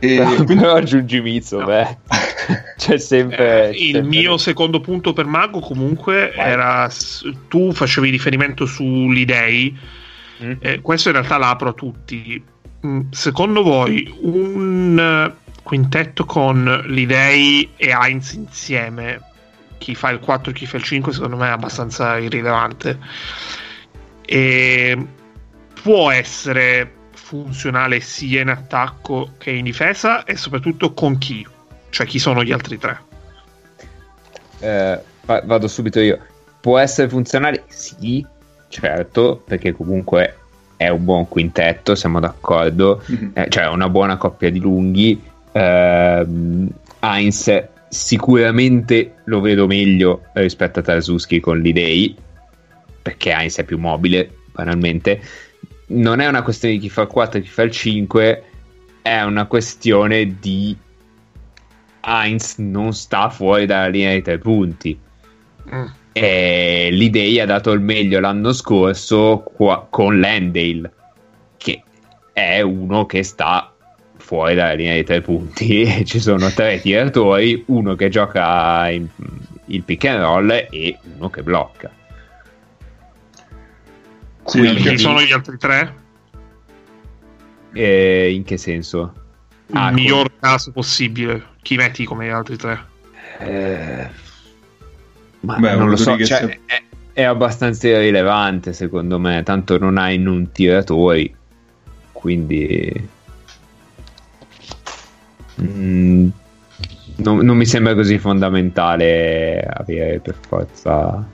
[0.00, 0.54] E però, quindi...
[0.56, 1.66] però aggiungi Mizzo, no.
[1.66, 1.98] beh.
[2.76, 3.70] c'è sempre.
[3.70, 6.50] Eh, il mio secondo punto per Mago, comunque, Vai.
[6.50, 6.90] era.
[7.46, 9.78] Tu facevi riferimento sugli dei.
[10.42, 10.52] Mm.
[10.58, 12.42] Eh, questo in realtà l'apro a tutti.
[12.84, 15.32] Mm, secondo voi un
[15.62, 19.20] quintetto con l'Idei e Heinz insieme,
[19.82, 22.98] chi fa il 4 e chi fa il 5, secondo me è abbastanza irrilevante.
[24.24, 25.06] E
[25.82, 31.44] può essere funzionale sia in attacco che in difesa e soprattutto con chi?
[31.90, 33.00] Cioè chi sono gli altri tre?
[34.60, 36.18] Eh, vado subito io.
[36.60, 37.64] Può essere funzionale?
[37.66, 38.24] Sì,
[38.68, 40.36] certo, perché comunque
[40.76, 43.30] è un buon quintetto, siamo d'accordo, mm-hmm.
[43.34, 45.20] eh, cioè una buona coppia di lunghi.
[45.50, 46.26] Eh,
[47.00, 52.16] Heinz sicuramente lo vedo meglio rispetto a Tarzuski con l'Idei,
[53.02, 55.20] perché Heinz è più mobile, banalmente
[55.92, 58.44] non è una questione di chi fa il 4 e chi fa il 5,
[59.02, 60.76] è una questione di
[62.00, 64.98] Heinz non sta fuori dalla linea dei tre punti.
[65.72, 65.86] Mm.
[66.12, 70.92] E l'idea ha dato il meglio l'anno scorso qua, con Landale,
[71.56, 71.82] che
[72.32, 73.71] è uno che sta
[74.32, 75.84] fuori dalla linea dei tre punti.
[76.06, 79.06] Ci sono tre tiratori, uno che gioca in,
[79.66, 81.90] il pick and roll e uno che blocca.
[84.46, 84.80] Sì, Quindi...
[84.80, 85.94] Chi sono gli altri tre?
[87.74, 89.12] Eh, in che senso?
[89.66, 90.40] Il ah, miglior come...
[90.40, 91.48] caso possibile.
[91.60, 92.86] Chi metti come gli altri tre?
[93.38, 94.08] Eh...
[95.40, 96.82] Ma Beh, non lo so, cioè, è,
[97.12, 101.34] è, abbastanza irrilevante secondo me, tanto non hai non tiratori,
[102.12, 103.20] quindi...
[105.62, 106.28] Mm,
[107.16, 111.26] non, non mi sembra così fondamentale avere per forza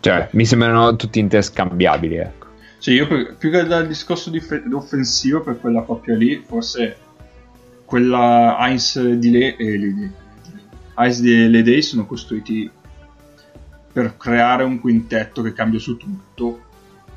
[0.00, 2.46] cioè, mi sembrano tutti interscambiabili, ecco.
[2.78, 6.96] Sì, io più, più che dal discorso di fe- offensivo per quella coppia lì, forse
[7.84, 10.12] quella Heinz di Le e Lede.
[10.96, 12.70] Heinz di Lede sono costruiti
[13.92, 16.62] per creare un quintetto che cambia su tutto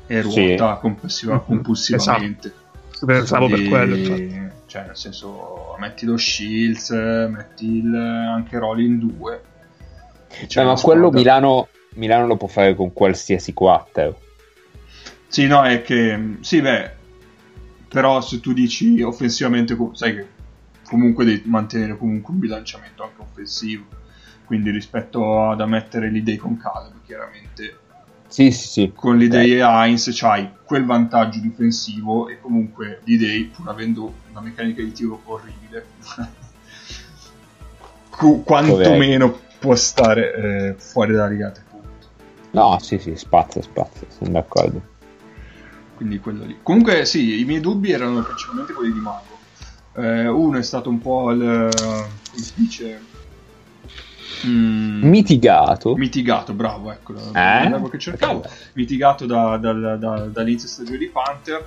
[0.06, 0.80] e ruota sì.
[0.80, 1.44] compulsiva, mhm.
[1.46, 2.52] compulsivamente.
[2.92, 3.06] Esatto.
[3.06, 4.53] Pensavo Quindi, per quello, infatti.
[4.74, 9.42] Cioè, nel senso, metti lo Shields, metti il, anche Rolling 2.
[10.48, 14.20] Cioè, ma quello Milano Milano lo può fare con qualsiasi 4.
[15.28, 16.38] Sì, no, è che...
[16.40, 16.90] Sì, beh,
[17.88, 20.26] però se tu dici offensivamente, sai che
[20.88, 23.84] comunque devi mantenere comunque un bilanciamento anche offensivo.
[24.44, 27.78] Quindi rispetto ad ammettere l'idea con Caleb, chiaramente
[28.34, 28.92] sì, sì, sì.
[28.92, 34.82] con l'idea e Heinz c'hai quel vantaggio difensivo e comunque l'idea, pur avendo una meccanica
[34.82, 35.86] di tiro orribile,
[38.44, 41.62] quantomeno può stare eh, fuori dalla rigata.
[42.50, 44.82] No, sì, sì, spazio, spazio, sono d'accordo.
[45.94, 46.58] Quindi quello lì.
[46.60, 49.38] Comunque sì, i miei dubbi erano principalmente quelli di Mago.
[49.94, 51.70] Eh, uno è stato un po' il...
[51.72, 53.00] come si dice...
[54.46, 55.96] Mm, mitigato.
[55.96, 57.90] Mitigato, bravo, ecco, eh?
[57.90, 58.38] che cercavo.
[58.38, 58.50] Okay.
[58.74, 61.66] Mitigato da, da, da, dall'inizio stagione di Panther.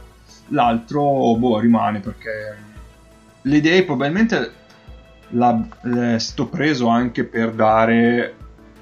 [0.49, 2.57] L'altro, boh, rimane perché
[3.41, 4.51] le idee probabilmente
[5.29, 5.67] l'ha,
[6.13, 8.35] è stato preso anche per dare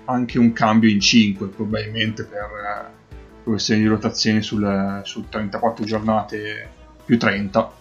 [0.06, 6.70] anche un cambio in 5 probabilmente per eh, questioni di rotazione sul, su 34 giornate
[7.06, 7.72] più 30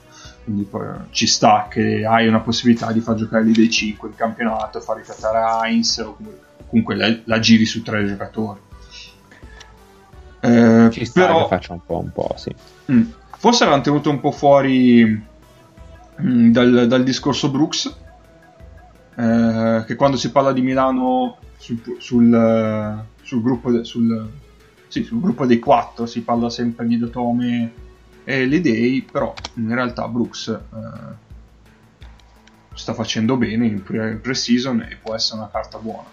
[0.44, 0.68] quindi
[1.10, 4.98] ci sta che hai una possibilità di far giocare lì dei 5 in campionato far
[4.98, 6.16] ricattare Heinz o
[6.68, 8.60] comunque la, la, giri su tre giocatori.
[10.40, 12.54] Eh, ci sta però, che faccia un po' un po' sì.
[12.86, 17.96] Mh, mm, forse avevano tenuto un po' fuori mh, mm, dal, dal, discorso Brooks
[19.16, 24.30] eh, che quando si parla di Milano sul, sul, sul, gruppo, de, sul,
[24.88, 27.72] sì, sul, gruppo, dei quattro si parla sempre di Dotome
[28.24, 31.22] e le Dei, però in realtà Brooks eh,
[32.74, 36.08] sta facendo bene in pre- in pre-season e può essere una carta buona.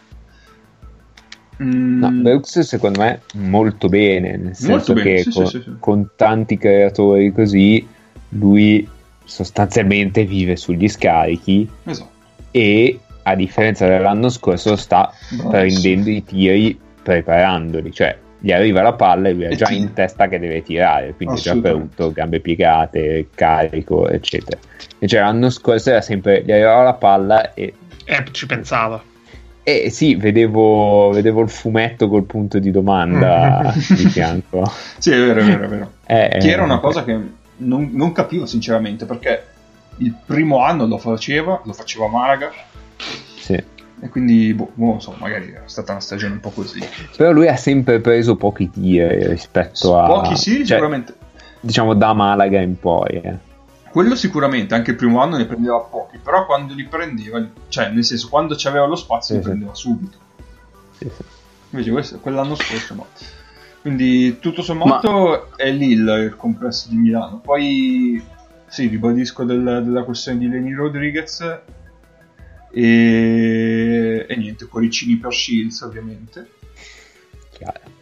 [1.63, 5.71] Mm, No, Brooks secondo me molto bene, nel senso bene, che sì, con, sì, sì.
[5.79, 7.87] con tanti creatori così
[8.29, 8.87] lui
[9.23, 12.09] sostanzialmente vive sugli scarichi esatto.
[12.51, 15.49] e a differenza dell'anno scorso sta Bravissimo.
[15.49, 19.77] prendendo i tiri preparandoli, cioè gli arriva la palla e lui ha E già ti-
[19.77, 24.57] in testa che deve tirare, quindi è già pronto, gambe piegate, carico, eccetera.
[24.95, 27.73] Invece l'anno scorso era sempre gli arrivava la palla e
[28.05, 29.01] Eh, ci pensava.
[29.63, 34.63] eh sì, vedevo, vedevo il fumetto col punto di domanda di fianco.
[34.97, 35.91] Sì, è vero, è vero, è vero.
[36.07, 37.19] Eh, Che era una eh, cosa che
[37.57, 39.43] non, non capivo sinceramente perché
[39.97, 42.51] il primo anno lo faceva, lo faceva Malaga
[43.39, 43.63] sì.
[44.01, 46.83] E quindi, boh, boh, non so, magari è stata una stagione un po' così.
[47.15, 50.07] Però lui ha sempre preso pochi tiri rispetto a...
[50.07, 51.15] Pochi sì, cioè, sicuramente.
[51.59, 53.21] Diciamo da Malaga in poi.
[53.21, 53.37] eh.
[53.91, 58.03] Quello sicuramente, anche il primo anno ne prendeva pochi, però quando li prendeva, cioè nel
[58.03, 59.47] senso quando c'aveva lo spazio Sì, li sì.
[59.49, 60.17] prendeva subito.
[60.97, 61.23] Sì, sì.
[61.71, 63.05] Invece questo, quell'anno scorso no.
[63.81, 67.39] Quindi tutto sommato è lì il, complesso di Milano.
[67.43, 68.23] Poi
[68.67, 71.59] sì, ribadisco del- della questione di Lenny Rodriguez
[72.71, 76.49] e, e niente, cuoricini per Shields ovviamente.
[77.51, 77.99] Chiaro.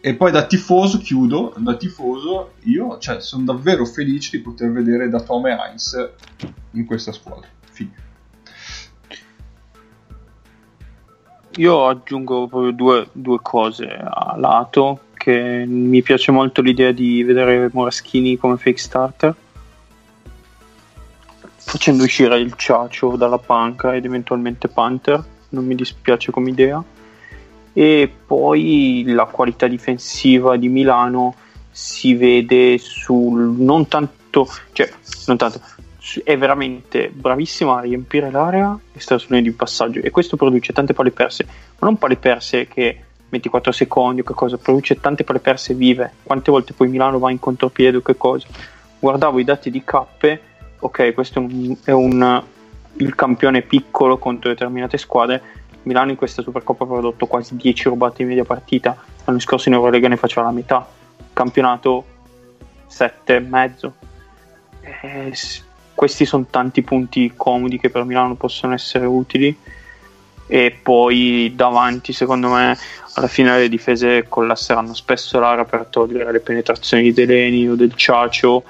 [0.00, 5.08] E poi da tifoso, chiudo, da tifoso, io cioè, sono davvero felice di poter vedere
[5.08, 6.10] da Tome Heinz
[6.72, 7.48] in questa squadra.
[7.70, 8.06] Fine.
[11.56, 17.68] Io aggiungo proprio due, due cose a lato, che mi piace molto l'idea di vedere
[17.72, 19.34] Moraschini come fake starter,
[21.68, 26.82] facendo uscire il Ciacio dalla panca ed eventualmente Panther, non mi dispiace come idea.
[27.74, 31.34] E poi la qualità difensiva di Milano
[31.70, 34.90] si vede sul non tanto, cioè
[35.26, 35.60] non tanto,
[36.24, 41.10] è veramente bravissima a riempire l'area e linee di passaggio e questo produce tante palle
[41.10, 45.74] perse, ma non palle perse che 24 secondi o che cosa, produce tante palle perse
[45.74, 46.14] vive.
[46.22, 48.48] Quante volte poi Milano va in contropiede o che cosa?
[48.98, 50.40] Guardavo i dati di Cappe,
[50.78, 51.46] ok, questo
[51.84, 52.42] è, un,
[52.96, 55.42] il campione piccolo contro determinate squadre.
[55.82, 59.74] Milano in questa Supercoppa ha prodotto quasi 10 rubate in media partita, l'anno scorso in
[59.74, 60.86] Eurolega ne faceva la metà,
[61.32, 62.04] campionato
[62.86, 63.94] 7 e mezzo.
[64.80, 65.64] Eh, s-
[65.94, 69.56] questi sono tanti punti comodi che per Milano possono essere utili
[70.46, 72.76] e poi davanti secondo me
[73.14, 77.94] alla fine le difese collasseranno spesso l'area per togliere le penetrazioni di Deleni o del
[77.94, 78.62] Ciacio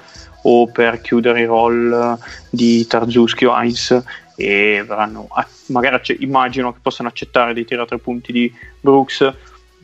[0.43, 2.17] o per chiudere i roll
[2.49, 4.01] di Tarzuschi o Heinz
[4.35, 8.53] e verranno a- magari acce- immagino che possano accettare dei tiri a tre punti di
[8.79, 9.33] Brooks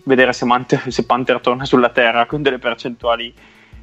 [0.03, 3.33] vedere se, Mante- se Panther torna sulla terra con delle percentuali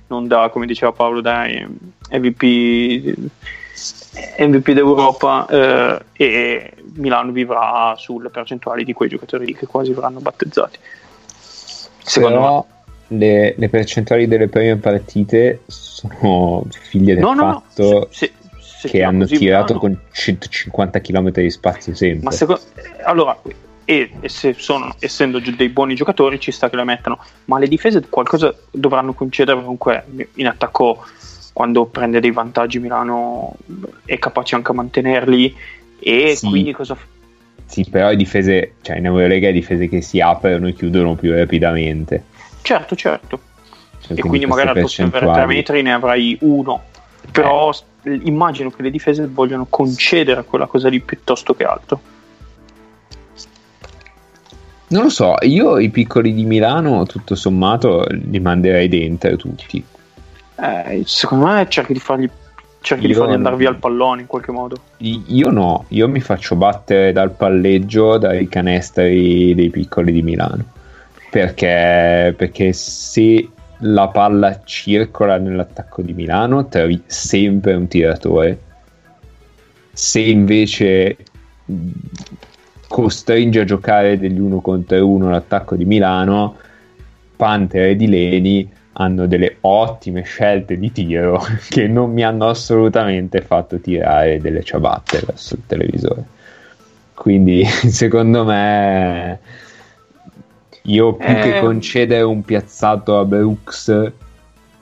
[0.07, 1.69] non da come diceva Paolo da eh,
[2.11, 3.17] MVP
[4.39, 10.21] MVP d'Europa eh, e Milano vivrà sulle percentuali di quei giocatori lì che quasi verranno
[10.21, 10.79] battezzati.
[12.05, 12.45] Secondo me.
[12.45, 12.67] Però
[13.19, 18.89] le, le percentuali delle prime partite sono figlie del no no no fatto se- se-
[18.89, 22.25] che hanno così tirato Milano- con 150 km di spazio sempre.
[22.25, 22.63] Ma secondo,
[23.05, 23.39] allora,
[23.85, 27.69] e, e se sono, essendo dei buoni giocatori, ci sta che le mettano, ma le
[27.69, 31.05] difese qualcosa dovranno concedere comunque in attacco
[31.53, 33.55] quando prende dei vantaggi Milano
[34.05, 35.55] è capace anche a mantenerli
[36.01, 36.49] e Sì.
[36.49, 37.05] quindi cosa f-
[37.67, 41.33] Sì, però le difese, cioè in Eurolega le difese che si aprono e chiudono più
[41.35, 42.25] rapidamente.
[42.63, 43.41] Certo certo.
[44.01, 46.83] Cioè, e quindi magari al posto di avere tre metri ne avrai uno.
[47.31, 52.01] Però s- immagino che le difese vogliono concedere quella cosa lì piuttosto che altro.
[54.89, 59.83] Non lo so, io i piccoli di Milano, tutto sommato, li manderei dentro tutti.
[60.57, 62.29] Eh, secondo me cerchi di fargli
[62.83, 64.77] cerchi di fargli andare via il pallone in qualche modo.
[64.99, 70.65] Io no, io mi faccio battere dal palleggio, dai canestri dei piccoli di Milano.
[71.33, 73.49] Perché, perché se
[73.79, 78.61] la palla circola nell'attacco di Milano, trovi sempre un tiratore.
[79.95, 81.17] Se invece
[81.65, 81.89] mh,
[82.87, 86.57] costringe a giocare degli uno contro uno l'attacco di Milano,
[87.35, 93.81] Panther e Dileni hanno delle ottime scelte di tiro che non mi hanno assolutamente fatto
[93.81, 96.25] tirare delle ciabatte verso il televisore.
[97.15, 99.39] Quindi, secondo me,
[100.83, 101.61] io più che Eh.
[101.61, 104.13] concedere un piazzato a Brooks,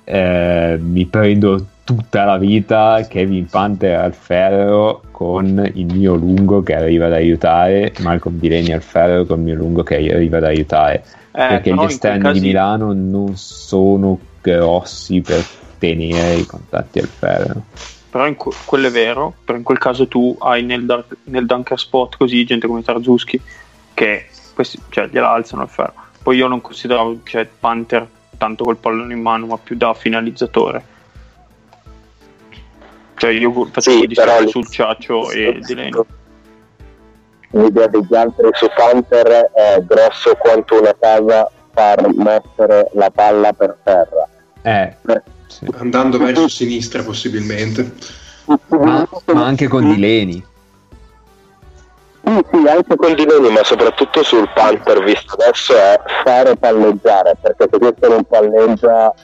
[0.05, 6.75] eh, mi prendo tutta la vita Kevin Panther al ferro con il mio lungo che
[6.75, 11.05] arriva ad aiutare, Malcolm Delaney al ferro con il mio lungo che arriva ad aiutare
[11.33, 15.45] Eh, perché gli esterni casi- di Milano non sono grossi per
[15.79, 17.63] tenere i contatti al ferro.
[18.11, 21.47] però in que- quello è vero, però in quel caso tu hai nel, dar- nel
[21.47, 23.41] dunker spot così gente come Tarzuschi
[23.95, 24.27] che
[24.61, 25.95] questi, cioè, gliela alzano il ferro.
[26.23, 28.07] Poi io non consideravo cioè, Panther
[28.37, 30.85] tanto col pallone in mano, ma più da finalizzatore.
[33.17, 36.01] Cioè io facevo Sì, di però- sul Ciaccio e Delaney.
[37.53, 43.77] L'idea degli altri su Panther è grosso quanto una casa far mettere la palla per
[43.83, 44.29] terra.
[44.63, 44.95] Eh,
[45.49, 45.67] sì.
[45.79, 47.93] Andando verso sinistra possibilmente.
[48.45, 50.43] ma, ma anche con Dileni.
[52.23, 57.69] Sì, sì, anche con Dileni, ma soprattutto sul Panther visto adesso è fare palleggiare, perché
[57.71, 59.15] se questo non palleggia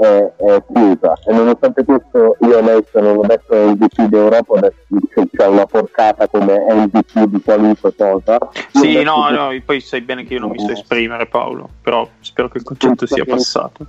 [0.00, 1.18] è, è chiusa.
[1.26, 5.66] E nonostante questo io adesso non ho detto MVP d'Europa, ho detto che c'è una
[5.66, 8.38] porcata come MVP di qualunque cosa.
[8.72, 12.08] Sì, ho no, no, poi sai bene che io non mi so esprimere Paolo, però
[12.20, 13.84] spero che il concetto sia passato.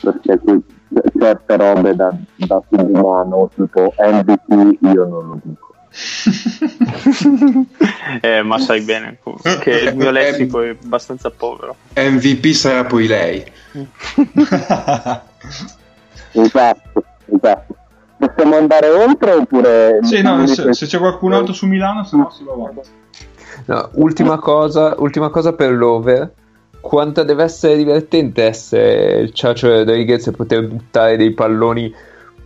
[0.00, 0.40] Perché
[1.18, 5.61] certe robe da, da subumano, tipo MVP, io non lo dico.
[8.20, 9.18] eh, ma sai bene
[9.60, 11.76] che il mio lessico è abbastanza povero.
[11.94, 13.44] MVP sarà poi lei.
[16.32, 17.74] Esatto, esatto.
[18.16, 19.98] Possiamo andare oltre oppure...
[20.02, 22.88] Sì, no, se, se c'è qualcun altro su Milano, se no si va avanti.
[23.66, 26.32] No, ultima cosa, ultima cosa per l'over.
[26.80, 31.94] Quanto deve essere divertente essere il Ciacio Rodriguez e poter buttare dei palloni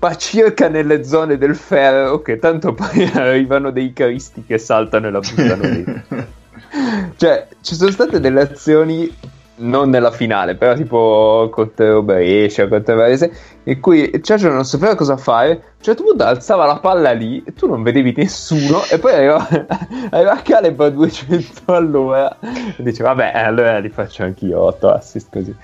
[0.07, 5.11] ma circa nelle zone del ferro che tanto poi arrivano dei cristi che saltano e
[5.11, 5.85] la buttano lì.
[7.17, 9.13] cioè, ci sono state delle azioni
[9.59, 13.33] non nella finale, però tipo contro Brescia, contro Varese,
[13.65, 17.43] in cui Ciacio non sapeva cosa fare, a un certo punto alzava la palla lì
[17.45, 19.49] e tu non vedevi nessuno e poi arriva,
[20.11, 25.57] arriva Caleb a 200 all'ora e dice vabbè, allora li faccio anch'io 8 assist così.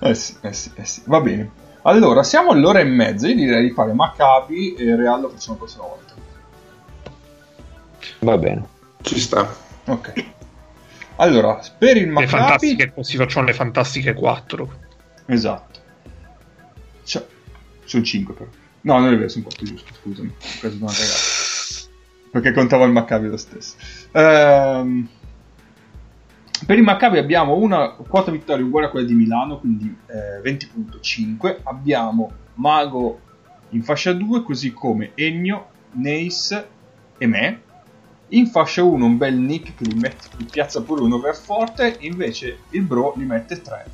[0.00, 1.02] Eh sì, eh sì, eh sì.
[1.04, 1.62] Va bene.
[1.86, 3.28] Allora, siamo all'ora e mezza.
[3.28, 6.14] Io direi di fare Maccabi e Real lo facciamo la prossima volta.
[8.20, 8.66] Va bene.
[9.02, 9.54] Ci sta.
[9.86, 10.24] Ok.
[11.16, 12.30] Allora, per il Le Maccabi...
[12.30, 14.72] fantastiche, così facciamo le fantastiche 4.
[15.26, 15.80] Esatto.
[17.04, 17.26] Cioè,
[17.84, 18.50] sono 5 però.
[18.80, 20.28] No, non è vero, sono 4 giusto, scusami.
[20.28, 21.92] Ho preso una cagata.
[22.30, 23.76] Perché contavo il Maccabi lo stesso.
[24.12, 25.08] Ehm,
[26.64, 31.58] per il Maccabi abbiamo una quota vittoria uguale a quella di Milano, quindi eh, 20.5.
[31.64, 33.20] Abbiamo Mago
[33.70, 36.64] in fascia 2, così come Ennio, Neis
[37.18, 37.60] e me.
[38.28, 41.96] In fascia 1 un bel Nick che gli, mette, gli piazza pure un over forte,
[42.00, 43.86] invece il Bro gli mette 3.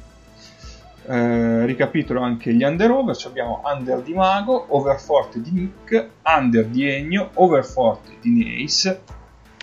[1.07, 6.09] Eh, ricapitolo anche gli under over, Ci abbiamo under di Mago, over forte di Nick,
[6.25, 8.99] under di Ennio, over forte di Neis,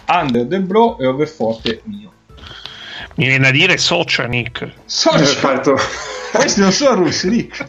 [0.07, 2.06] under del Bro e over forte mio.
[3.17, 4.67] Mi viene a dire Socianic.
[4.85, 7.65] Sono Eh, Questi non sono russi, Nick.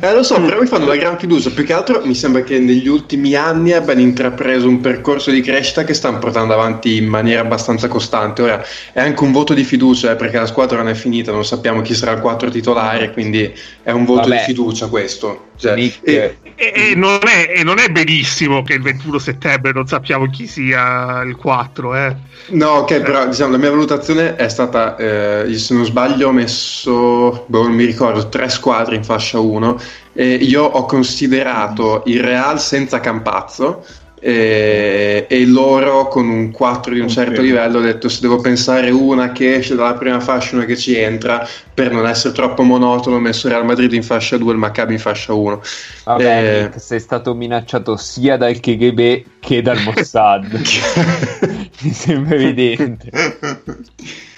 [0.00, 1.50] Eh, lo so, però mi fanno una gran fiducia.
[1.50, 5.82] Più che altro mi sembra che negli ultimi anni abbiano intrapreso un percorso di crescita
[5.82, 8.42] che stanno portando avanti in maniera abbastanza costante.
[8.42, 11.44] Ora è anche un voto di fiducia, eh, perché la squadra non è finita, non
[11.44, 13.52] sappiamo chi sarà il 4 titolare, quindi
[13.82, 14.36] è un voto Vabbè.
[14.38, 15.46] di fiducia questo.
[15.56, 19.72] Cioè, Nick, e- E, e non è, e non è benissimo che il 21 settembre
[19.72, 22.16] non sappiamo chi sia il 4, eh.
[22.50, 27.44] No, ok, però diciamo, la mia valutazione è stata, eh, se non sbaglio, ho messo,
[27.46, 29.80] boh, non mi ricordo, tre squadre in fascia 1
[30.12, 33.84] e io ho considerato il Real senza Campazzo
[34.26, 38.88] e, e loro con un 4 di un certo livello ho detto se devo pensare
[38.88, 43.16] una che esce dalla prima fascia una che ci entra per non essere troppo monotono
[43.16, 45.62] ho messo Real Madrid in fascia 2 e il Maccabi in fascia 1
[46.04, 46.62] Vabbè, Eh.
[46.62, 50.46] Nick, sei stato minacciato sia dal KGB che dal Mossad.
[51.82, 53.10] Mi sembra evidente.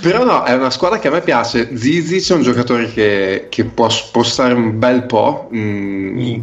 [0.00, 1.76] Però no, è una squadra che a me piace.
[1.76, 5.48] Zizic è un giocatore che, che può spostare un bel po'.
[5.54, 6.40] mm,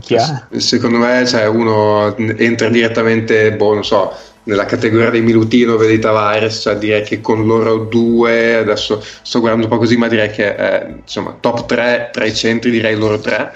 [0.57, 4.13] secondo me, cioè, uno entra direttamente, boh, non so,
[4.43, 9.65] nella categoria dei Milutino, vedi Tavares, cioè direi che con loro due, adesso sto guardando
[9.67, 13.19] un po' così, ma direi che è, insomma, top 3 tra i centri, direi loro
[13.19, 13.53] tre.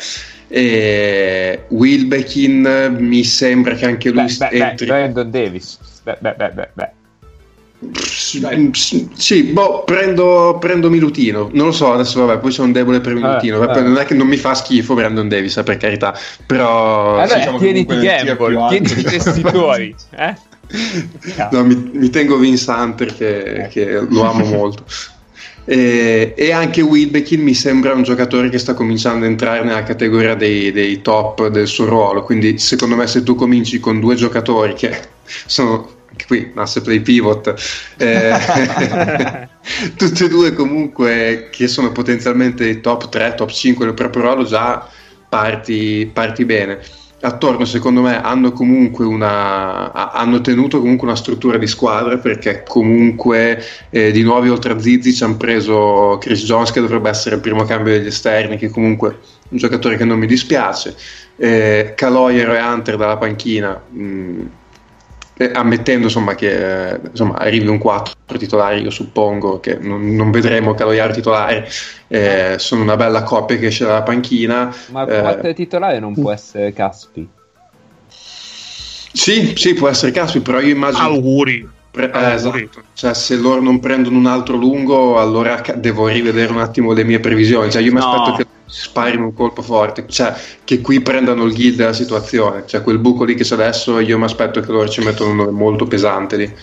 [0.51, 4.85] E Wilbekin mi sembra che anche lui Beh, beh, beh, entri.
[4.87, 5.77] Brandon Davis.
[6.03, 6.89] Beh, beh, beh, beh, beh.
[7.81, 11.49] Sì, boh, prendo, prendo Milutino.
[11.53, 13.61] Non lo so, adesso vabbè, poi sono un debole per Milutino.
[13.61, 13.81] Eh, eh.
[13.81, 16.13] Non è che non mi fa schifo Brandon Davis, eh, per carità.
[16.45, 19.95] Però Allora, diciamo che tieniti Gamble, tieniti i testitori.
[20.11, 20.35] Eh?
[21.51, 24.83] no, mi, mi tengo Vince Hunter che, che lo amo molto.
[25.63, 30.35] E, e anche Wilbekin mi sembra un giocatore che sta cominciando a entrare nella categoria
[30.35, 32.23] dei, dei top del suo ruolo.
[32.23, 34.99] Quindi, secondo me, se tu cominci con due giocatori che
[35.45, 37.53] sono anche qui asse play pivot,
[37.97, 38.33] eh,
[39.95, 44.87] tutti e due comunque che sono potenzialmente top 3, top 5 del proprio ruolo, già
[45.27, 46.79] parti, parti bene.
[47.21, 53.61] Attorno secondo me hanno comunque una hanno tenuto comunque una struttura di squadra perché comunque
[53.89, 57.41] eh, di nuovi oltre a Zizi ci hanno preso Chris Jones che dovrebbe essere il
[57.41, 59.15] primo cambio degli esterni che comunque è
[59.49, 60.95] un giocatore che non mi dispiace.
[61.35, 64.45] Eh, Caloyer e Hunter dalla panchina mh,
[65.41, 70.31] eh, ammettendo insomma, che eh, insomma, arrivi un 4 titolari, io suppongo che non, non
[70.31, 71.65] vedremo Caloiar titolare,
[72.09, 74.75] eh, sono una bella coppia che esce dalla panchina.
[74.91, 77.25] Ma il 4 titolare non può essere Caspi.
[79.13, 81.03] Sì, sì, può essere Caspi, però io immagino...
[81.03, 81.69] Auguri.
[81.91, 82.83] Pre- eh, esatto.
[82.93, 87.03] cioè, se loro non prendono un altro lungo, allora ca- devo rivedere un attimo le
[87.05, 87.71] mie previsioni.
[87.71, 88.05] Cioè, io mi No.
[88.11, 90.33] aspetto che sparino un colpo forte, cioè
[90.63, 92.63] che qui prendano il guild della situazione.
[92.67, 95.35] Cioè, quel buco lì che c'è adesso, io mi aspetto che loro ci mettano un
[95.37, 96.55] nome molto pesante lì.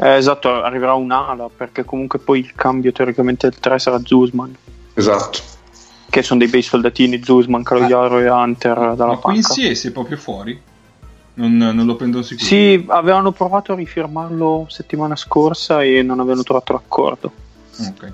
[0.00, 4.54] Eh, esatto, arriverà un'ala perché comunque poi il cambio teoricamente del 3 sarà Zuzman,
[4.94, 5.38] Esatto.
[6.08, 9.48] che sono dei bei soldatini, Zuzman, Caloiaro e Hunter dalla Ma panca.
[9.52, 10.58] Quincy è proprio fuori?
[11.34, 12.46] Non, non lo prendo sicuro.
[12.46, 17.32] Sì, avevano provato a rifirmarlo settimana scorsa e non avevano trovato l'accordo.
[17.78, 18.12] Ok.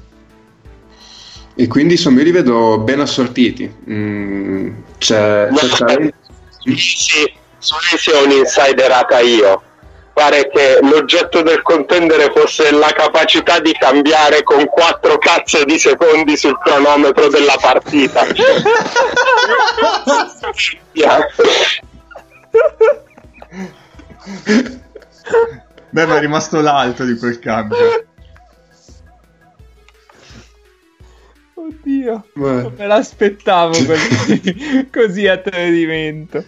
[1.57, 3.73] E quindi insomma io li vedo ben assortiti.
[3.89, 6.17] Mm, c'è, c'è talento-
[6.77, 9.63] Sì, su Lisi ho un'insiderata io.
[10.13, 16.37] Pare che l'oggetto del contendere fosse la capacità di cambiare con quattro cazzo di secondi
[16.37, 18.25] sul cronometro della partita.
[25.91, 28.05] Beh, ma è rimasto l'alto di quel cambio.
[31.67, 36.45] Oddio, Beh, non me l'aspettavo così, così a tradimento.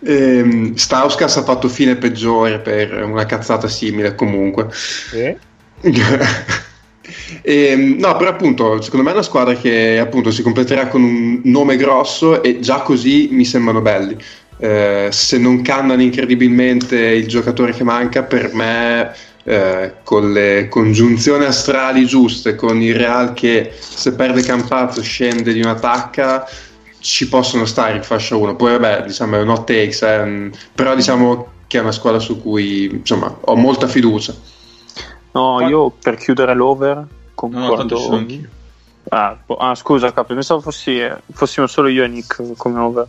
[0.00, 4.68] ehm, Stauskas ha fatto fine peggiore per una cazzata simile comunque.
[4.70, 5.36] Sì.
[7.42, 11.40] Ehm, no, però appunto, secondo me è una squadra che appunto si completerà con un
[11.44, 14.16] nome grosso e già così mi sembrano belli.
[14.58, 19.12] Eh, se non cannano incredibilmente il giocatore che manca, per me,
[19.50, 25.60] eh, con le congiunzioni astrali giuste, con il Real che se perde Campazzo scende di
[25.60, 26.46] una tacca,
[27.00, 28.54] ci possono stare in fascia 1.
[28.54, 32.20] Poi, vabbè, diciamo, è un hot takes, eh, mm, però diciamo che è una squadra
[32.20, 34.34] su cui insomma ho molta fiducia.
[35.32, 37.96] No, io per chiudere l'over No, no, concordo.
[37.96, 38.48] sono anch'io.
[39.08, 41.00] Ah, ah, scusa, capo, pensavo fossi,
[41.32, 43.06] fossimo solo io e Nick come over.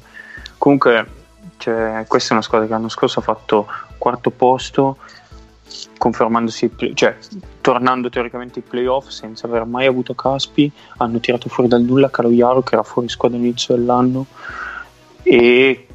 [0.58, 1.06] Comunque,
[1.58, 4.98] cioè, questa è una squadra che l'anno scorso ha fatto quarto posto,
[5.98, 7.18] confermandosi, cioè,
[7.62, 10.72] tornando teoricamente ai playoff senza aver mai avuto Caspi.
[10.98, 14.26] Hanno tirato fuori dal nulla Caloiaro, che era fuori squadra all'inizio dell'anno,
[15.24, 15.88] e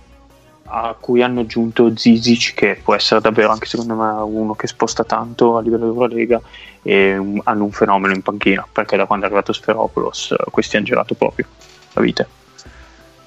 [0.69, 5.05] a cui hanno aggiunto Zizic, che può essere davvero anche secondo me uno che sposta
[5.05, 6.41] tanto a livello di Eurolega
[6.83, 10.87] e un- hanno un fenomeno in panchina perché da quando è arrivato Sferopoulos questi hanno
[10.87, 11.47] girato proprio
[11.93, 12.27] la vita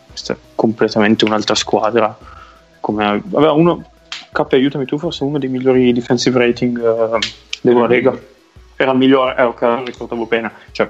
[0.07, 2.17] questa è completamente un'altra squadra
[2.79, 3.88] come aveva uno
[4.31, 7.19] K aiutami tu forse uno dei migliori defensive rating eh,
[7.61, 8.17] dell'Eurolega
[8.75, 10.51] era il migliore eh, ok ricordavo bene.
[10.71, 10.89] Cioè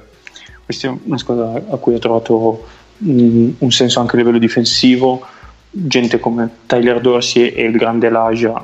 [0.64, 2.68] questa è una squadra a cui ha trovato
[3.03, 5.26] mm, un senso anche a livello difensivo.
[5.72, 8.64] Gente come Tyler Dorsey e il grande Elijah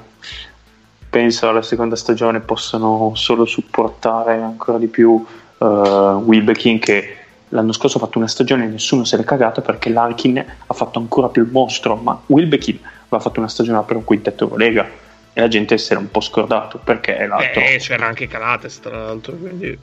[1.10, 7.18] penso alla seconda stagione possano solo supportare ancora di più uh, Wilbekin che
[7.49, 10.99] l'anno scorso ha fatto una stagione e nessuno se l'è cagata perché Larkin ha fatto
[10.99, 12.80] ancora più il mostro ma Wilbekin
[13.15, 14.87] aveva fatto una stagione per un quintetto Eurolega
[15.33, 18.79] e la gente si era un po' scordato perché è l'altro Eh, c'era anche Calates,
[18.79, 19.77] tra l'altro, quindi è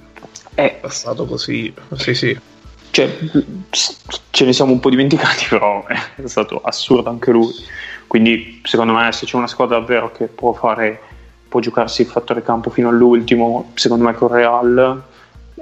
[0.55, 1.73] è passato così.
[1.97, 2.39] Sì, sì.
[2.91, 3.19] cioè,
[4.31, 7.53] ce ne siamo un po' dimenticati, però è stato assurdo anche lui.
[8.07, 11.01] Quindi, secondo me, se c'è una squadra davvero che può fare,
[11.49, 15.03] può giocarsi il fattore campo fino all'ultimo, secondo me con Real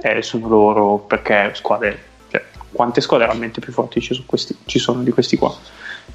[0.02, 4.78] eh, sono loro perché squadre, cioè, quante squadre realmente più forti ci sono, questi, ci
[4.78, 5.56] sono di questi qua?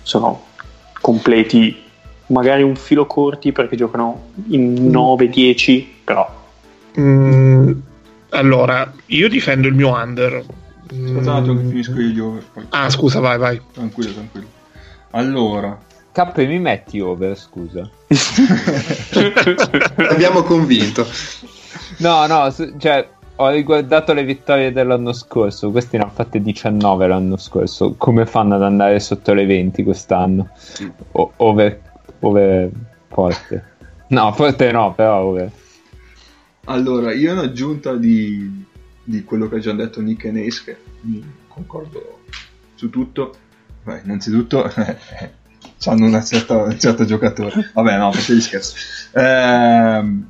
[0.01, 0.47] Sono
[1.05, 1.83] completi,
[2.27, 6.43] magari un filo corti perché giocano in 9-10, però
[6.97, 7.71] Mm,
[8.29, 10.41] allora, io difendo il mio under.
[10.93, 12.43] Mm, Scusate che finisco io gli over.
[12.53, 12.65] Poi.
[12.69, 13.61] Ah, scusa, vai, vai.
[13.73, 14.47] Tranquillo, tranquillo.
[15.11, 15.77] Allora,
[16.13, 17.89] K mi metti over, scusa.
[20.09, 21.05] Abbiamo convinto.
[21.97, 25.71] No, no, cioè, ho riguardato le vittorie dell'anno scorso.
[25.71, 27.95] Questi ne hanno fatte 19 l'anno scorso.
[27.97, 30.49] Come fanno ad andare sotto le 20 quest'anno?
[31.11, 31.81] O- over,
[32.19, 32.69] over
[33.09, 33.73] forte.
[34.07, 35.51] No, forte no, però over.
[36.65, 38.63] allora, io in aggiunta di,
[39.03, 40.77] di quello che ha già detto Nick e Nace, che
[41.47, 42.19] concordo
[42.75, 43.35] su tutto.
[43.83, 44.63] Beh, innanzitutto
[45.85, 47.71] hanno una certa, un certo giocatore.
[47.73, 48.75] Vabbè, no, gli scherzo.
[49.13, 50.29] Ehm,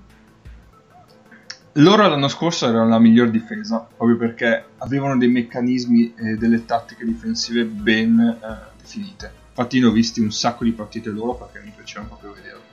[1.77, 7.03] loro l'anno scorso erano la miglior difesa, proprio perché avevano dei meccanismi e delle tattiche
[7.03, 9.31] difensive ben eh, definite.
[9.49, 12.63] Infatti ne ho visti un sacco di partite loro perché mi piacevano proprio vederlo.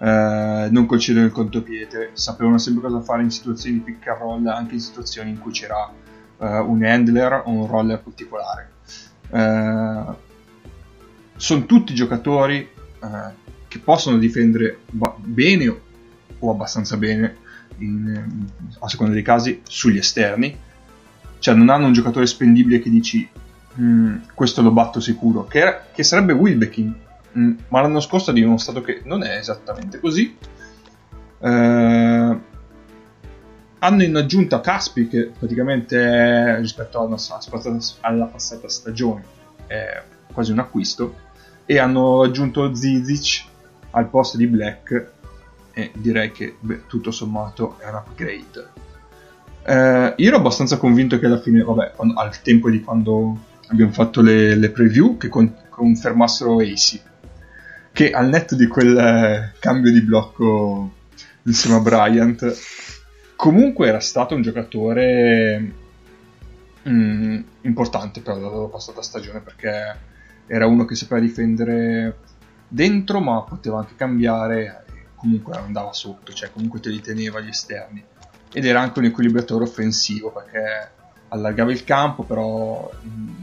[0.00, 4.46] Eh, non concedono il contropiede, sapevano sempre cosa fare in situazioni di pick and roll,
[4.46, 5.90] anche in situazioni in cui c'era
[6.38, 8.70] eh, un handler o un roller particolare.
[9.30, 10.26] Eh,
[11.36, 15.76] sono tutti giocatori eh, che possono difendere ba- bene
[16.38, 17.46] o abbastanza bene,
[17.78, 18.46] in-
[18.78, 20.56] a seconda dei casi, sugli esterni.
[21.38, 23.28] Cioè non hanno un giocatore spendibile che dici
[23.80, 27.06] "Mm, questo lo batto sicuro, che, era- che sarebbe Wilbekin,
[27.36, 30.34] Mm, ma l'anno scorso ha dimostrato che non è esattamente così.
[31.40, 32.38] Eh,
[33.80, 37.16] hanno in aggiunta Caspi che praticamente è, rispetto alla,
[38.00, 39.22] alla passata stagione
[39.66, 40.02] è
[40.32, 41.14] quasi un acquisto
[41.66, 43.44] e hanno aggiunto Zizic
[43.90, 45.12] al posto di Black
[45.78, 48.68] e direi che beh, tutto sommato è un upgrade.
[49.62, 53.38] Eh, io ero abbastanza convinto che alla fine vabbè quando- al tempo di quando
[53.68, 57.00] abbiamo fatto le, le preview che con- confermassero AC
[57.92, 60.90] che al netto di quel eh, cambio di blocco
[61.42, 62.58] insieme a Bryant
[63.36, 65.72] comunque era stato un giocatore
[66.88, 69.96] mm, importante per la loro passata stagione perché
[70.46, 72.16] era uno che sapeva difendere
[72.66, 74.86] dentro ma poteva anche cambiare
[75.18, 78.02] comunque andava sotto cioè comunque te li teneva gli esterni.
[78.52, 80.90] Ed era anche un equilibratore offensivo perché
[81.28, 83.36] allargava il campo però in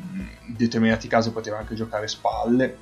[0.55, 2.77] determinati casi poteva anche giocare spalle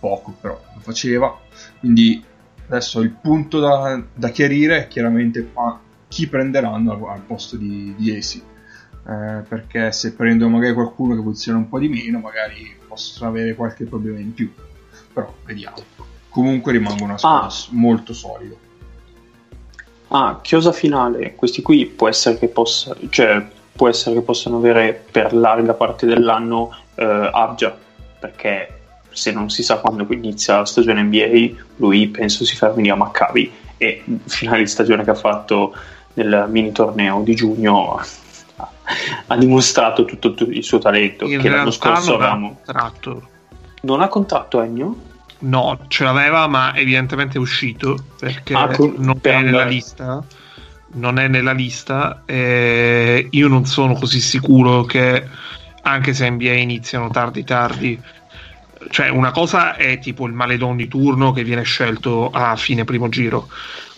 [0.00, 1.38] poco però lo faceva.
[1.78, 2.24] Quindi
[2.66, 5.50] adesso il punto da, da chiarire è chiaramente
[6.08, 8.42] chi prenderanno al, al posto di, di Esi.
[9.08, 13.54] Eh, perché se prendono magari qualcuno che posiziona un po' di meno magari possono avere
[13.54, 14.52] qualche problema in più
[15.18, 15.76] però vediamo
[16.38, 17.52] comunque rimango una squadra Ah.
[17.70, 18.54] molto solida
[20.10, 25.04] Ah, chiosa finale, questi qui può essere che possa, cioè, può essere che possano avere
[25.10, 27.76] per larga parte dell'anno eh, Abja,
[28.18, 32.94] perché se non si sa quando inizia la stagione NBA, lui penso si fermi a
[32.94, 35.74] Maccabi e il finale di stagione che ha fatto
[36.14, 38.00] nel mini torneo di giugno
[39.26, 42.54] ha- dimostrato tutto, tutto il suo talento, In che l'anno scorso non ha avevamo...
[42.64, 43.28] contratto.
[43.82, 44.96] Non ha contratto Ennio?
[45.40, 49.70] No, ce l'aveva, ma evidentemente è uscito perché Ah, con- non per è nella andare-
[49.70, 50.24] lista.
[50.90, 52.22] Non è nella lista.
[52.26, 55.26] E io non sono così sicuro che
[55.82, 58.00] anche se NBA iniziano tardi tardi.
[58.90, 63.08] Cioè, una cosa è tipo il Maledon di turno che viene scelto a fine primo
[63.08, 63.48] giro,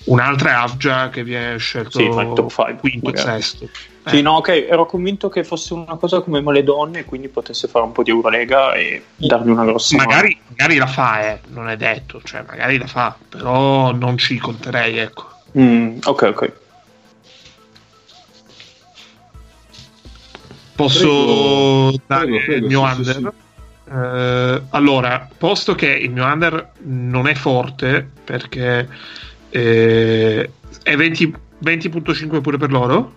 [0.05, 2.09] un'altra è Avgia che viene scelto Sì,
[2.48, 3.43] five, quinto magari.
[3.43, 3.68] sesto.
[4.05, 4.22] Sì, Eh.
[4.22, 7.93] no, ok, ero convinto che fosse una cosa come le donne, quindi potesse fare un
[7.93, 12.20] po' di Eurolega e dargli una grossa magari, magari la fa, eh, non è detto,
[12.24, 15.28] cioè magari la fa, però non ci conterei, ecco.
[15.59, 16.52] Mm, ok, ok.
[20.77, 23.32] Posso Prego, dare prego, prego, il mio sì, sì, under?
[23.93, 28.89] Eh, allora, posto che il mio under non è forte perché
[29.51, 30.51] eh,
[30.82, 33.14] è 20 20.5 pure per loro?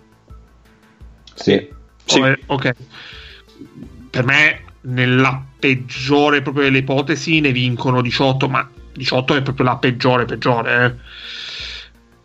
[1.34, 1.68] Sì.
[2.04, 2.18] Sì.
[2.20, 2.74] O è- ok.
[4.10, 9.76] Per me, nella peggiore proprio delle ipotesi, ne vincono 18, ma 18 è proprio la
[9.76, 10.98] peggiore, peggiore.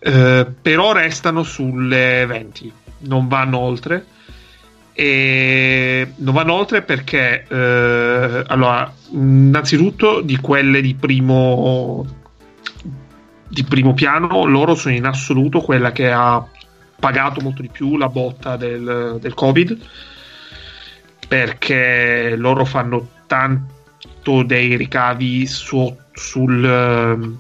[0.02, 0.10] eh.
[0.12, 4.06] Eh, però restano sulle 20, non vanno oltre.
[4.94, 12.06] E non vanno oltre perché, eh, allora, innanzitutto di quelle di primo,
[13.50, 16.46] di primo piano, loro sono in assoluto quella che ha
[17.00, 19.78] pagato molto di più la botta del, del Covid
[21.30, 27.38] perché loro fanno tanto dei ricavi su- sul,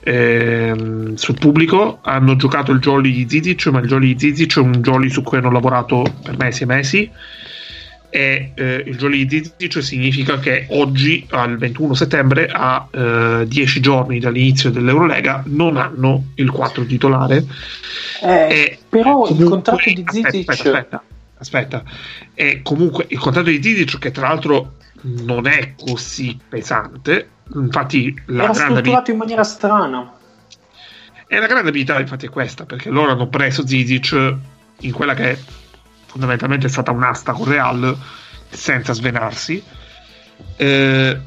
[0.00, 1.98] ehm, sul pubblico.
[2.02, 5.22] Hanno giocato il jolly di Zizic, ma il jolly di Zizic è un jolly su
[5.22, 7.10] cui hanno lavorato per mesi e mesi.
[8.16, 13.80] E eh, il jolly di Zizic significa che oggi, al 21 settembre, a eh, 10
[13.80, 17.44] giorni dall'inizio dell'Eurolega, non hanno il 4 titolare.
[18.22, 20.48] Eh, E però il contratto di Zizic...
[20.48, 21.02] Aspetta, aspetta,
[21.38, 21.82] aspetta.
[22.34, 28.44] E comunque il contratto di Zizic, che tra l'altro non è così pesante, infatti la
[28.44, 30.12] era strutturato in maniera strana.
[31.26, 34.36] e la grande abilità infatti è questa, perché loro hanno preso Zizic
[34.82, 35.36] in quella che
[36.14, 37.96] fondamentalmente è stata un'asta con Real
[38.48, 39.60] senza svenarsi.
[40.56, 41.20] Eh,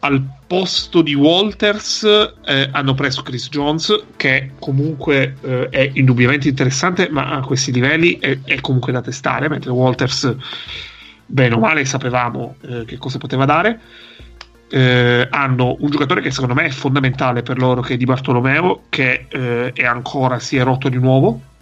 [0.00, 2.04] al posto di Walters
[2.44, 8.18] eh, hanno preso Chris Jones, che comunque eh, è indubbiamente interessante, ma a questi livelli
[8.18, 10.36] è, è comunque da testare, mentre Walters,
[11.24, 13.80] bene o male, sapevamo eh, che cosa poteva dare.
[14.68, 18.82] Eh, hanno un giocatore che secondo me è fondamentale per loro, che è Di Bartolomeo,
[18.90, 21.54] che eh, è ancora si è rotto di nuovo.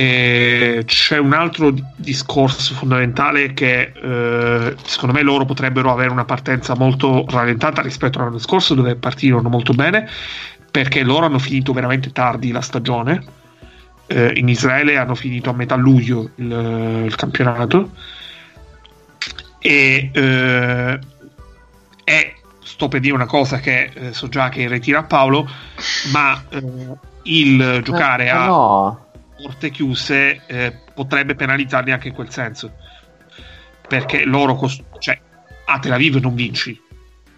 [0.00, 6.74] E c'è un altro discorso fondamentale che eh, secondo me loro potrebbero avere una partenza
[6.74, 10.08] molto rallentata rispetto all'anno scorso dove partirono molto bene
[10.70, 13.22] perché loro hanno finito veramente tardi la stagione
[14.06, 17.90] eh, in Israele hanno finito a metà luglio il, il campionato
[19.58, 20.98] e eh,
[22.04, 25.46] è sto per dire una cosa che eh, so già che ritira Paolo
[26.10, 26.62] ma eh,
[27.24, 29.08] il giocare Eh, a no.
[29.42, 32.72] Porte chiuse eh, potrebbe penalizzarli anche in quel senso.
[33.86, 35.20] Perché loro cos- cioè
[35.66, 36.80] a Tel Aviv non vinci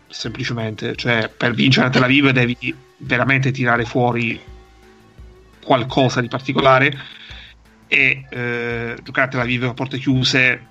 [0.09, 0.95] semplicemente.
[0.97, 4.41] Cioè per vincere a Tel Aviv devi veramente tirare fuori
[5.65, 6.99] qualcosa di particolare.
[7.87, 10.71] E eh, giocare a Tel Aviv a porte chiuse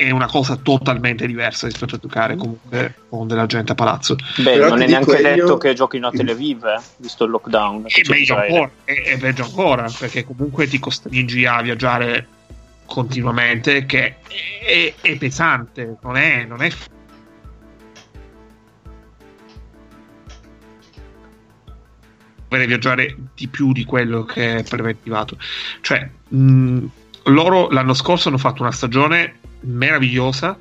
[0.00, 4.42] è una cosa totalmente diversa rispetto a giocare comunque con della gente a palazzo Beh,
[4.54, 7.84] Però non è neanche io- detto che giochino a Tel Aviv, eh, visto il lockdown.
[7.86, 8.46] è meglio Israele.
[8.54, 12.26] ancora, è, è peggio ancora perché comunque ti costringi a viaggiare
[12.86, 14.16] continuamente che
[14.64, 16.70] è, è pesante non è, non è
[22.66, 25.36] viaggiare di più di quello che è preventivato
[25.82, 26.84] cioè mh,
[27.24, 30.58] loro l'anno scorso hanno fatto una stagione meravigliosa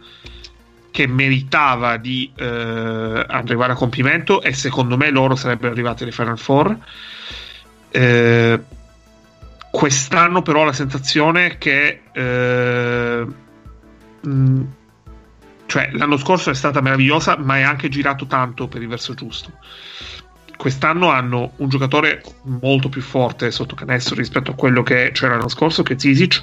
[0.91, 6.38] che meritava di eh, arrivare a compimento e secondo me loro sarebbero arrivati alle Final
[6.38, 6.77] Four.
[7.91, 8.59] Eh,
[9.71, 13.27] quest'anno però la sensazione che eh,
[14.21, 14.61] mh,
[15.67, 19.51] cioè l'anno scorso è stata meravigliosa ma è anche girato tanto per il verso giusto
[20.57, 25.47] quest'anno hanno un giocatore molto più forte sotto canestro rispetto a quello che c'era l'anno
[25.47, 26.41] scorso che è Zizic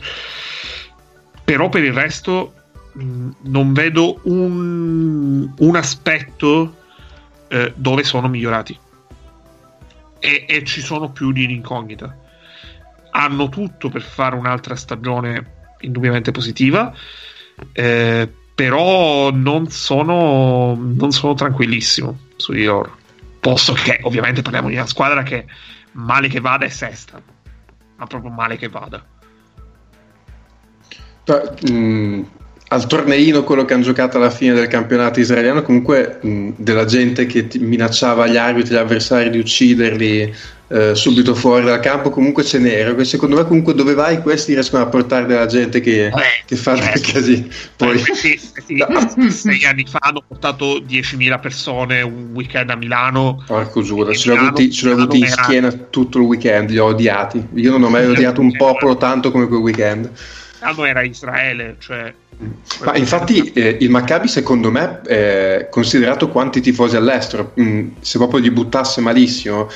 [1.46, 2.54] però per il resto
[2.92, 6.74] mh, non vedo un, un aspetto
[7.46, 8.76] eh, dove sono migliorati.
[10.18, 12.16] E, e ci sono più di un'incognita.
[13.12, 16.92] Hanno tutto per fare un'altra stagione indubbiamente positiva
[17.72, 22.96] eh, però non sono, non sono tranquillissimo su di loro.
[23.38, 25.46] Posto che ovviamente parliamo di una squadra che
[25.92, 27.22] male che vada è sesta
[27.98, 29.02] ma proprio male che vada
[31.26, 32.20] mh,
[32.68, 37.26] al torneino, quello che hanno giocato alla fine del campionato israeliano, comunque mh, della gente
[37.26, 40.34] che minacciava gli arbitri, gli avversari di ucciderli
[40.68, 42.92] eh, subito fuori dal campo, comunque ce n'era.
[42.96, 46.12] che Secondo me, comunque, dove vai, questi riescono a portare della gente che, Eh,
[46.44, 47.12] che fa del certo.
[47.12, 47.46] casino.
[47.76, 53.80] Poi, Questi- questi sei anni fa hanno portato 10.000 persone un weekend a Milano porco
[53.82, 57.46] giuro, ce l'ho avuti, ce l'ho avuti in schiena tutto il weekend, li ho odiati.
[57.54, 60.10] Io non ho mai odiato un popolo tanto come quel weekend.
[60.60, 62.12] Milano era Israele cioè
[62.82, 68.40] Ma infatti eh, il Maccabi secondo me è considerato quanti tifosi all'estero, Mm, se proprio
[68.40, 69.68] gli buttasse malissimo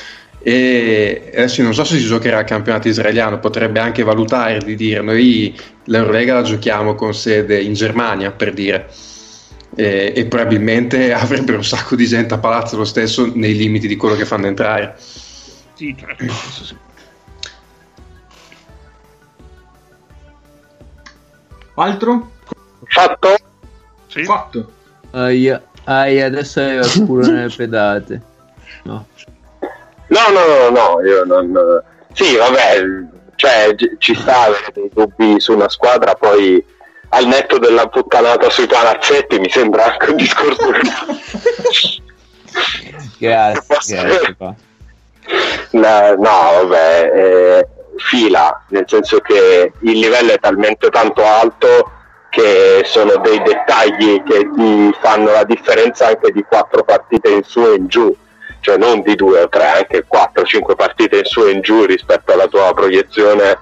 [0.43, 5.01] e adesso non so se si giocherà al campionato israeliano, potrebbe anche valutare di dire
[5.01, 5.55] noi
[5.85, 8.87] l'Eurolega la giochiamo con sede in Germania per dire.
[9.75, 13.95] E, e probabilmente avrebbero un sacco di gente a palazzo lo stesso nei limiti di
[13.95, 14.95] quello che fanno entrare.
[15.75, 16.25] sì, certo,
[21.81, 22.29] Altro?
[22.85, 23.35] Fatto?
[24.05, 24.23] Sì.
[24.23, 24.71] Fatto.
[25.11, 28.21] Aia, aia, adesso il culo nelle pedate.
[28.83, 29.07] No.
[30.07, 31.83] No, no, no, no, io non...
[32.13, 32.83] Sì, vabbè,
[33.35, 36.63] cioè ci sta avere dei dubbi su una squadra, poi
[37.09, 40.69] al netto della puttanata sui palazzetti mi sembra anche un discorso...
[43.17, 44.35] Grazie, grazie.
[45.71, 47.67] No, no, vabbè, eh,
[48.01, 51.91] fila, nel senso che il livello è talmente tanto alto
[52.29, 57.61] che sono dei dettagli che ti fanno la differenza anche di quattro partite in su
[57.65, 58.15] e in giù,
[58.61, 61.61] cioè non di due o tre, anche quattro o cinque partite in su e in
[61.61, 63.59] giù rispetto alla tua proiezione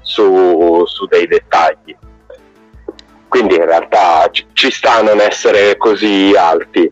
[0.00, 1.94] su, su dei dettagli.
[3.28, 6.90] Quindi in realtà ci- ci sta a non essere così alti.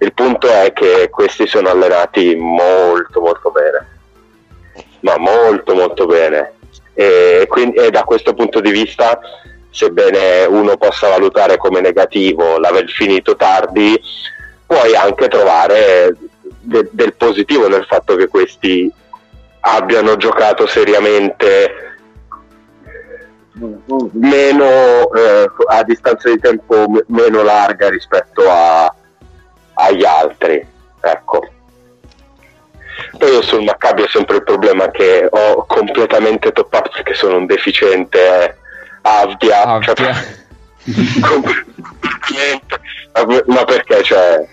[0.00, 3.97] Il punto è che questi sono allenati molto molto bene,
[5.00, 6.54] ma molto molto bene.
[6.94, 9.20] E, quindi, e da questo punto di vista,
[9.70, 14.00] sebbene uno possa valutare come negativo l'aver finito tardi,
[14.66, 16.16] puoi anche trovare
[16.60, 18.92] de- del positivo nel fatto che questi
[19.60, 21.86] abbiano giocato seriamente
[24.12, 28.94] meno eh, a distanza di tempo meno larga rispetto a,
[29.74, 30.64] agli altri
[31.00, 31.48] ecco
[33.16, 37.46] poi io sul Maccabi ho sempre il problema che ho completamente toppato perché sono un
[37.46, 38.54] deficiente eh,
[39.02, 39.94] Avdia, Avdia.
[39.94, 40.14] Cioè,
[41.20, 42.80] completamente
[43.46, 44.46] ma- perché cioè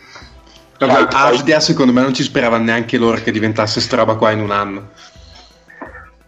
[0.77, 4.31] Vabbè, Sai- Avdia secondo me non ci sperava neanche loro che diventasse sta roba qua
[4.31, 4.89] in un anno.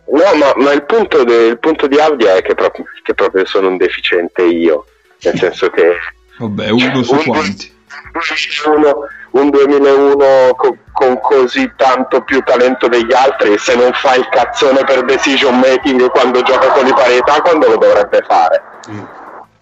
[0.10, 3.46] No, ma, ma il, punto de- il punto di Audia è che proprio, che proprio
[3.46, 4.86] sono un deficiente io,
[5.22, 5.98] nel senso che
[6.38, 7.76] Vabbè, uno su un, quanti.
[8.12, 8.98] 2001,
[9.32, 14.84] un 2001 co- con così tanto più talento degli altri, se non fa il cazzone
[14.84, 18.64] per decision making quando gioca con i parità, quando lo dovrebbe fare?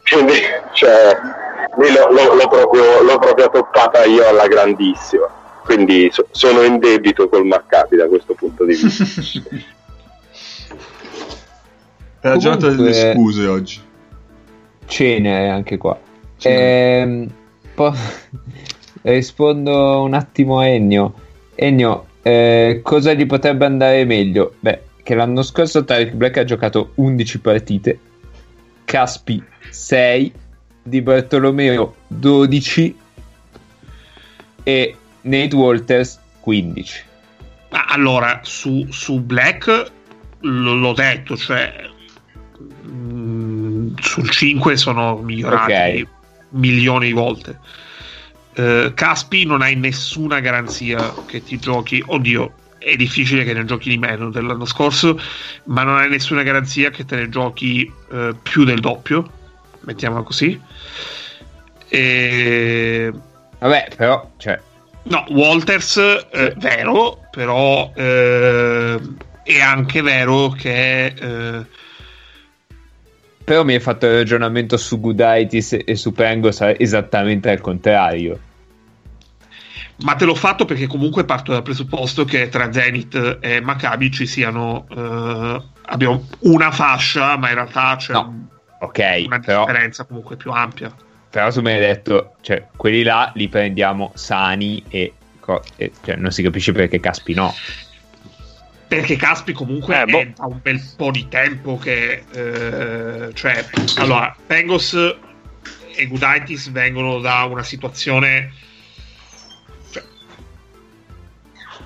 [0.10, 0.34] Quindi,
[0.74, 1.18] cioè,
[1.78, 5.28] l'ho, l'ho- l'ho proprio, l'ho proprio toppata io alla grandissima.
[5.64, 9.04] Quindi so- sono in debito col Maccabi da questo punto di vista.
[12.22, 13.82] È la giornata delle scuse oggi.
[14.86, 15.98] Cene anche qua.
[16.38, 17.00] Cene.
[17.02, 17.30] Ehm,
[17.76, 17.94] po-
[19.04, 21.14] rispondo un attimo a Ennio.
[21.54, 24.56] Ennio, eh, cosa gli potrebbe andare meglio?
[24.60, 28.00] Beh, che l'anno scorso Tarek Black ha giocato 11 partite,
[28.86, 30.34] Caspi 6,
[30.82, 32.98] Di Bartolomeo 12
[34.64, 37.04] e Nate Walters 15.
[37.72, 39.92] Ma allora, su, su Black
[40.40, 41.74] l- l'ho detto, cioè
[42.88, 46.08] mm, sul 5 sono migliorati Ok.
[46.56, 47.60] Milioni di volte.
[48.56, 53.90] Eh, Caspi non hai nessuna garanzia che ti giochi, oddio, è difficile che ne giochi
[53.90, 55.20] di meno dell'anno scorso,
[55.66, 59.30] ma non hai nessuna garanzia che te ne giochi eh, più del doppio,
[59.82, 60.60] mettiamola così.
[61.88, 63.12] E
[63.58, 64.60] Vabbè, però, cioè,
[65.08, 65.98] No, Walters
[66.32, 69.00] eh, vero, però eh,
[69.44, 71.66] è anche vero che eh,
[73.46, 78.40] però mi hai fatto il ragionamento su Gudaitis e su Pengos esattamente al contrario.
[79.98, 84.26] ma te l'ho fatto perché comunque parto dal presupposto che tra Zenith e Maccabi ci
[84.26, 88.46] siano eh, abbiamo una fascia, ma in realtà c'è No, un-
[88.80, 90.94] Ok, una però, differenza comunque più ampia.
[91.30, 95.14] però tu mi hai detto, cioè, quelli là li prendiamo sani e,
[95.78, 97.54] e- cioè, non si capisce perché Caspi no.
[98.96, 100.20] Perché Caspi comunque Eh, boh.
[100.20, 103.66] è da un bel po' di tempo che eh, cioè
[103.98, 104.94] allora Pengos
[105.96, 108.52] e Gudaitis vengono da una situazione
[109.92, 110.04] cioè,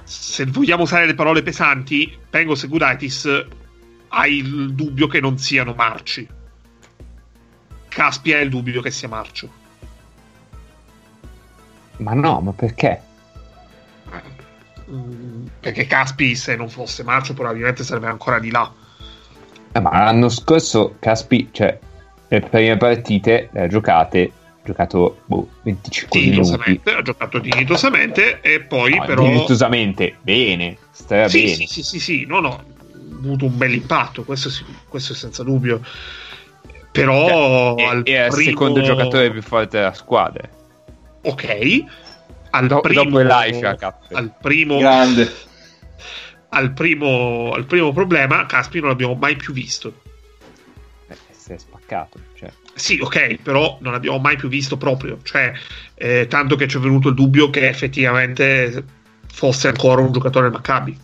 [0.03, 3.45] se vogliamo usare le parole pesanti Pengos e Gudaitis
[4.09, 6.27] hai il dubbio che non siano marci
[7.87, 9.51] Caspi ha il dubbio che sia marcio
[11.97, 13.01] Ma no, ma perché?
[14.91, 18.71] Mm, perché Caspi se non fosse marcio probabilmente sarebbe ancora di là
[19.71, 21.77] Eh, ma l'anno scorso Caspi, cioè,
[22.27, 26.35] le prime partite le ha giocate, ha giocato boh, 25 minuti.
[26.41, 31.27] dignitosamente ha giocato dignitosamente e poi No, però dignitosamente, bene, sì, bene.
[31.27, 32.63] sì, sì, sì, sì, no, no, ha
[33.19, 35.81] avuto un bel impatto, questo, sì- questo senza dubbio.
[36.91, 40.49] Però Cioè, al è, è il primo- secondo giocatore più forte della squadra.
[41.21, 41.83] Ok,
[42.51, 43.77] al Do- primo, dopo Elisha,
[44.11, 45.31] al primo, Grande.
[46.49, 50.01] al primo, al primo problema, Caspi non l'abbiamo mai più visto.
[51.07, 52.19] Eh, si è spaccato.
[52.35, 52.51] Cioè.
[52.73, 55.19] Sì, ok, però non l'abbiamo mai più visto proprio.
[55.23, 55.53] Cioè,
[55.95, 58.83] eh, tanto che ci è venuto il dubbio che effettivamente
[59.31, 60.97] fosse ancora un giocatore del Maccabi.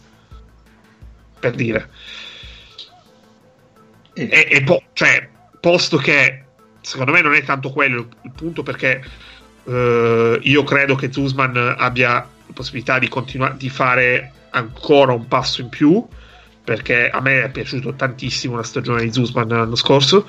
[1.39, 1.89] Per dire.
[4.13, 5.27] E- E, e po- cioè,
[5.59, 6.43] posto che
[6.81, 9.03] secondo me non è tanto quello il punto, perché
[9.65, 15.61] eh, io credo che Zusman abbia la possibilità di continuare di fare ancora un passo
[15.61, 16.05] in più.
[16.63, 20.27] Perché a me è piaciuto tantissimo la stagione di Zusman l'anno scorso.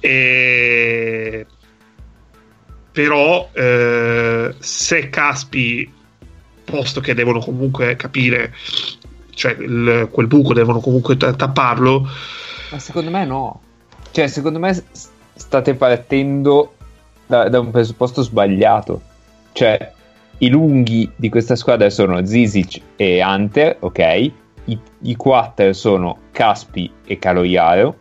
[0.00, 1.46] E...
[2.90, 5.92] Però eh, se Caspi,
[6.64, 8.54] posto che devono comunque capire,
[9.34, 12.08] cioè il- quel buco devono comunque ta- tapparlo,
[12.70, 13.60] Ma secondo me no.
[14.10, 14.82] Cioè, secondo me
[15.34, 16.75] state partendo
[17.26, 19.00] da, da un presupposto sbagliato.
[19.52, 19.92] Cioè,
[20.38, 24.30] i lunghi di questa squadra sono Zizic e Hunter, ok?
[24.64, 27.96] I, i quattro sono Caspi e Caloiaro.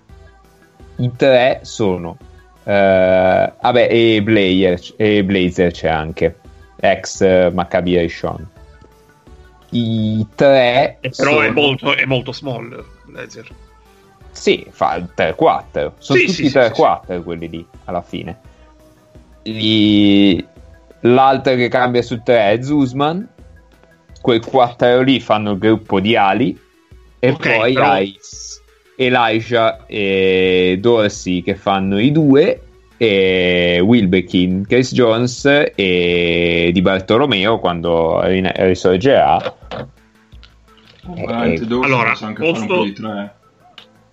[0.97, 2.17] I tre sono...
[2.63, 6.39] eh, vabbè, e, Blazer, e Blazer c'è anche.
[6.77, 8.47] Ex uh, Maccabi Rishon.
[9.71, 10.97] I tre...
[11.01, 13.47] Eh, però è sono- molto, è molto small Blazer.
[14.31, 15.91] sì, fa il 3-4.
[15.97, 18.37] Sono Sì, tutti sì, sì, 3-4 quelli lì alla fine.
[19.47, 20.43] Gli-
[21.01, 23.27] L'altro che cambia su 3 è Zuzman.
[24.21, 26.59] Quei 4 lì fanno il gruppo di Ali.
[27.19, 28.17] E Ok, poi però- hai
[28.97, 32.59] Elijah e Dorsey che fanno i due.
[32.97, 35.45] E Wilbekin, Chris Jones
[35.75, 39.37] e Di Bartolomeo quando rin- risorgerà.
[41.17, 43.33] Eh, dopo allora, posso anche fare un posto- po' di tre.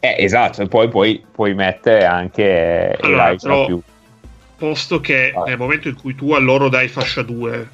[0.01, 3.83] Eh, esatto, poi puoi, puoi mettere anche Allora, Elijah però- più.
[4.63, 5.49] Posto che Vai.
[5.49, 7.69] nel momento in cui tu a loro dai fascia 2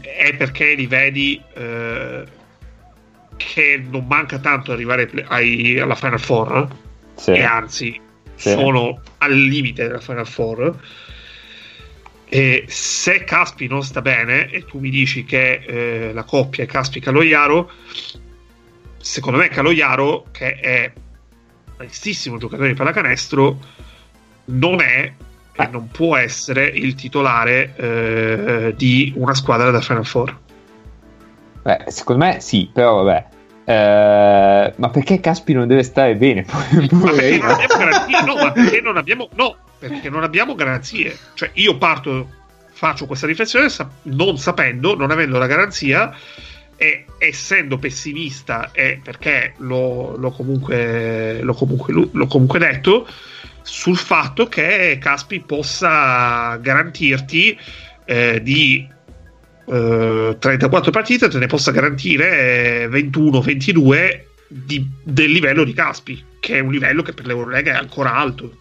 [0.00, 2.24] è perché li vedi eh,
[3.36, 6.66] che non manca tanto arrivare ai- alla Final Four,
[7.14, 7.30] Sì.
[7.30, 8.00] e anzi
[8.34, 8.50] Sì.
[8.50, 10.76] sono al limite della Final Four.
[12.28, 16.66] E se Caspi non sta bene e tu mi dici che eh, la coppia è
[16.66, 17.70] Caspi-Caloiaro,
[18.98, 23.58] secondo me Caloiaro, che è un onestissimo giocatore di pallacanestro,
[24.46, 25.12] non è
[25.56, 30.38] e non può essere il titolare eh, di una squadra da Final Four.
[31.62, 33.26] Beh, secondo me sì, però vabbè.
[33.66, 36.44] Eh, ma perché Caspi non deve stare bene?
[36.92, 38.22] Ma perché non abbiamo garanzie?
[38.24, 41.16] No, ma perché non abbiamo, no, perché non abbiamo garanzie.
[41.34, 42.28] Cioè, io parto,
[42.72, 43.68] faccio questa riflessione
[44.02, 46.14] non sapendo, non avendo la garanzia
[46.76, 53.06] e essendo pessimista, e perché l'ho, l'ho comunque, l'ho, comunque, l'ho comunque detto,
[53.64, 57.58] sul fatto che Caspi possa garantirti
[58.04, 58.86] eh, di
[59.66, 66.60] eh, 34 partite, te ne possa garantire 21-22 di- del livello di Caspi, che è
[66.60, 68.58] un livello che per l'Eurolega è ancora alto.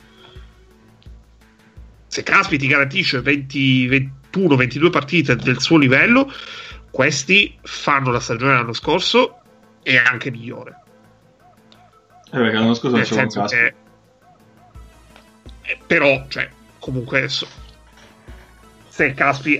[2.07, 3.89] Se Caspi ti garantisce 20,
[4.31, 6.31] 21-22 partite del suo livello,
[6.89, 9.39] questi fanno la stagione dell'anno scorso
[9.83, 10.77] e anche migliore.
[12.31, 13.43] Eh, perché l'anno scorso non c'era cazzo.
[13.45, 13.73] che,
[15.63, 16.49] eh, però, cioè,
[16.79, 17.47] comunque, so-
[18.89, 19.57] se Caspi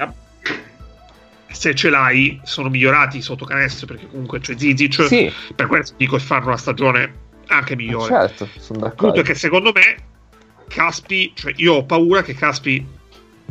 [1.54, 5.06] se ce l'hai, sono migliorati sotto canestro perché comunque c'è Zizic.
[5.06, 7.14] Sì, Per questo dico che fanno una stagione
[7.48, 8.08] anche migliore.
[8.08, 9.20] certo, sono Il punto d'accordo.
[9.20, 9.96] è che secondo me
[10.68, 12.86] Caspi, cioè io ho paura che Caspi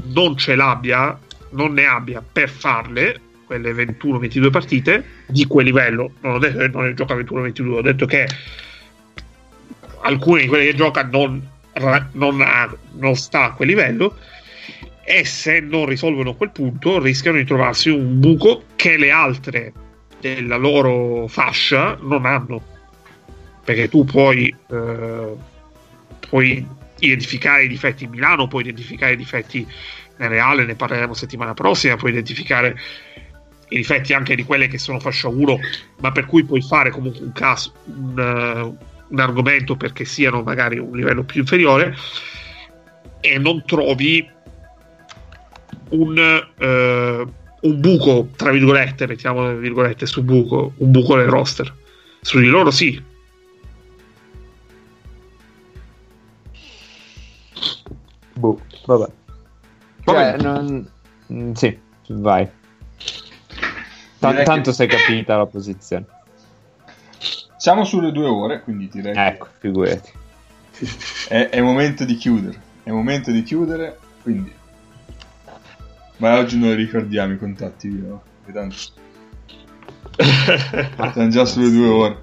[0.07, 1.17] non ce l'abbia,
[1.51, 6.13] non ne abbia per farle quelle 21-22 partite di quel livello.
[6.23, 8.27] Non ho detto che non ne gioca 21-22, ho detto che
[10.01, 11.49] alcune di quelle che gioca non,
[12.13, 14.17] non, ha- non sta a quel livello
[15.05, 19.73] e se non risolvono quel punto rischiano di trovarsi un buco che le altre
[20.21, 22.71] della loro fascia non hanno.
[23.65, 25.35] Perché tu puoi, eh,
[26.29, 26.67] puoi
[27.01, 29.67] identificare i difetti in Milano, puoi identificare i difetti
[30.17, 32.77] nel Reale, ne parleremo settimana prossima, puoi identificare
[33.69, 35.59] i difetti anche di quelle che sono fascia 1,
[36.01, 40.79] ma per cui puoi fare comunque un caso, un, eh, un argomento perché siano magari
[40.79, 41.95] un livello più inferiore
[43.21, 44.27] e non trovi
[45.91, 47.27] un, eh,
[47.61, 51.73] un buco, tra virgolette, mettiamo le virgolette su buco, un buco nel roster.
[52.23, 53.01] Su di loro sì,
[58.35, 59.07] Boh, vabbè.
[60.05, 60.43] Va Cioè, bene.
[60.43, 60.91] non...
[61.33, 61.79] mm, Sì,
[62.09, 62.49] vai.
[64.19, 66.07] Direi tanto che- sei capita la posizione.
[67.63, 70.11] Siamo sulle due ore, quindi direi Ecco, figurati.
[71.29, 72.61] è, è momento di chiudere.
[72.83, 74.53] È momento di chiudere, quindi...
[76.17, 78.21] Ma oggi non ricordiamo i contatti, vero?
[78.53, 78.75] Tanto...
[81.13, 82.23] Siamo già sulle due ore.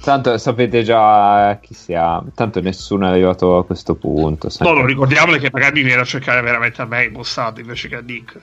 [0.00, 2.32] Tanto sapete già chi siamo.
[2.34, 4.48] Tanto nessuno è arrivato a questo punto.
[4.48, 4.66] sai.
[4.66, 7.94] No, non ricordiamole che magari viene a cercare veramente a me in Mossad invece che
[7.94, 8.40] a Nick.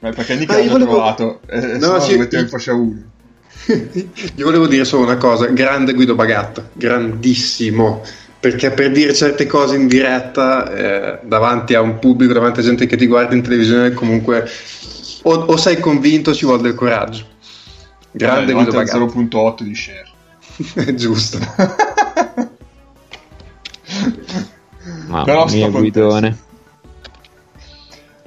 [0.00, 2.74] Ma perché Nick l'ha volevo- trovato, eh, se No, no sì, lo mettiamo in fascia
[2.74, 3.02] 1.
[4.36, 8.02] Io volevo dire solo una cosa, grande Guido Bagatta, grandissimo,
[8.38, 12.86] perché per dire certe cose in diretta eh, davanti a un pubblico, davanti a gente
[12.86, 14.48] che ti guarda in televisione, comunque
[15.22, 17.26] o, o sei convinto ci vuole del coraggio.
[18.12, 20.08] Grande Eh, Guido Bagatta, 0.8 di share.
[20.94, 21.38] giusto.
[25.06, 26.38] Mamma Però mia, guidone.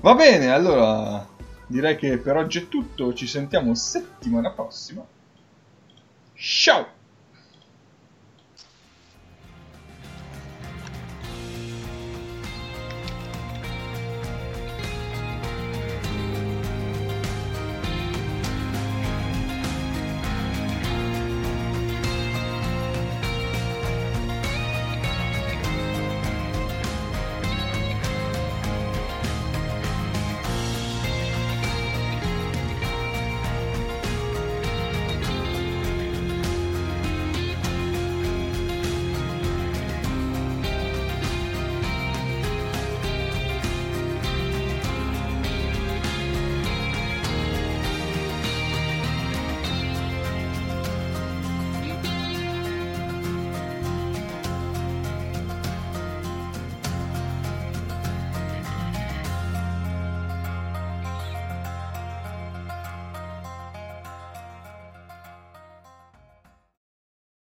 [0.02, 1.26] Va bene, allora
[1.66, 3.14] direi che per oggi è tutto.
[3.14, 5.04] Ci sentiamo settimana prossima.
[6.38, 6.93] Ciao!